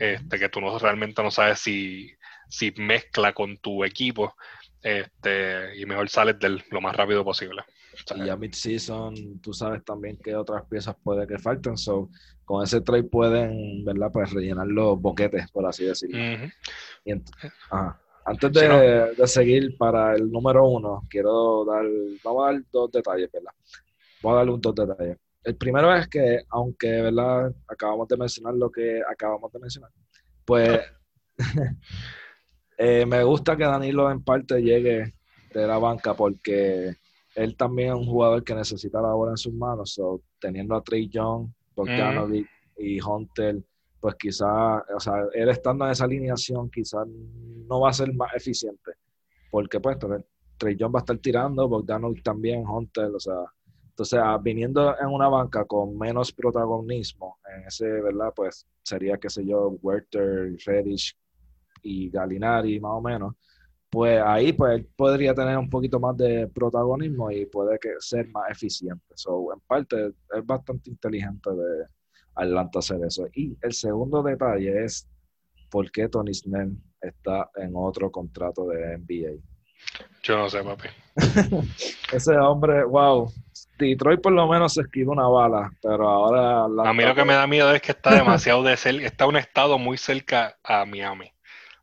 este, 0.00 0.38
que 0.38 0.48
tú 0.48 0.60
no 0.60 0.78
realmente 0.78 1.22
no 1.22 1.30
sabes 1.30 1.60
si, 1.60 2.10
si 2.48 2.72
mezcla 2.72 3.34
con 3.34 3.58
tu 3.58 3.84
equipo, 3.84 4.34
este, 4.82 5.76
y 5.76 5.84
mejor 5.84 6.08
sales 6.08 6.38
del 6.38 6.64
lo 6.70 6.80
más 6.80 6.96
rápido 6.96 7.22
posible. 7.22 7.62
Y 8.16 8.24
ya 8.26 8.36
mid-season, 8.36 9.40
tú 9.40 9.52
sabes 9.52 9.84
también 9.84 10.16
que 10.16 10.34
otras 10.34 10.64
piezas 10.66 10.96
puede 11.02 11.26
que 11.26 11.38
falten, 11.38 11.76
so 11.76 12.08
con 12.44 12.62
ese 12.62 12.80
trade 12.80 13.04
pueden, 13.04 13.84
¿verdad? 13.84 14.10
Pues 14.12 14.32
rellenar 14.32 14.66
los 14.66 15.00
boquetes, 15.00 15.50
por 15.50 15.66
así 15.66 15.84
decirlo. 15.84 16.18
Antes 18.24 18.52
de, 18.52 19.14
de, 19.16 19.26
seguir 19.26 19.76
para 19.78 20.14
el 20.14 20.30
número 20.30 20.66
uno, 20.68 21.02
quiero 21.08 21.64
dar, 21.64 21.84
vamos 22.22 22.48
a 22.48 22.52
dar 22.52 22.62
dos 22.70 22.92
detalles, 22.92 23.30
¿verdad? 23.32 23.52
Vamos 24.22 24.36
a 24.36 24.38
darle 24.38 24.52
un 24.52 24.60
dos 24.60 24.74
detalles. 24.74 25.16
El 25.42 25.56
primero 25.56 25.94
es 25.94 26.06
que, 26.08 26.40
aunque, 26.50 27.02
¿verdad? 27.02 27.52
Acabamos 27.66 28.06
de 28.08 28.16
mencionar 28.16 28.54
lo 28.54 28.70
que 28.70 29.00
acabamos 29.08 29.50
de 29.52 29.58
mencionar, 29.58 29.90
pues 30.44 30.80
eh, 32.78 33.06
me 33.06 33.22
gusta 33.24 33.56
que 33.56 33.64
Danilo 33.64 34.10
en 34.10 34.22
parte 34.22 34.60
llegue 34.60 35.14
de 35.54 35.66
la 35.66 35.78
banca 35.78 36.14
porque 36.14 36.96
él 37.40 37.56
también 37.56 37.88
es 37.90 37.94
un 37.94 38.06
jugador 38.06 38.44
que 38.44 38.54
necesita 38.54 39.00
la 39.00 39.14
bola 39.14 39.32
en 39.32 39.36
sus 39.36 39.54
manos. 39.54 39.94
So, 39.94 40.22
teniendo 40.38 40.74
a 40.74 40.82
Trey 40.82 41.08
Young, 41.08 41.48
Bogdanovic 41.74 42.46
y 42.76 43.00
Hunter, 43.00 43.62
pues 43.98 44.14
quizás, 44.16 44.82
o 44.94 45.00
sea, 45.00 45.14
él 45.32 45.48
estando 45.48 45.84
en 45.86 45.92
esa 45.92 46.04
alineación 46.04 46.70
quizás 46.70 47.06
no 47.06 47.80
va 47.80 47.90
a 47.90 47.94
ser 47.94 48.12
más 48.14 48.34
eficiente. 48.34 48.92
porque 49.50 49.80
pues 49.80 49.98
Trey 50.56 50.76
John 50.78 50.92
va 50.94 51.00
a 51.00 51.02
estar 51.02 51.18
tirando, 51.18 51.68
Bogdanovic 51.68 52.22
también, 52.22 52.66
Hunter, 52.66 53.06
o 53.06 53.18
sea, 53.18 53.44
entonces, 54.00 54.18
ah, 54.22 54.38
viniendo 54.42 54.96
en 54.98 55.08
una 55.08 55.28
banca 55.28 55.64
con 55.64 55.98
menos 55.98 56.32
protagonismo, 56.32 57.38
en 57.54 57.66
ese, 57.66 57.86
¿verdad? 57.86 58.32
Pues 58.34 58.66
sería, 58.82 59.18
qué 59.18 59.28
sé 59.28 59.44
yo, 59.44 59.76
Werther, 59.82 60.56
Reddish 60.64 61.14
y 61.82 62.08
Galinari, 62.10 62.80
más 62.80 62.92
o 62.94 63.00
menos. 63.02 63.34
Pues 63.90 64.22
ahí 64.24 64.52
pues 64.52 64.78
él 64.78 64.88
podría 64.96 65.34
tener 65.34 65.58
un 65.58 65.68
poquito 65.68 65.98
más 65.98 66.16
de 66.16 66.46
protagonismo 66.48 67.30
y 67.30 67.46
puede 67.46 67.78
que 67.78 67.90
ser 67.98 68.28
más 68.28 68.50
eficiente. 68.50 69.04
So, 69.16 69.52
en 69.52 69.60
parte 69.60 70.12
es 70.36 70.46
bastante 70.46 70.90
inteligente 70.90 71.50
de 71.50 71.86
Atlanta 72.36 72.78
hacer 72.78 73.00
eso. 73.04 73.26
Y 73.34 73.56
el 73.62 73.72
segundo 73.72 74.22
detalle 74.22 74.84
es 74.84 75.08
por 75.70 75.90
qué 75.90 76.08
Tony 76.08 76.34
Snell 76.34 76.76
está 77.00 77.50
en 77.56 77.72
otro 77.74 78.10
contrato 78.10 78.66
de 78.68 78.98
NBA. 78.98 79.42
Yo 80.22 80.36
no 80.36 80.50
sé, 80.50 80.62
papi. 80.62 80.88
Ese 82.12 82.36
hombre, 82.36 82.84
wow, 82.84 83.32
Detroit 83.78 84.20
por 84.20 84.32
lo 84.32 84.46
menos 84.46 84.74
se 84.74 84.82
esquivó 84.82 85.12
una 85.12 85.26
bala, 85.26 85.70
pero 85.82 86.08
ahora... 86.08 86.64
a 86.64 86.92
mí 86.92 87.04
lo 87.04 87.14
que 87.14 87.24
me 87.24 87.34
da 87.34 87.46
miedo 87.46 87.72
es 87.74 87.80
que 87.80 87.92
está 87.92 88.14
demasiado 88.14 88.62
de 88.62 88.76
cerca, 88.76 89.06
está 89.06 89.26
un 89.26 89.36
estado 89.36 89.78
muy 89.78 89.96
cerca 89.96 90.58
a 90.62 90.84
Miami. 90.84 91.32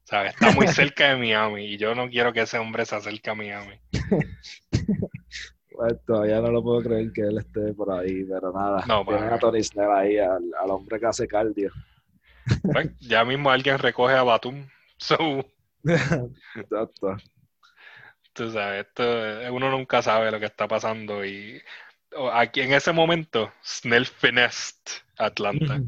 O 0.08 0.10
sea, 0.10 0.28
está 0.28 0.52
muy 0.54 0.68
cerca 0.70 1.10
de 1.10 1.18
Miami 1.18 1.66
y 1.66 1.78
yo 1.78 1.94
no 1.94 2.10
quiero 2.10 2.32
que 2.32 2.40
ese 2.40 2.58
hombre 2.58 2.86
se 2.86 2.96
acerque 2.96 3.30
a 3.30 3.36
Miami. 3.36 3.78
pues 5.70 6.06
todavía 6.06 6.40
no 6.40 6.50
lo 6.50 6.64
puedo 6.64 6.82
creer 6.82 7.12
que 7.12 7.24
él 7.24 7.40
esté 7.40 7.74
por 7.74 7.92
ahí, 7.92 8.24
pero 8.24 8.54
nada. 8.54 8.86
No, 8.88 9.04
Tienen 9.04 9.34
a 9.34 9.38
Tony 9.38 9.62
Snell 9.62 9.92
ahí, 9.92 10.18
al, 10.18 10.42
hombre 10.70 10.98
que 10.98 11.08
hace 11.08 11.28
cardio. 11.28 11.74
Pues, 12.72 12.98
ya 13.02 13.26
mismo 13.26 13.52
alguien 13.52 13.78
recoge 13.80 14.16
a 14.16 14.24
Batum. 14.24 14.66
So... 14.96 15.46
Exacto. 16.56 17.18
Tú 18.32 18.50
sabes, 18.50 18.86
esto, 18.88 19.04
uno 19.52 19.70
nunca 19.70 20.02
sabe 20.02 20.32
lo 20.32 20.40
que 20.40 20.46
está 20.46 20.70
pasando 20.70 21.26
y 21.26 21.62
aquí 22.32 22.62
en 22.62 22.72
ese 22.72 22.94
momento, 22.94 23.52
Snell 23.62 24.06
finessed 24.06 25.02
Atlanta. 25.18 25.82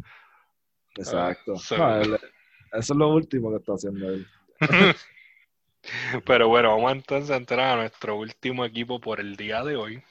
Exacto. 0.97 1.53
Ah, 1.78 2.01
eso 2.74 2.93
es 2.93 2.97
lo 2.97 3.09
último 3.09 3.51
que 3.51 3.57
está 3.57 3.74
haciendo 3.74 4.09
él. 4.09 4.28
Pero 6.26 6.49
bueno, 6.49 6.76
vamos 6.76 6.91
entonces 6.91 7.32
a 7.32 7.38
entrar 7.38 7.78
a 7.78 7.82
nuestro 7.82 8.17
último 8.17 8.65
equipo 8.65 8.99
por 8.99 9.20
el 9.20 9.36
día 9.36 9.63
de 9.63 9.76
hoy. 9.76 10.03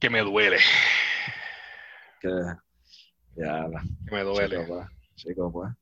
Que 0.00 0.10
me 0.10 0.20
duele. 0.20 0.58
Que 2.20 2.28
ya 3.36 3.66
me 4.10 4.22
duele. 4.22 4.66
Chico, 5.16 5.52
pues. 5.52 5.72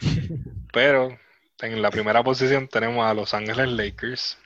Pero 0.72 1.16
en 1.60 1.80
la 1.80 1.90
primera 1.90 2.22
posición 2.22 2.68
tenemos 2.68 3.06
a 3.06 3.14
Los 3.14 3.32
Ángeles 3.32 3.68
Lakers 3.68 4.38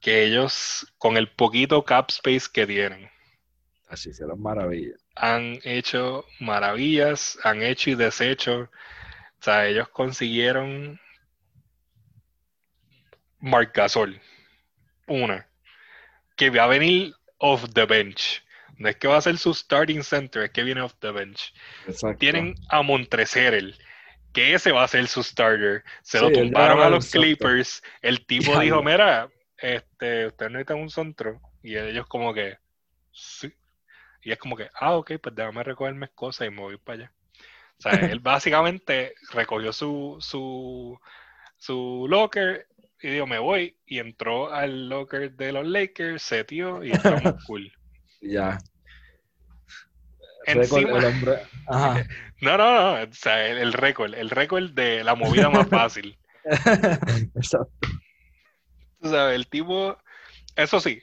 que 0.00 0.24
ellos, 0.24 0.92
con 0.98 1.16
el 1.16 1.30
poquito 1.30 1.84
cap 1.84 2.08
space 2.08 2.48
que 2.52 2.66
tienen, 2.66 3.10
así 3.90 4.12
serán 4.12 4.40
maravillas. 4.40 4.98
Han 5.16 5.58
hecho 5.64 6.24
maravillas, 6.38 7.38
han 7.42 7.62
hecho 7.62 7.90
y 7.90 7.94
deshecho. 7.96 8.62
O 8.62 9.42
sea, 9.42 9.66
ellos 9.66 9.88
consiguieron 9.88 11.00
Marc 13.40 13.74
Gasol. 13.74 14.20
Una. 15.06 15.48
Que 16.36 16.50
va 16.50 16.64
a 16.64 16.68
venir 16.68 17.14
off 17.38 17.66
the 17.74 17.84
bench. 17.84 18.42
No 18.78 18.88
es 18.88 18.96
que 18.96 19.08
va 19.08 19.18
a 19.18 19.20
ser 19.20 19.36
su 19.36 19.52
starting 19.52 20.02
center, 20.02 20.44
es 20.44 20.50
que 20.50 20.62
viene 20.62 20.80
off 20.80 20.94
the 21.00 21.10
bench. 21.10 21.52
Tienen 22.18 22.54
a 22.70 22.80
Montreserel, 22.82 23.76
que 24.32 24.54
ese 24.54 24.72
va 24.72 24.84
a 24.84 24.88
ser 24.88 25.06
su 25.06 25.22
starter. 25.22 25.84
Se 26.02 26.18
lo 26.20 26.30
tumbaron 26.30 26.80
a 26.80 26.88
los 26.88 27.10
Clippers. 27.10 27.82
El 28.00 28.24
tipo 28.24 28.58
dijo, 28.58 28.82
mira, 28.82 29.28
este, 29.58 30.28
ustedes 30.28 30.52
necesitan 30.52 30.78
un 30.78 30.90
centro. 30.90 31.40
Y 31.62 31.76
ellos 31.76 32.06
como 32.06 32.32
que, 32.32 32.56
sí. 33.12 33.52
Y 34.22 34.32
es 34.32 34.38
como 34.38 34.56
que, 34.56 34.68
ah, 34.74 34.92
ok, 34.96 35.12
pues 35.22 35.34
déjame 35.34 35.62
recoger 35.62 35.94
mis 35.94 36.10
cosas 36.10 36.48
y 36.48 36.50
me 36.50 36.60
voy 36.60 36.76
para 36.76 36.98
allá. 36.98 37.12
O 37.78 37.82
sea, 37.82 37.92
él 37.92 38.20
básicamente 38.20 39.14
recogió 39.32 39.72
su, 39.72 40.18
su, 40.20 40.98
su 41.56 42.06
locker 42.08 42.66
y 43.00 43.08
dijo, 43.08 43.26
me 43.26 43.38
voy. 43.38 43.76
Y 43.86 43.98
entró 43.98 44.52
al 44.52 44.88
locker 44.88 45.32
de 45.32 45.52
los 45.52 45.66
Lakers, 45.66 46.22
se 46.22 46.44
tío 46.44 46.84
y 46.84 46.92
estamos 46.92 47.42
cool. 47.46 47.72
Ya. 48.20 48.58
Encima, 50.46 50.98
el 50.98 51.04
hombre. 51.04 51.38
Ajá. 51.66 52.04
No, 52.42 52.56
no, 52.56 52.72
no. 52.72 53.02
O 53.02 53.12
sea, 53.12 53.46
el, 53.48 53.58
el 53.58 53.74
récord, 53.74 54.14
el 54.14 54.30
récord 54.30 54.70
de 54.70 55.04
la 55.04 55.14
movida 55.14 55.50
más 55.50 55.68
fácil. 55.68 56.18
Exacto. 57.34 57.88
O 59.02 59.08
sea, 59.10 59.34
el 59.34 59.46
tipo, 59.46 59.98
eso 60.56 60.80
sí, 60.80 61.02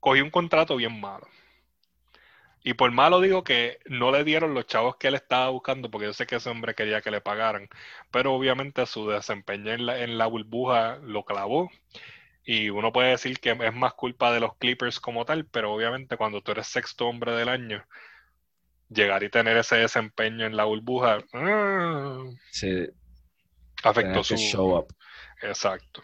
cogió 0.00 0.22
un 0.22 0.30
contrato 0.30 0.76
bien 0.76 1.00
malo. 1.00 1.26
Y 2.66 2.74
por 2.74 2.90
malo 2.92 3.20
digo 3.20 3.44
que 3.44 3.78
no 3.84 4.10
le 4.10 4.24
dieron 4.24 4.54
los 4.54 4.66
chavos 4.66 4.96
que 4.96 5.08
él 5.08 5.14
estaba 5.14 5.50
buscando, 5.50 5.90
porque 5.90 6.06
yo 6.06 6.14
sé 6.14 6.26
que 6.26 6.36
ese 6.36 6.48
hombre 6.48 6.74
quería 6.74 7.02
que 7.02 7.10
le 7.10 7.20
pagaran. 7.20 7.68
Pero 8.10 8.32
obviamente 8.32 8.86
su 8.86 9.06
desempeño 9.06 9.70
en 9.70 9.84
la, 9.84 10.00
en 10.00 10.16
la 10.16 10.26
burbuja 10.26 10.98
lo 11.02 11.24
clavó. 11.24 11.70
Y 12.42 12.70
uno 12.70 12.90
puede 12.90 13.10
decir 13.10 13.38
que 13.38 13.50
es 13.50 13.74
más 13.74 13.92
culpa 13.92 14.32
de 14.32 14.40
los 14.40 14.56
Clippers 14.56 14.98
como 14.98 15.26
tal, 15.26 15.44
pero 15.44 15.74
obviamente 15.74 16.16
cuando 16.16 16.40
tú 16.40 16.52
eres 16.52 16.66
sexto 16.66 17.06
hombre 17.06 17.32
del 17.32 17.50
año, 17.50 17.84
llegar 18.88 19.22
y 19.22 19.28
tener 19.28 19.58
ese 19.58 19.76
desempeño 19.76 20.46
en 20.46 20.56
la 20.56 20.64
burbuja, 20.64 21.18
ah, 21.34 22.24
sí, 22.50 22.86
afectó 23.82 24.24
su 24.24 24.36
show 24.36 24.78
up. 24.78 24.94
Exacto. 25.42 26.02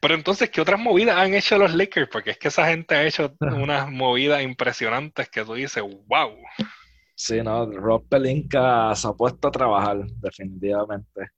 Pero 0.00 0.14
entonces, 0.14 0.50
¿qué 0.50 0.60
otras 0.60 0.80
movidas 0.80 1.16
han 1.16 1.34
hecho 1.34 1.58
los 1.58 1.74
Lakers? 1.74 2.08
Porque 2.10 2.30
es 2.30 2.38
que 2.38 2.48
esa 2.48 2.66
gente 2.68 2.94
ha 2.94 3.04
hecho 3.04 3.34
unas 3.40 3.90
movidas 3.90 4.42
impresionantes 4.42 5.28
que 5.28 5.44
tú 5.44 5.54
dices, 5.54 5.82
wow. 6.06 6.36
Sí, 7.14 7.40
no, 7.42 7.66
Rob 7.66 8.08
Pelinka 8.08 8.94
se 8.94 9.08
ha 9.08 9.12
puesto 9.12 9.48
a 9.48 9.52
trabajar, 9.52 10.04
definitivamente. 10.20 11.30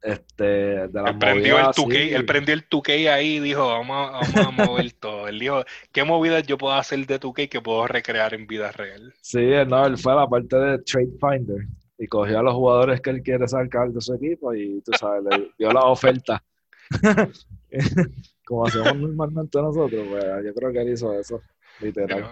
Este, 0.00 0.86
de 0.88 1.00
él, 1.06 1.18
prendió 1.18 1.58
el 1.58 1.66
2K, 1.66 2.14
él 2.14 2.24
prendió 2.24 2.54
el 2.54 2.68
2K 2.68 3.12
ahí 3.12 3.36
y 3.36 3.40
dijo, 3.40 3.66
vamos, 3.66 4.12
vamos 4.12 4.36
a 4.36 4.50
mover 4.66 4.92
todo. 4.92 5.26
Él 5.28 5.38
dijo, 5.38 5.64
¿qué 5.92 6.04
movidas 6.04 6.46
yo 6.46 6.56
puedo 6.56 6.74
hacer 6.74 7.04
de 7.06 7.18
2K 7.18 7.48
que 7.48 7.60
puedo 7.60 7.86
recrear 7.86 8.32
en 8.34 8.46
vida 8.46 8.70
real? 8.70 9.12
Sí, 9.20 9.44
no, 9.66 9.86
él 9.86 9.98
fue 9.98 10.12
a 10.12 10.16
la 10.16 10.28
parte 10.28 10.56
de 10.56 10.78
Trade 10.78 11.18
Finder 11.20 11.66
y 11.98 12.06
cogió 12.06 12.38
a 12.38 12.42
los 12.42 12.54
jugadores 12.54 13.00
que 13.00 13.10
él 13.10 13.22
quiere 13.22 13.48
sacar 13.48 13.90
de 13.90 14.00
su 14.00 14.14
equipo 14.14 14.54
y 14.54 14.80
tú 14.82 14.92
sabes, 14.98 15.24
le 15.24 15.50
dio 15.58 15.72
la 15.72 15.82
oferta. 15.82 16.42
como 18.46 18.66
hacemos 18.66 18.96
normalmente 18.96 19.60
nosotros, 19.60 20.06
pues, 20.08 20.24
yo 20.44 20.54
creo 20.54 20.72
que 20.72 20.80
él 20.80 20.92
hizo 20.92 21.12
eso, 21.12 21.40
literal. 21.80 22.24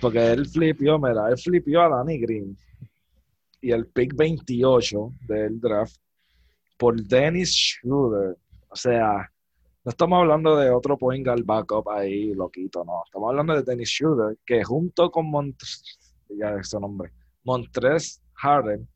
Porque 0.00 0.32
él 0.32 0.46
flipió, 0.46 0.98
mira, 0.98 1.28
él 1.28 1.38
flipió 1.38 1.82
a 1.82 1.88
Danny 1.88 2.18
Green 2.18 2.56
y 3.60 3.72
el 3.72 3.86
pick 3.86 4.14
28 4.16 5.12
del 5.26 5.60
draft 5.60 5.96
por 6.78 7.00
Dennis 7.02 7.52
Schroeder. 7.52 8.36
O 8.68 8.76
sea, 8.76 9.30
no 9.84 9.90
estamos 9.90 10.20
hablando 10.20 10.56
de 10.56 10.70
otro 10.70 10.96
point 10.96 11.26
guard 11.26 11.44
backup 11.44 11.88
ahí, 11.90 12.32
loquito, 12.32 12.84
no. 12.84 13.02
Estamos 13.04 13.30
hablando 13.30 13.54
de 13.54 13.62
Dennis 13.62 13.90
Schroeder, 13.90 14.38
que 14.46 14.64
junto 14.64 15.10
con 15.10 15.30
Montres, 15.30 15.98
ya 16.28 16.50
ese 16.54 16.78
nombre, 16.80 17.12
Montres 17.44 18.22
Harden, 18.34 18.88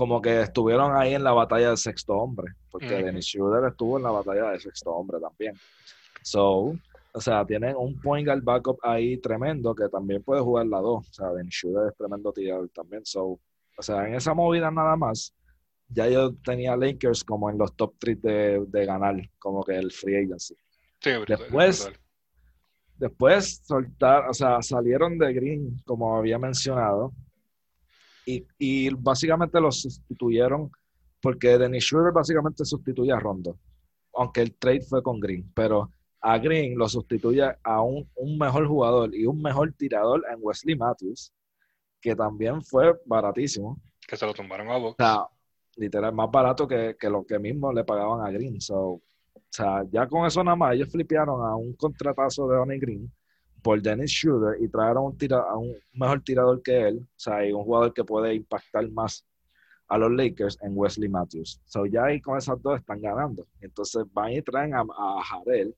como 0.00 0.22
que 0.22 0.40
estuvieron 0.40 0.96
ahí 0.96 1.12
en 1.12 1.22
la 1.22 1.32
batalla 1.32 1.68
del 1.68 1.76
sexto 1.76 2.14
hombre, 2.14 2.54
porque 2.70 2.86
Dennis 2.86 3.26
Schroeder 3.26 3.68
estuvo 3.68 3.98
en 3.98 4.04
la 4.04 4.10
batalla 4.10 4.52
del 4.52 4.58
sexto 4.58 4.92
hombre 4.92 5.20
también. 5.20 5.54
So, 6.22 6.74
o 7.12 7.20
sea, 7.20 7.44
tienen 7.44 7.76
un 7.76 8.00
point 8.00 8.26
guard 8.26 8.42
backup 8.42 8.78
ahí 8.82 9.18
tremendo 9.18 9.74
que 9.74 9.90
también 9.90 10.22
puede 10.22 10.40
jugar 10.40 10.68
la 10.68 10.78
dos. 10.78 11.06
O 11.06 11.12
sea, 11.12 11.34
Dennis 11.34 11.54
Schroeder 11.54 11.90
es 11.90 11.98
tremendo 11.98 12.32
tirador 12.32 12.70
también. 12.70 13.04
So, 13.04 13.38
o 13.76 13.82
sea, 13.82 14.08
en 14.08 14.14
esa 14.14 14.32
movida 14.32 14.70
nada 14.70 14.96
más, 14.96 15.34
ya 15.86 16.08
yo 16.08 16.34
tenía 16.36 16.78
Lakers 16.78 17.22
como 17.22 17.50
en 17.50 17.58
los 17.58 17.76
top 17.76 17.92
3 17.98 18.22
de, 18.22 18.64
de 18.68 18.86
ganar, 18.86 19.16
como 19.38 19.62
que 19.62 19.76
el 19.76 19.92
free 19.92 20.16
agency. 20.16 20.56
Sí, 20.98 21.10
después, 21.28 21.92
después 22.96 23.60
soltar, 23.64 24.30
o 24.30 24.32
sea, 24.32 24.62
salieron 24.62 25.18
de 25.18 25.34
Green, 25.34 25.76
como 25.84 26.16
había 26.16 26.38
mencionado, 26.38 27.12
y, 28.58 28.90
básicamente 28.94 29.60
lo 29.60 29.70
sustituyeron 29.70 30.70
porque 31.20 31.58
Dennis 31.58 31.84
Schroeder 31.84 32.12
básicamente 32.12 32.64
sustituye 32.64 33.12
a 33.12 33.18
Rondo, 33.18 33.58
aunque 34.14 34.42
el 34.42 34.54
trade 34.56 34.82
fue 34.82 35.02
con 35.02 35.20
Green, 35.20 35.50
pero 35.54 35.90
a 36.20 36.38
Green 36.38 36.76
lo 36.76 36.88
sustituye 36.88 37.42
a 37.62 37.82
un, 37.82 38.08
mejor 38.38 38.66
jugador 38.66 39.14
y 39.14 39.26
un 39.26 39.40
mejor 39.40 39.72
tirador 39.72 40.24
en 40.30 40.38
Wesley 40.40 40.76
Matthews, 40.76 41.32
que 42.00 42.14
también 42.14 42.62
fue 42.62 42.98
baratísimo. 43.04 43.78
Que 44.06 44.16
se 44.16 44.26
lo 44.26 44.34
tumbaron 44.34 44.68
a 44.70 44.76
Box. 44.76 44.96
O 44.98 45.04
sea, 45.04 45.26
literal, 45.76 46.14
más 46.14 46.30
barato 46.30 46.66
que, 46.66 46.96
lo 47.02 47.24
que 47.24 47.38
mismo 47.38 47.72
le 47.72 47.84
pagaban 47.84 48.26
a 48.26 48.30
Green. 48.30 48.58
o 48.70 49.00
sea, 49.48 49.84
ya 49.90 50.06
con 50.06 50.26
eso 50.26 50.42
nada 50.42 50.56
más, 50.56 50.74
ellos 50.74 50.90
flipearon 50.90 51.44
a 51.44 51.54
un 51.56 51.74
contratazo 51.74 52.48
de 52.48 52.56
Donny 52.56 52.78
Green 52.78 53.12
por 53.62 53.80
Dennis 53.82 54.10
Schroeder 54.10 54.60
y 54.62 54.68
traer 54.68 54.96
a 54.96 55.00
un, 55.00 55.16
tira, 55.16 55.38
a 55.40 55.56
un 55.56 55.74
mejor 55.92 56.22
tirador 56.22 56.62
que 56.62 56.88
él, 56.88 56.98
o 56.98 57.18
sea, 57.18 57.46
y 57.46 57.52
un 57.52 57.64
jugador 57.64 57.92
que 57.94 58.04
puede 58.04 58.34
impactar 58.34 58.88
más 58.90 59.24
a 59.88 59.98
los 59.98 60.12
Lakers 60.12 60.56
en 60.62 60.72
Wesley 60.76 61.08
Matthews. 61.08 61.60
So 61.64 61.84
ya 61.86 62.04
ahí 62.04 62.20
con 62.20 62.38
esas 62.38 62.60
dos 62.62 62.78
están 62.78 63.00
ganando. 63.00 63.46
Entonces 63.60 64.04
van 64.12 64.32
y 64.32 64.42
traen 64.42 64.74
a, 64.74 64.80
a 64.80 65.20
Harrell, 65.30 65.74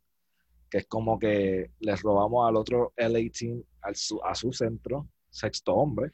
que 0.69 0.79
es 0.79 0.87
como 0.87 1.19
que 1.19 1.71
les 1.81 2.03
robamos 2.03 2.47
al 2.49 2.57
otro 2.57 2.93
LA 2.97 3.21
team 3.39 3.63
al 3.81 3.97
su, 3.97 4.23
a 4.23 4.35
su 4.35 4.53
centro, 4.53 5.09
sexto 5.31 5.75
hombre, 5.75 6.13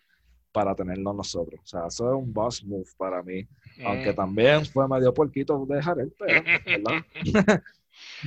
para 0.52 0.74
tenerlo 0.74 1.12
nosotros. 1.12 1.60
O 1.62 1.66
sea, 1.66 1.86
eso 1.88 2.08
es 2.08 2.16
un 2.22 2.32
boss 2.32 2.64
move 2.64 2.86
para 2.96 3.22
mí. 3.22 3.46
Aunque 3.84 4.12
Mm. 4.12 4.16
también 4.16 4.64
fue 4.66 4.88
medio 4.88 5.12
porquito 5.12 5.66
de 5.66 5.78
Harrell, 5.78 6.12
pero, 6.18 6.42
¿verdad? 6.66 7.04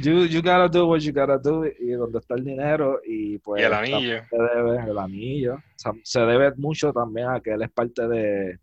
you, 0.02 0.26
you 0.26 0.42
gotta 0.42 0.68
do 0.70 0.86
what 0.88 1.00
you 1.00 1.12
gotta 1.14 1.38
do 1.38 1.66
y 1.66 1.92
donde 1.92 2.20
está 2.20 2.36
el 2.36 2.44
dinero 2.44 3.00
y 3.06 3.38
pues 3.40 3.62
Y 3.62 3.66
el 3.66 3.74
anillo. 3.74 4.24
se 4.30 4.38
debe 4.38 4.90
el 4.90 4.98
anillo. 4.98 5.56
O 5.56 5.62
sea, 5.76 5.92
se 6.04 6.20
debe 6.22 6.54
mucho 6.56 6.92
también 6.94 7.30
a 7.30 7.40
que 7.42 7.52
él 7.52 7.62
es 7.62 7.72
parte 7.72 8.08
de, 8.08 8.60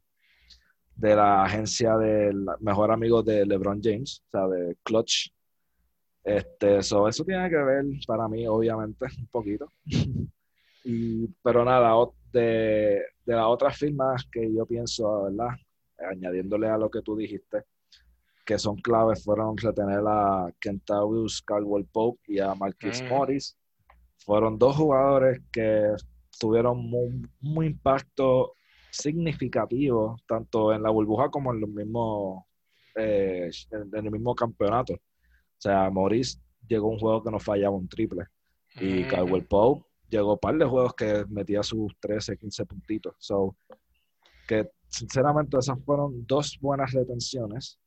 de 0.96 1.16
la 1.16 1.44
agencia 1.44 1.96
del 1.96 2.46
mejor 2.61 2.90
amigo 2.90 3.22
de 3.22 3.46
LeBron 3.46 3.80
James, 3.82 4.22
o 4.26 4.30
sea, 4.30 4.48
de 4.48 4.76
Clutch. 4.82 5.30
Este, 6.24 6.82
so, 6.82 7.09
eso 7.09 7.24
tiene 7.24 7.48
que 7.48 7.56
ver 7.56 7.84
para 8.06 8.28
mí, 8.28 8.46
obviamente, 8.46 9.06
un 9.18 9.26
poquito. 9.28 9.70
y, 10.84 11.26
pero 11.42 11.64
nada, 11.64 11.94
de, 12.32 13.02
de 13.24 13.34
las 13.34 13.46
otras 13.46 13.76
firmas 13.76 14.26
que 14.30 14.52
yo 14.52 14.66
pienso, 14.66 15.24
¿verdad? 15.24 15.56
Añadiéndole 16.11 16.68
a 16.68 16.76
lo 16.76 16.90
que 16.90 17.02
tú 17.02 17.16
dijiste, 17.16 17.64
que 18.49 18.59
son 18.59 18.76
claves, 18.76 19.22
fueron 19.22 19.59
retener 19.59 20.01
a 20.07 20.51
Kentavious 20.59 21.42
Caldwell 21.42 21.84
Pope 21.84 22.18
y 22.28 22.38
a 22.38 22.55
Marquis 22.55 23.03
Mm. 23.03 23.09
Morris. 23.09 23.59
Fueron 24.24 24.59
dos 24.59 24.74
jugadores 24.74 25.42
que 25.53 25.92
tuvieron 26.40 26.78
muy, 26.78 27.28
muy 27.42 27.66
impacto 27.66 28.55
significativo, 28.90 30.16
tanto 30.26 30.72
en 30.72 30.82
la 30.82 30.88
burbuja 30.88 31.28
como 31.28 31.53
en 31.53 31.61
los 31.61 31.68
mismos, 31.68 32.42
eh, 32.94 33.51
en, 33.70 33.90
en 33.94 34.07
el 34.07 34.11
mismo 34.12 34.34
campeonato. 34.34 34.94
O 34.94 35.61
sea, 35.61 35.90
Morris 35.90 36.40
llegó 36.66 36.88
a 36.88 36.92
un 36.92 36.99
juego 36.99 37.22
que 37.22 37.30
no 37.30 37.38
fallaba 37.38 37.76
un 37.76 37.86
triple. 37.86 38.24
Y 38.80 39.05
Mm. 39.05 39.09
Caldwell 39.09 39.46
Pope 39.46 39.84
llegó 40.09 40.30
a 40.30 40.32
un 40.34 40.38
par 40.38 40.57
de 40.57 40.64
juegos 40.64 40.94
que 40.94 41.22
metía 41.28 41.62
sus 41.62 41.92
13, 42.01 42.38
15 42.38 42.64
puntitos. 42.64 43.14
So, 43.18 43.55
que 44.46 44.70
sinceramente 44.86 45.59
esas 45.59 45.78
fueron 45.84 46.26
dos 46.26 46.57
buenas 46.62 46.92
retenciones. 46.92 47.78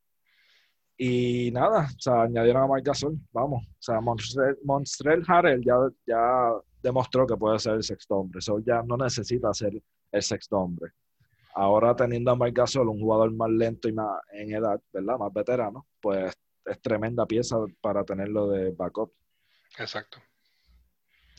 Y 1.03 1.49
nada, 1.49 1.87
o 1.89 1.99
sea, 1.99 2.21
añadieron 2.21 2.61
a 2.61 2.67
Marc 2.67 2.85
Gasol, 2.85 3.17
vamos. 3.31 3.65
O 3.65 3.81
sea, 3.81 3.99
Monstrel, 4.01 4.55
Monstrel 4.63 5.23
Harrell 5.27 5.63
ya, 5.65 5.73
ya 6.05 6.51
demostró 6.83 7.25
que 7.25 7.35
puede 7.35 7.57
ser 7.57 7.73
el 7.73 7.83
sexto 7.83 8.17
hombre. 8.17 8.39
So, 8.39 8.59
ya 8.59 8.83
no 8.83 8.97
necesita 8.97 9.51
ser 9.51 9.81
el 10.11 10.21
sexto 10.21 10.59
hombre. 10.59 10.91
Ahora 11.55 11.95
teniendo 11.95 12.29
a 12.29 12.35
Marc 12.35 12.55
Gasol, 12.55 12.87
un 12.87 12.99
jugador 12.99 13.31
más 13.31 13.49
lento 13.49 13.89
y 13.89 13.93
más 13.93 14.21
en 14.31 14.53
edad, 14.53 14.79
¿verdad? 14.93 15.17
Más 15.17 15.33
veterano, 15.33 15.87
pues 15.99 16.35
es 16.65 16.81
tremenda 16.83 17.25
pieza 17.25 17.55
para 17.81 18.03
tenerlo 18.03 18.51
de 18.51 18.69
backup. 18.69 19.11
Exacto. 19.79 20.19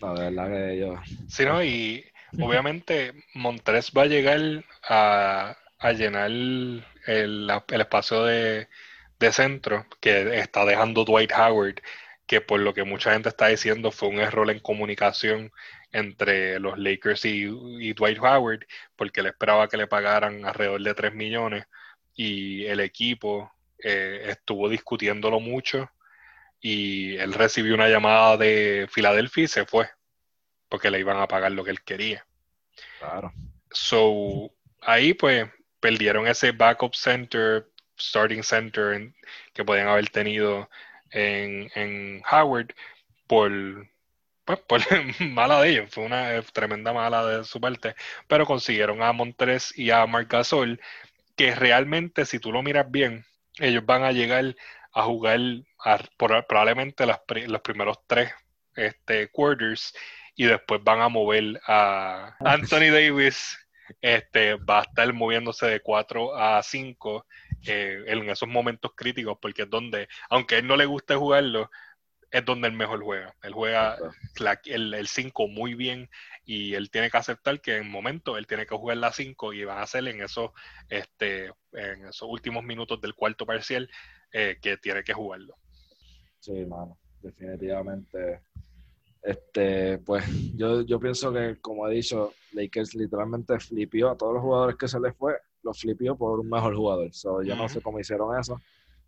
La 0.00 0.12
verdad 0.12 0.48
que 0.48 0.78
yo... 0.80 0.94
Sí, 1.28 1.44
¿no? 1.44 1.62
Y 1.62 2.04
obviamente 2.32 3.12
Montres 3.36 3.92
va 3.96 4.02
a 4.02 4.06
llegar 4.06 4.40
a, 4.88 5.56
a 5.78 5.92
llenar 5.92 6.32
el, 6.32 6.84
el 7.06 7.80
espacio 7.80 8.24
de, 8.24 8.66
de 9.22 9.32
centro 9.32 9.86
que 10.00 10.38
está 10.38 10.64
dejando 10.66 11.04
Dwight 11.04 11.32
Howard, 11.32 11.76
que 12.26 12.40
por 12.40 12.60
lo 12.60 12.74
que 12.74 12.84
mucha 12.84 13.12
gente 13.12 13.28
está 13.30 13.48
diciendo 13.48 13.90
fue 13.90 14.08
un 14.08 14.20
error 14.20 14.50
en 14.50 14.60
comunicación 14.60 15.52
entre 15.92 16.58
los 16.58 16.78
Lakers 16.78 17.24
y, 17.24 17.44
y 17.80 17.92
Dwight 17.92 18.18
Howard, 18.18 18.66
porque 18.96 19.20
él 19.20 19.26
esperaba 19.26 19.68
que 19.68 19.76
le 19.76 19.86
pagaran 19.86 20.44
alrededor 20.44 20.82
de 20.82 20.94
3 20.94 21.14
millones 21.14 21.64
y 22.14 22.66
el 22.66 22.80
equipo 22.80 23.52
eh, 23.78 24.22
estuvo 24.26 24.68
discutiéndolo 24.68 25.40
mucho 25.40 25.90
y 26.60 27.16
él 27.16 27.32
recibió 27.32 27.74
una 27.74 27.88
llamada 27.88 28.36
de 28.36 28.86
Filadelfia 28.90 29.44
y 29.44 29.48
se 29.48 29.66
fue 29.66 29.88
porque 30.68 30.90
le 30.90 31.00
iban 31.00 31.18
a 31.18 31.28
pagar 31.28 31.52
lo 31.52 31.64
que 31.64 31.70
él 31.70 31.82
quería. 31.82 32.26
Claro. 32.98 33.32
So, 33.70 34.50
ahí 34.80 35.12
pues 35.12 35.46
perdieron 35.80 36.26
ese 36.26 36.52
backup 36.52 36.94
center, 36.94 37.68
starting 38.03 38.42
center 38.42 38.94
en, 38.94 39.14
que 39.53 39.64
podían 39.64 39.88
haber 39.88 40.09
tenido 40.11 40.68
en, 41.11 41.70
en 41.74 42.22
Howard 42.30 42.74
por, 43.26 43.50
pues, 44.44 44.59
por 44.61 44.80
mala 45.20 45.61
de 45.61 45.70
ellos, 45.70 45.90
fue 45.90 46.05
una 46.05 46.34
eh, 46.34 46.42
tremenda 46.53 46.92
mala 46.92 47.26
de 47.26 47.44
su 47.44 47.61
parte, 47.61 47.94
pero 48.26 48.46
consiguieron 48.46 49.03
a 49.03 49.12
Montres 49.12 49.76
y 49.76 49.90
a 49.90 50.07
Marc 50.07 50.30
Gasol, 50.30 50.80
que 51.36 51.55
realmente 51.55 52.26
si 52.26 52.38
tú 52.38 52.53
lo 52.53 52.62
miras 52.62 52.90
bien, 52.90 53.24
ellos 53.59 53.84
van 53.86 54.03
a 54.05 54.12
llegar 54.12 54.57
a 54.92 55.03
jugar 55.05 55.40
a, 55.84 55.98
por, 56.16 56.46
probablemente 56.46 57.07
las, 57.07 57.20
los 57.46 57.61
primeros 57.61 57.98
tres 58.07 58.32
este, 58.76 59.28
quarters 59.28 59.94
y 60.34 60.44
después 60.44 60.82
van 60.82 61.00
a 61.00 61.09
mover 61.09 61.61
a 61.66 62.36
Anthony 62.40 62.90
Davis. 62.90 63.59
Este, 64.00 64.55
va 64.55 64.80
a 64.80 64.82
estar 64.82 65.12
moviéndose 65.12 65.66
de 65.66 65.80
4 65.80 66.36
a 66.36 66.62
5 66.62 67.26
eh, 67.66 68.02
en 68.06 68.28
esos 68.28 68.48
momentos 68.48 68.92
críticos, 68.94 69.38
porque 69.40 69.62
es 69.62 69.70
donde, 69.70 70.08
aunque 70.30 70.56
a 70.56 70.58
él 70.58 70.66
no 70.66 70.76
le 70.76 70.86
guste 70.86 71.14
jugarlo, 71.14 71.70
es 72.32 72.44
donde 72.44 72.66
él 72.66 72.74
mejor 72.74 73.02
juega. 73.02 73.36
Él 73.42 73.52
juega 73.52 73.98
la, 74.40 74.58
el 74.64 75.06
5 75.06 75.48
muy 75.48 75.74
bien 75.74 76.08
y 76.44 76.74
él 76.74 76.90
tiene 76.90 77.10
que 77.10 77.18
aceptar 77.18 77.60
que 77.60 77.76
en 77.76 77.90
momentos 77.90 78.38
él 78.38 78.46
tiene 78.46 78.66
que 78.66 78.74
jugar 78.74 78.96
la 78.96 79.12
5 79.12 79.52
y 79.52 79.64
van 79.64 79.78
a 79.78 79.82
hacer 79.82 80.08
en 80.08 80.22
esos, 80.22 80.50
este, 80.88 81.52
en 81.72 82.06
esos 82.06 82.28
últimos 82.28 82.64
minutos 82.64 83.00
del 83.02 83.14
cuarto 83.14 83.44
parcial 83.44 83.88
eh, 84.32 84.56
que 84.62 84.78
tiene 84.78 85.04
que 85.04 85.12
jugarlo. 85.12 85.56
Sí, 86.40 86.64
mano, 86.64 86.98
definitivamente. 87.20 88.40
Este, 89.22 89.98
pues 89.98 90.24
yo, 90.56 90.80
yo 90.80 90.98
pienso 90.98 91.32
que, 91.32 91.58
como 91.60 91.86
he 91.86 91.94
dicho, 91.94 92.32
Lakers 92.52 92.94
literalmente 92.94 93.60
flipió 93.60 94.10
a 94.10 94.16
todos 94.16 94.34
los 94.34 94.42
jugadores 94.42 94.76
que 94.76 94.88
se 94.88 94.98
les 94.98 95.14
fue, 95.14 95.36
los 95.72 95.80
flipió 95.80 96.16
por 96.16 96.40
un 96.40 96.48
mejor 96.48 96.76
jugador. 96.76 97.12
So, 97.12 97.42
yo 97.42 97.54
uh 97.54 97.56
-huh. 97.56 97.62
no 97.62 97.68
sé 97.68 97.80
cómo 97.80 97.98
hicieron 97.98 98.38
eso, 98.38 98.60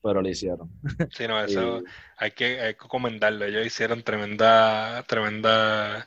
pero 0.03 0.23
lo 0.23 0.29
hicieron. 0.29 0.71
Sí, 1.11 1.29
no, 1.29 1.43
eso 1.43 1.81
y... 1.81 1.85
hay, 2.17 2.31
que, 2.33 2.61
hay 2.61 2.75
que 2.75 2.89
comentarlo. 2.89 3.45
Ellos 3.45 3.67
hicieron 3.67 4.03
tremenda, 4.03 5.03
tremenda 5.07 6.07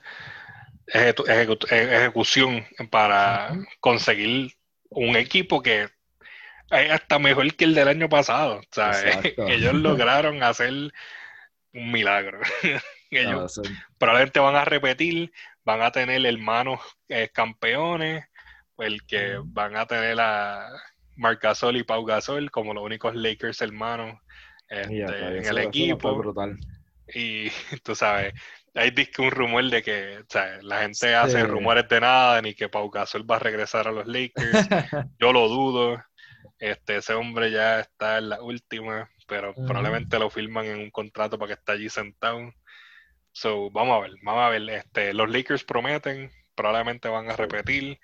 ejecu 0.88 1.24
ejecu 1.28 1.58
ejecución 1.70 2.66
para 2.89 3.51
uh 3.51 3.55
-huh. 3.55 3.68
conseguir 3.80 4.53
un 4.89 5.16
equipo 5.16 5.62
que 5.62 5.89
es 6.72 6.91
hasta 6.91 7.20
mejor 7.20 7.53
que 7.55 7.66
el 7.66 7.76
del 7.76 7.88
año 7.88 8.10
pasado. 8.10 8.60
O 8.60 8.64
sea, 8.72 8.91
ellos 9.47 9.74
lograron 9.74 10.43
hacer 10.43 10.74
un 11.74 11.91
milagro. 11.91 12.39
ellos 13.12 13.32
no, 13.32 13.45
eso... 13.45 13.62
probablemente 13.97 14.39
van 14.39 14.55
a 14.55 14.66
repetir, 14.66 15.32
van 15.64 15.82
a 15.82 15.91
tener 15.91 16.26
hermanos 16.26 16.80
eh, 17.10 17.30
campeones, 17.34 18.26
el 18.78 19.06
que 19.06 19.40
van 19.44 19.76
a 19.76 19.86
tener 19.86 20.20
a 20.20 20.70
Marc 21.16 21.42
Gasol 21.42 21.78
y 21.78 21.84
Pau 21.84 22.06
Gasol 22.06 22.52
como 22.52 22.74
los 22.74 22.84
únicos 22.84 23.16
Lakers 23.16 23.62
hermanos 23.62 24.20
este, 24.70 24.96
yeah, 24.96 25.30
en 25.30 25.46
el 25.46 25.58
equipo. 25.60 26.16
Brutal. 26.16 26.58
Y 27.14 27.50
tú 27.84 27.96
sabes, 27.96 28.34
hay 28.74 28.94
un 29.18 29.32
rumor 29.32 29.70
de 29.70 29.82
que 29.82 30.20
o 30.20 30.26
sea, 30.30 30.60
la 30.62 30.82
gente 30.82 30.96
sí. 30.96 31.08
hace 31.08 31.44
rumores 31.44 31.88
de 31.90 32.00
nada, 32.00 32.42
ni 32.42 32.54
que 32.54 32.70
Pau 32.70 32.90
Gasol 32.90 33.30
va 33.30 33.38
a 33.38 33.40
regresar 33.40 33.88
a 33.88 33.92
los 33.92 34.08
Lakers. 34.08 34.68
Yo 35.20 35.34
lo 35.34 35.48
dudo. 35.48 36.04
Este, 36.60 36.98
ese 36.98 37.14
hombre 37.14 37.52
ya 37.52 37.82
está 37.82 38.18
en 38.18 38.30
la 38.30 38.42
última, 38.42 39.10
pero 39.28 39.52
uh 39.52 39.54
-huh. 39.54 39.68
probablemente 39.68 40.18
lo 40.18 40.30
firman 40.30 40.66
en 40.66 40.80
un 40.80 40.90
contrato 40.90 41.38
para 41.38 41.50
que 41.50 41.60
esté 41.60 41.72
allí 41.74 41.90
sentado. 41.90 42.52
So, 43.32 43.70
vamos 43.70 43.98
a 43.98 44.02
ver, 44.02 44.12
vamos 44.24 44.44
a 44.44 44.50
ver. 44.50 44.70
Este, 44.70 45.14
los 45.14 45.30
Lakers 45.30 45.64
prometen, 45.64 46.32
probablemente 46.56 47.10
van 47.10 47.30
a 47.30 47.36
repetir. 47.36 48.00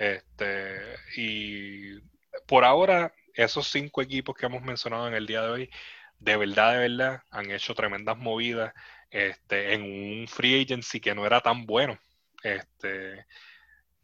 Este, 0.00 0.80
y 1.14 2.00
por 2.46 2.64
ahora, 2.64 3.12
esos 3.34 3.68
cinco 3.68 4.00
equipos 4.00 4.34
que 4.34 4.46
hemos 4.46 4.62
mencionado 4.62 5.06
en 5.06 5.12
el 5.12 5.26
día 5.26 5.42
de 5.42 5.50
hoy, 5.50 5.70
de 6.18 6.38
verdad, 6.38 6.72
de 6.72 6.88
verdad, 6.88 7.22
han 7.30 7.50
hecho 7.50 7.74
tremendas 7.74 8.16
movidas 8.16 8.72
este, 9.10 9.74
en 9.74 9.82
un 9.82 10.26
free 10.26 10.62
agency 10.62 11.00
que 11.00 11.14
no 11.14 11.26
era 11.26 11.42
tan 11.42 11.66
bueno. 11.66 11.98
Este, 12.42 13.26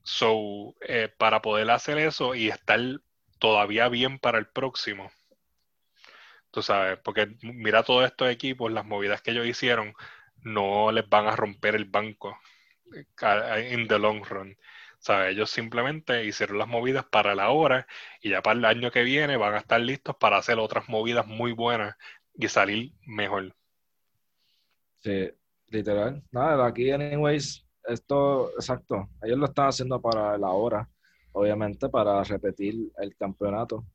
so, 0.03 0.74
eh, 0.82 1.09
para 1.16 1.40
poder 1.40 1.70
hacer 1.70 1.97
eso 1.97 2.34
y 2.34 2.49
estar 2.49 2.78
todavía 3.38 3.88
bien 3.88 4.18
para 4.18 4.36
el 4.38 4.49
próximo. 4.49 5.11
Tú 6.51 6.61
sabes, 6.61 6.99
porque 6.99 7.36
mira 7.40 7.82
todos 7.84 8.05
estos 8.05 8.28
equipos, 8.28 8.70
las 8.70 8.84
movidas 8.84 9.22
que 9.22 9.30
ellos 9.30 9.47
hicieron, 9.47 9.94
no 10.42 10.92
les 10.92 11.09
van 11.09 11.26
a 11.26 11.36
romper 11.36 11.74
el 11.74 11.86
banco 11.86 12.38
en 12.92 13.88
the 13.88 13.99
long 13.99 14.22
run. 14.28 14.57
¿Sabes? 15.07 15.34
Ellos 15.34 15.50
simplemente 15.50 16.24
hicieron 16.24 16.59
las 16.59 16.66
movidas 16.66 17.04
para 17.04 17.36
la 17.36 17.50
hora 17.50 17.86
y 18.20 18.30
ya 18.30 18.42
para 18.42 18.59
el 18.59 18.64
año 18.64 18.90
que 18.90 19.04
viene 19.04 19.36
van 19.36 19.54
a 19.54 19.59
estar 19.59 19.80
listos 19.80 20.16
para 20.16 20.36
hacer 20.36 20.59
otras 20.59 20.88
movidas 20.88 21.24
muy 21.28 21.52
buenas 21.52 21.94
y 22.34 22.48
salir 22.48 22.92
mejor. 23.07 23.54
Sí, 24.98 25.30
literal. 25.68 26.24
Nada, 26.32 26.66
aquí, 26.66 26.90
anyways, 26.90 27.64
esto, 27.84 28.50
exacto. 28.57 29.09
Ellos 29.22 29.38
lo 29.38 29.46
están 29.46 29.68
haciendo 29.68 30.02
para 30.02 30.36
la 30.38 30.48
hora, 30.48 30.88
obviamente, 31.30 31.88
para 31.88 32.24
repetir 32.24 32.90
el 32.98 33.14
campeonato. 33.14 33.86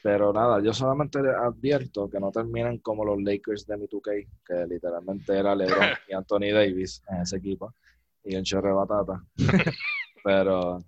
Pero 0.00 0.32
nada, 0.32 0.62
yo 0.62 0.72
solamente 0.72 1.18
advierto 1.18 2.08
que 2.08 2.20
no 2.20 2.30
terminen 2.30 2.78
como 2.78 3.04
los 3.04 3.20
Lakers 3.20 3.66
de 3.66 3.78
mi 3.78 3.88
2K, 3.88 4.28
que 4.46 4.66
literalmente 4.68 5.36
era 5.36 5.56
LeBron 5.56 5.88
y 6.08 6.14
Anthony 6.14 6.52
Davis 6.54 7.02
en 7.08 7.22
ese 7.22 7.38
equipo, 7.38 7.74
y 8.22 8.36
un 8.36 8.44
chorre 8.44 8.72
batata. 8.72 9.24
Pero 10.26 10.80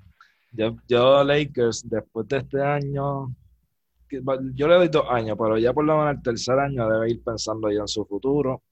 yo, 0.51 0.77
yo, 0.89 1.23
Lakers, 1.23 1.89
después 1.89 2.27
de 2.27 2.39
este 2.39 2.61
año, 2.61 3.33
yo 4.11 4.67
le 4.67 4.75
doy 4.75 4.89
dos 4.89 5.07
años, 5.09 5.37
pero 5.39 5.57
ya 5.59 5.73
por 5.73 5.85
lo 5.85 5.97
menos 5.97 6.17
el 6.17 6.23
tercer 6.25 6.59
año 6.59 6.89
debe 6.89 7.11
ir 7.11 7.23
pensando 7.23 7.71
ya 7.71 7.83
en 7.83 7.87
su 7.87 8.05
futuro. 8.05 8.65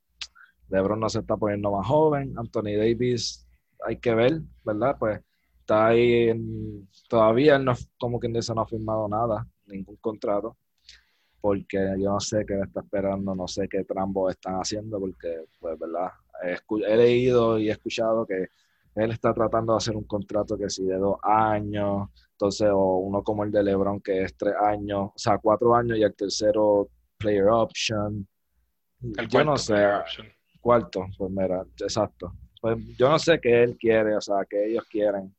LeBron 0.69 0.99
no 0.99 1.09
se 1.09 1.21
está 1.21 1.37
poniendo 1.37 1.71
más 1.71 1.87
joven, 1.87 2.35
Anthony 2.37 2.77
Davis 2.77 3.47
hay 3.87 3.99
que 3.99 4.13
ver, 4.13 4.41
¿verdad? 4.65 4.97
Pues 4.99 5.21
está 5.61 5.87
ahí, 5.87 6.31
en, 6.31 6.89
todavía 7.09 7.61
no, 7.61 7.75
como 7.97 8.19
quien 8.19 8.33
dice, 8.33 8.53
no 8.53 8.63
ha 8.63 8.67
firmado 8.67 9.09
nada 9.09 9.47
ningún 9.67 9.97
contrato, 9.99 10.57
porque 11.41 11.79
yo 11.97 12.11
no 12.11 12.19
sé 12.19 12.45
qué 12.45 12.59
está 12.59 12.81
esperando, 12.81 13.37
no 13.37 13.47
sé 13.47 13.69
qué 13.69 13.85
trambos 13.85 14.33
están 14.33 14.55
haciendo, 14.55 14.99
porque, 14.99 15.45
pues, 15.61 15.79
¿verdad? 15.79 16.11
He, 16.43 16.97
leído 16.97 17.57
y 17.57 17.69
he 17.69 17.73
escuchado 17.73 18.27
que 18.27 18.49
él 18.97 19.13
está 19.13 19.33
tratando 19.33 19.73
de 19.73 19.77
hacer 19.79 19.97
un 19.97 20.05
contrato 20.05 20.57
que 20.57 20.69
si 20.69 20.85
de 20.85 20.97
dos 20.97 21.17
años, 21.23 22.09
entonces, 22.33 22.69
o 22.73 22.99
uno 22.99 23.23
como 23.23 23.45
el 23.45 23.51
de 23.51 23.63
LeBron, 23.63 24.01
que 24.01 24.23
es 24.23 24.37
tres 24.37 24.55
años, 24.61 25.11
o 25.15 25.19
sea, 25.19 25.39
cuatro 25.39 25.75
años 25.75 25.99
y 25.99 26.03
el 26.03 26.15
tercero, 26.15 26.89
player 27.19 27.49
option. 27.49 28.27
El 29.01 29.29
yo 29.29 29.45
no 29.45 29.57
sé. 29.57 29.77
Cuarto, 30.61 31.07
pues 31.17 31.31
mira, 31.31 31.65
exacto. 31.79 32.33
Pues 32.61 32.79
yo 32.99 33.09
no 33.09 33.19
sé 33.19 33.39
qué 33.41 33.63
él 33.63 33.77
quiere, 33.79 34.17
o 34.17 34.21
sea, 34.21 34.45
qué 34.49 34.71
ellos 34.71 34.85
quieren 34.91 35.33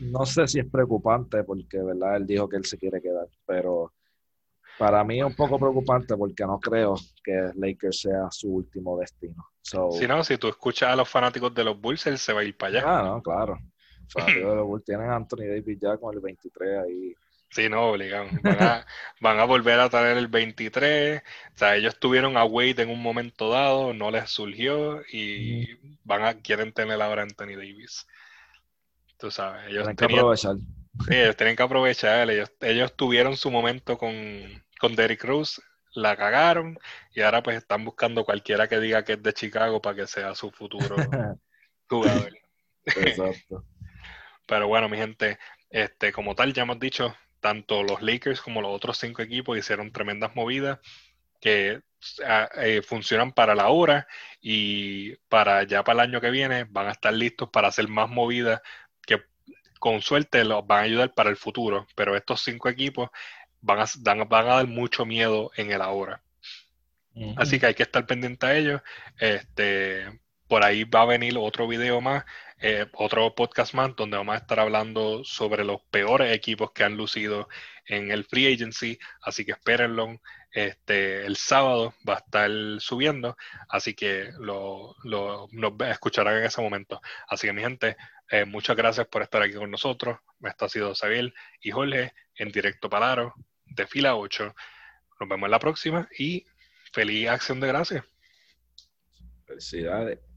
no 0.00 0.24
sé 0.24 0.46
si 0.46 0.60
es 0.60 0.66
preocupante 0.70 1.42
porque, 1.44 1.82
¿verdad? 1.82 2.16
Él 2.16 2.26
dijo 2.26 2.48
que 2.48 2.56
él 2.56 2.64
se 2.64 2.78
quiere 2.78 3.00
quedar, 3.00 3.28
pero 3.46 3.92
para 4.78 5.02
mí 5.04 5.18
es 5.18 5.24
un 5.24 5.34
poco 5.34 5.58
preocupante 5.58 6.16
porque 6.16 6.44
no 6.44 6.58
creo 6.58 6.94
que 7.24 7.50
Lakers 7.56 8.00
sea 8.00 8.28
su 8.30 8.54
último 8.54 8.98
destino. 8.98 9.46
si 9.62 10.06
no, 10.06 10.22
si 10.24 10.38
tú 10.38 10.48
escuchas 10.48 10.90
a 10.90 10.96
los 10.96 11.08
fanáticos 11.08 11.54
de 11.54 11.64
los 11.64 11.80
Bulls, 11.80 12.06
él 12.06 12.18
se 12.18 12.32
va 12.32 12.40
a 12.40 12.44
ir 12.44 12.56
para 12.56 12.78
allá. 12.78 12.82
Ah, 12.86 13.02
no, 13.02 13.22
claro. 13.22 13.58
Los 14.02 14.12
fanáticos 14.14 14.50
de 14.50 14.56
los 14.56 14.66
Bulls 14.66 14.84
tienen 14.84 15.10
a 15.10 15.16
Anthony 15.16 15.46
Davis 15.48 15.78
ya 15.80 15.96
con 15.96 16.14
el 16.14 16.20
23 16.20 16.78
ahí. 16.84 17.14
Sí, 17.50 17.68
no, 17.68 17.90
obligado. 17.90 18.28
Van 19.20 19.40
a, 19.40 19.44
volver 19.44 19.80
a 19.80 19.88
tener 19.88 20.16
el 20.18 20.28
23. 20.28 21.20
O 21.20 21.58
sea, 21.58 21.76
ellos 21.76 21.98
tuvieron 21.98 22.36
a 22.36 22.44
Wade 22.44 22.82
en 22.82 22.90
un 22.90 23.02
momento 23.02 23.50
dado, 23.50 23.94
no 23.94 24.10
les 24.10 24.30
surgió 24.30 25.02
y 25.10 25.66
van 26.04 26.24
a 26.24 26.34
quieren 26.34 26.72
tener 26.72 27.00
ahora 27.00 27.22
a 27.22 27.24
Anthony 27.24 27.56
Davis. 27.56 28.06
Tú 29.18 29.30
sabes, 29.30 29.62
ellos 29.68 29.84
tienen 29.84 29.96
que 29.96 30.04
aprovechar. 30.04 30.56
ellos 31.10 31.36
tienen 31.36 31.56
que 31.56 31.62
aprovechar. 31.62 32.30
Ellos, 32.60 32.96
tuvieron 32.96 33.36
su 33.36 33.50
momento 33.50 33.96
con, 33.96 34.12
con 34.78 34.94
Derrick 34.94 35.20
Cruz, 35.20 35.60
la 35.94 36.16
cagaron 36.16 36.78
y 37.14 37.22
ahora 37.22 37.42
pues 37.42 37.56
están 37.56 37.84
buscando 37.84 38.24
cualquiera 38.24 38.68
que 38.68 38.80
diga 38.80 39.04
que 39.04 39.14
es 39.14 39.22
de 39.22 39.32
Chicago 39.32 39.80
para 39.80 39.96
que 39.96 40.06
sea 40.06 40.34
su 40.34 40.50
futuro 40.50 40.96
jugador. 41.88 42.38
Exacto. 42.84 43.64
Pero 44.46 44.68
bueno, 44.68 44.88
mi 44.88 44.96
gente, 44.96 45.38
este, 45.68 46.12
como 46.12 46.34
tal, 46.34 46.52
ya 46.54 46.62
hemos 46.62 46.78
dicho, 46.78 47.14
tanto 47.40 47.82
los 47.82 48.00
Lakers 48.00 48.40
como 48.40 48.62
los 48.62 48.74
otros 48.74 48.96
cinco 48.98 49.22
equipos 49.22 49.58
hicieron 49.58 49.92
tremendas 49.92 50.34
movidas 50.34 50.78
que 51.40 51.82
ah, 52.26 52.48
eh, 52.56 52.82
funcionan 52.82 53.32
para 53.32 53.54
la 53.54 53.68
hora 53.68 54.06
y 54.40 55.16
para 55.28 55.64
ya 55.64 55.84
para 55.84 56.02
el 56.02 56.08
año 56.08 56.20
que 56.20 56.30
viene 56.30 56.64
van 56.64 56.86
a 56.86 56.92
estar 56.92 57.12
listos 57.12 57.50
para 57.50 57.68
hacer 57.68 57.88
más 57.88 58.08
movidas 58.08 58.60
con 59.78 60.02
suerte 60.02 60.44
los 60.44 60.66
van 60.66 60.80
a 60.80 60.82
ayudar 60.82 61.14
para 61.14 61.30
el 61.30 61.36
futuro, 61.36 61.86
pero 61.94 62.16
estos 62.16 62.42
cinco 62.42 62.68
equipos 62.68 63.10
van 63.60 63.80
a, 63.80 63.86
van 64.24 64.46
a 64.46 64.54
dar 64.54 64.66
mucho 64.66 65.04
miedo 65.04 65.50
en 65.56 65.72
el 65.72 65.82
ahora. 65.82 66.22
Así 67.36 67.58
que 67.58 67.66
hay 67.66 67.74
que 67.74 67.82
estar 67.82 68.06
pendiente 68.06 68.46
a 68.46 68.56
ellos. 68.56 68.80
Este, 69.18 70.06
por 70.46 70.64
ahí 70.64 70.84
va 70.84 71.02
a 71.02 71.06
venir 71.06 71.36
otro 71.36 71.66
video 71.66 72.00
más, 72.00 72.24
eh, 72.60 72.86
otro 72.94 73.34
podcast 73.34 73.74
más, 73.74 73.94
donde 73.96 74.16
vamos 74.16 74.34
a 74.34 74.38
estar 74.38 74.60
hablando 74.60 75.24
sobre 75.24 75.64
los 75.64 75.80
peores 75.90 76.32
equipos 76.32 76.70
que 76.72 76.84
han 76.84 76.96
lucido 76.96 77.48
en 77.86 78.10
el 78.10 78.24
free 78.24 78.52
agency. 78.52 78.98
Así 79.20 79.44
que 79.44 79.52
espérenlo. 79.52 80.20
Este, 80.50 81.26
el 81.26 81.36
sábado 81.36 81.94
va 82.08 82.14
a 82.14 82.18
estar 82.18 82.50
subiendo, 82.80 83.36
así 83.68 83.94
que 83.94 84.30
lo, 84.38 84.96
nos 85.04 85.72
escucharán 85.88 86.38
en 86.38 86.44
ese 86.44 86.62
momento. 86.62 87.00
Así 87.28 87.46
que 87.46 87.52
mi 87.52 87.62
gente, 87.62 87.96
eh, 88.30 88.44
muchas 88.44 88.76
gracias 88.76 89.06
por 89.08 89.22
estar 89.22 89.42
aquí 89.42 89.54
con 89.54 89.70
nosotros. 89.70 90.18
Esto 90.42 90.64
ha 90.64 90.68
sido 90.68 90.94
Sabiel 90.94 91.34
y 91.60 91.70
Jorge 91.70 92.14
en 92.36 92.50
directo 92.50 92.88
Palaro 92.88 93.34
de 93.66 93.86
fila 93.86 94.16
8. 94.16 94.54
Nos 95.20 95.28
vemos 95.28 95.46
en 95.46 95.50
la 95.50 95.58
próxima 95.58 96.08
y 96.18 96.46
feliz 96.92 97.28
acción 97.28 97.60
de 97.60 97.68
gracias. 97.68 98.04
Felicidades. 99.46 100.27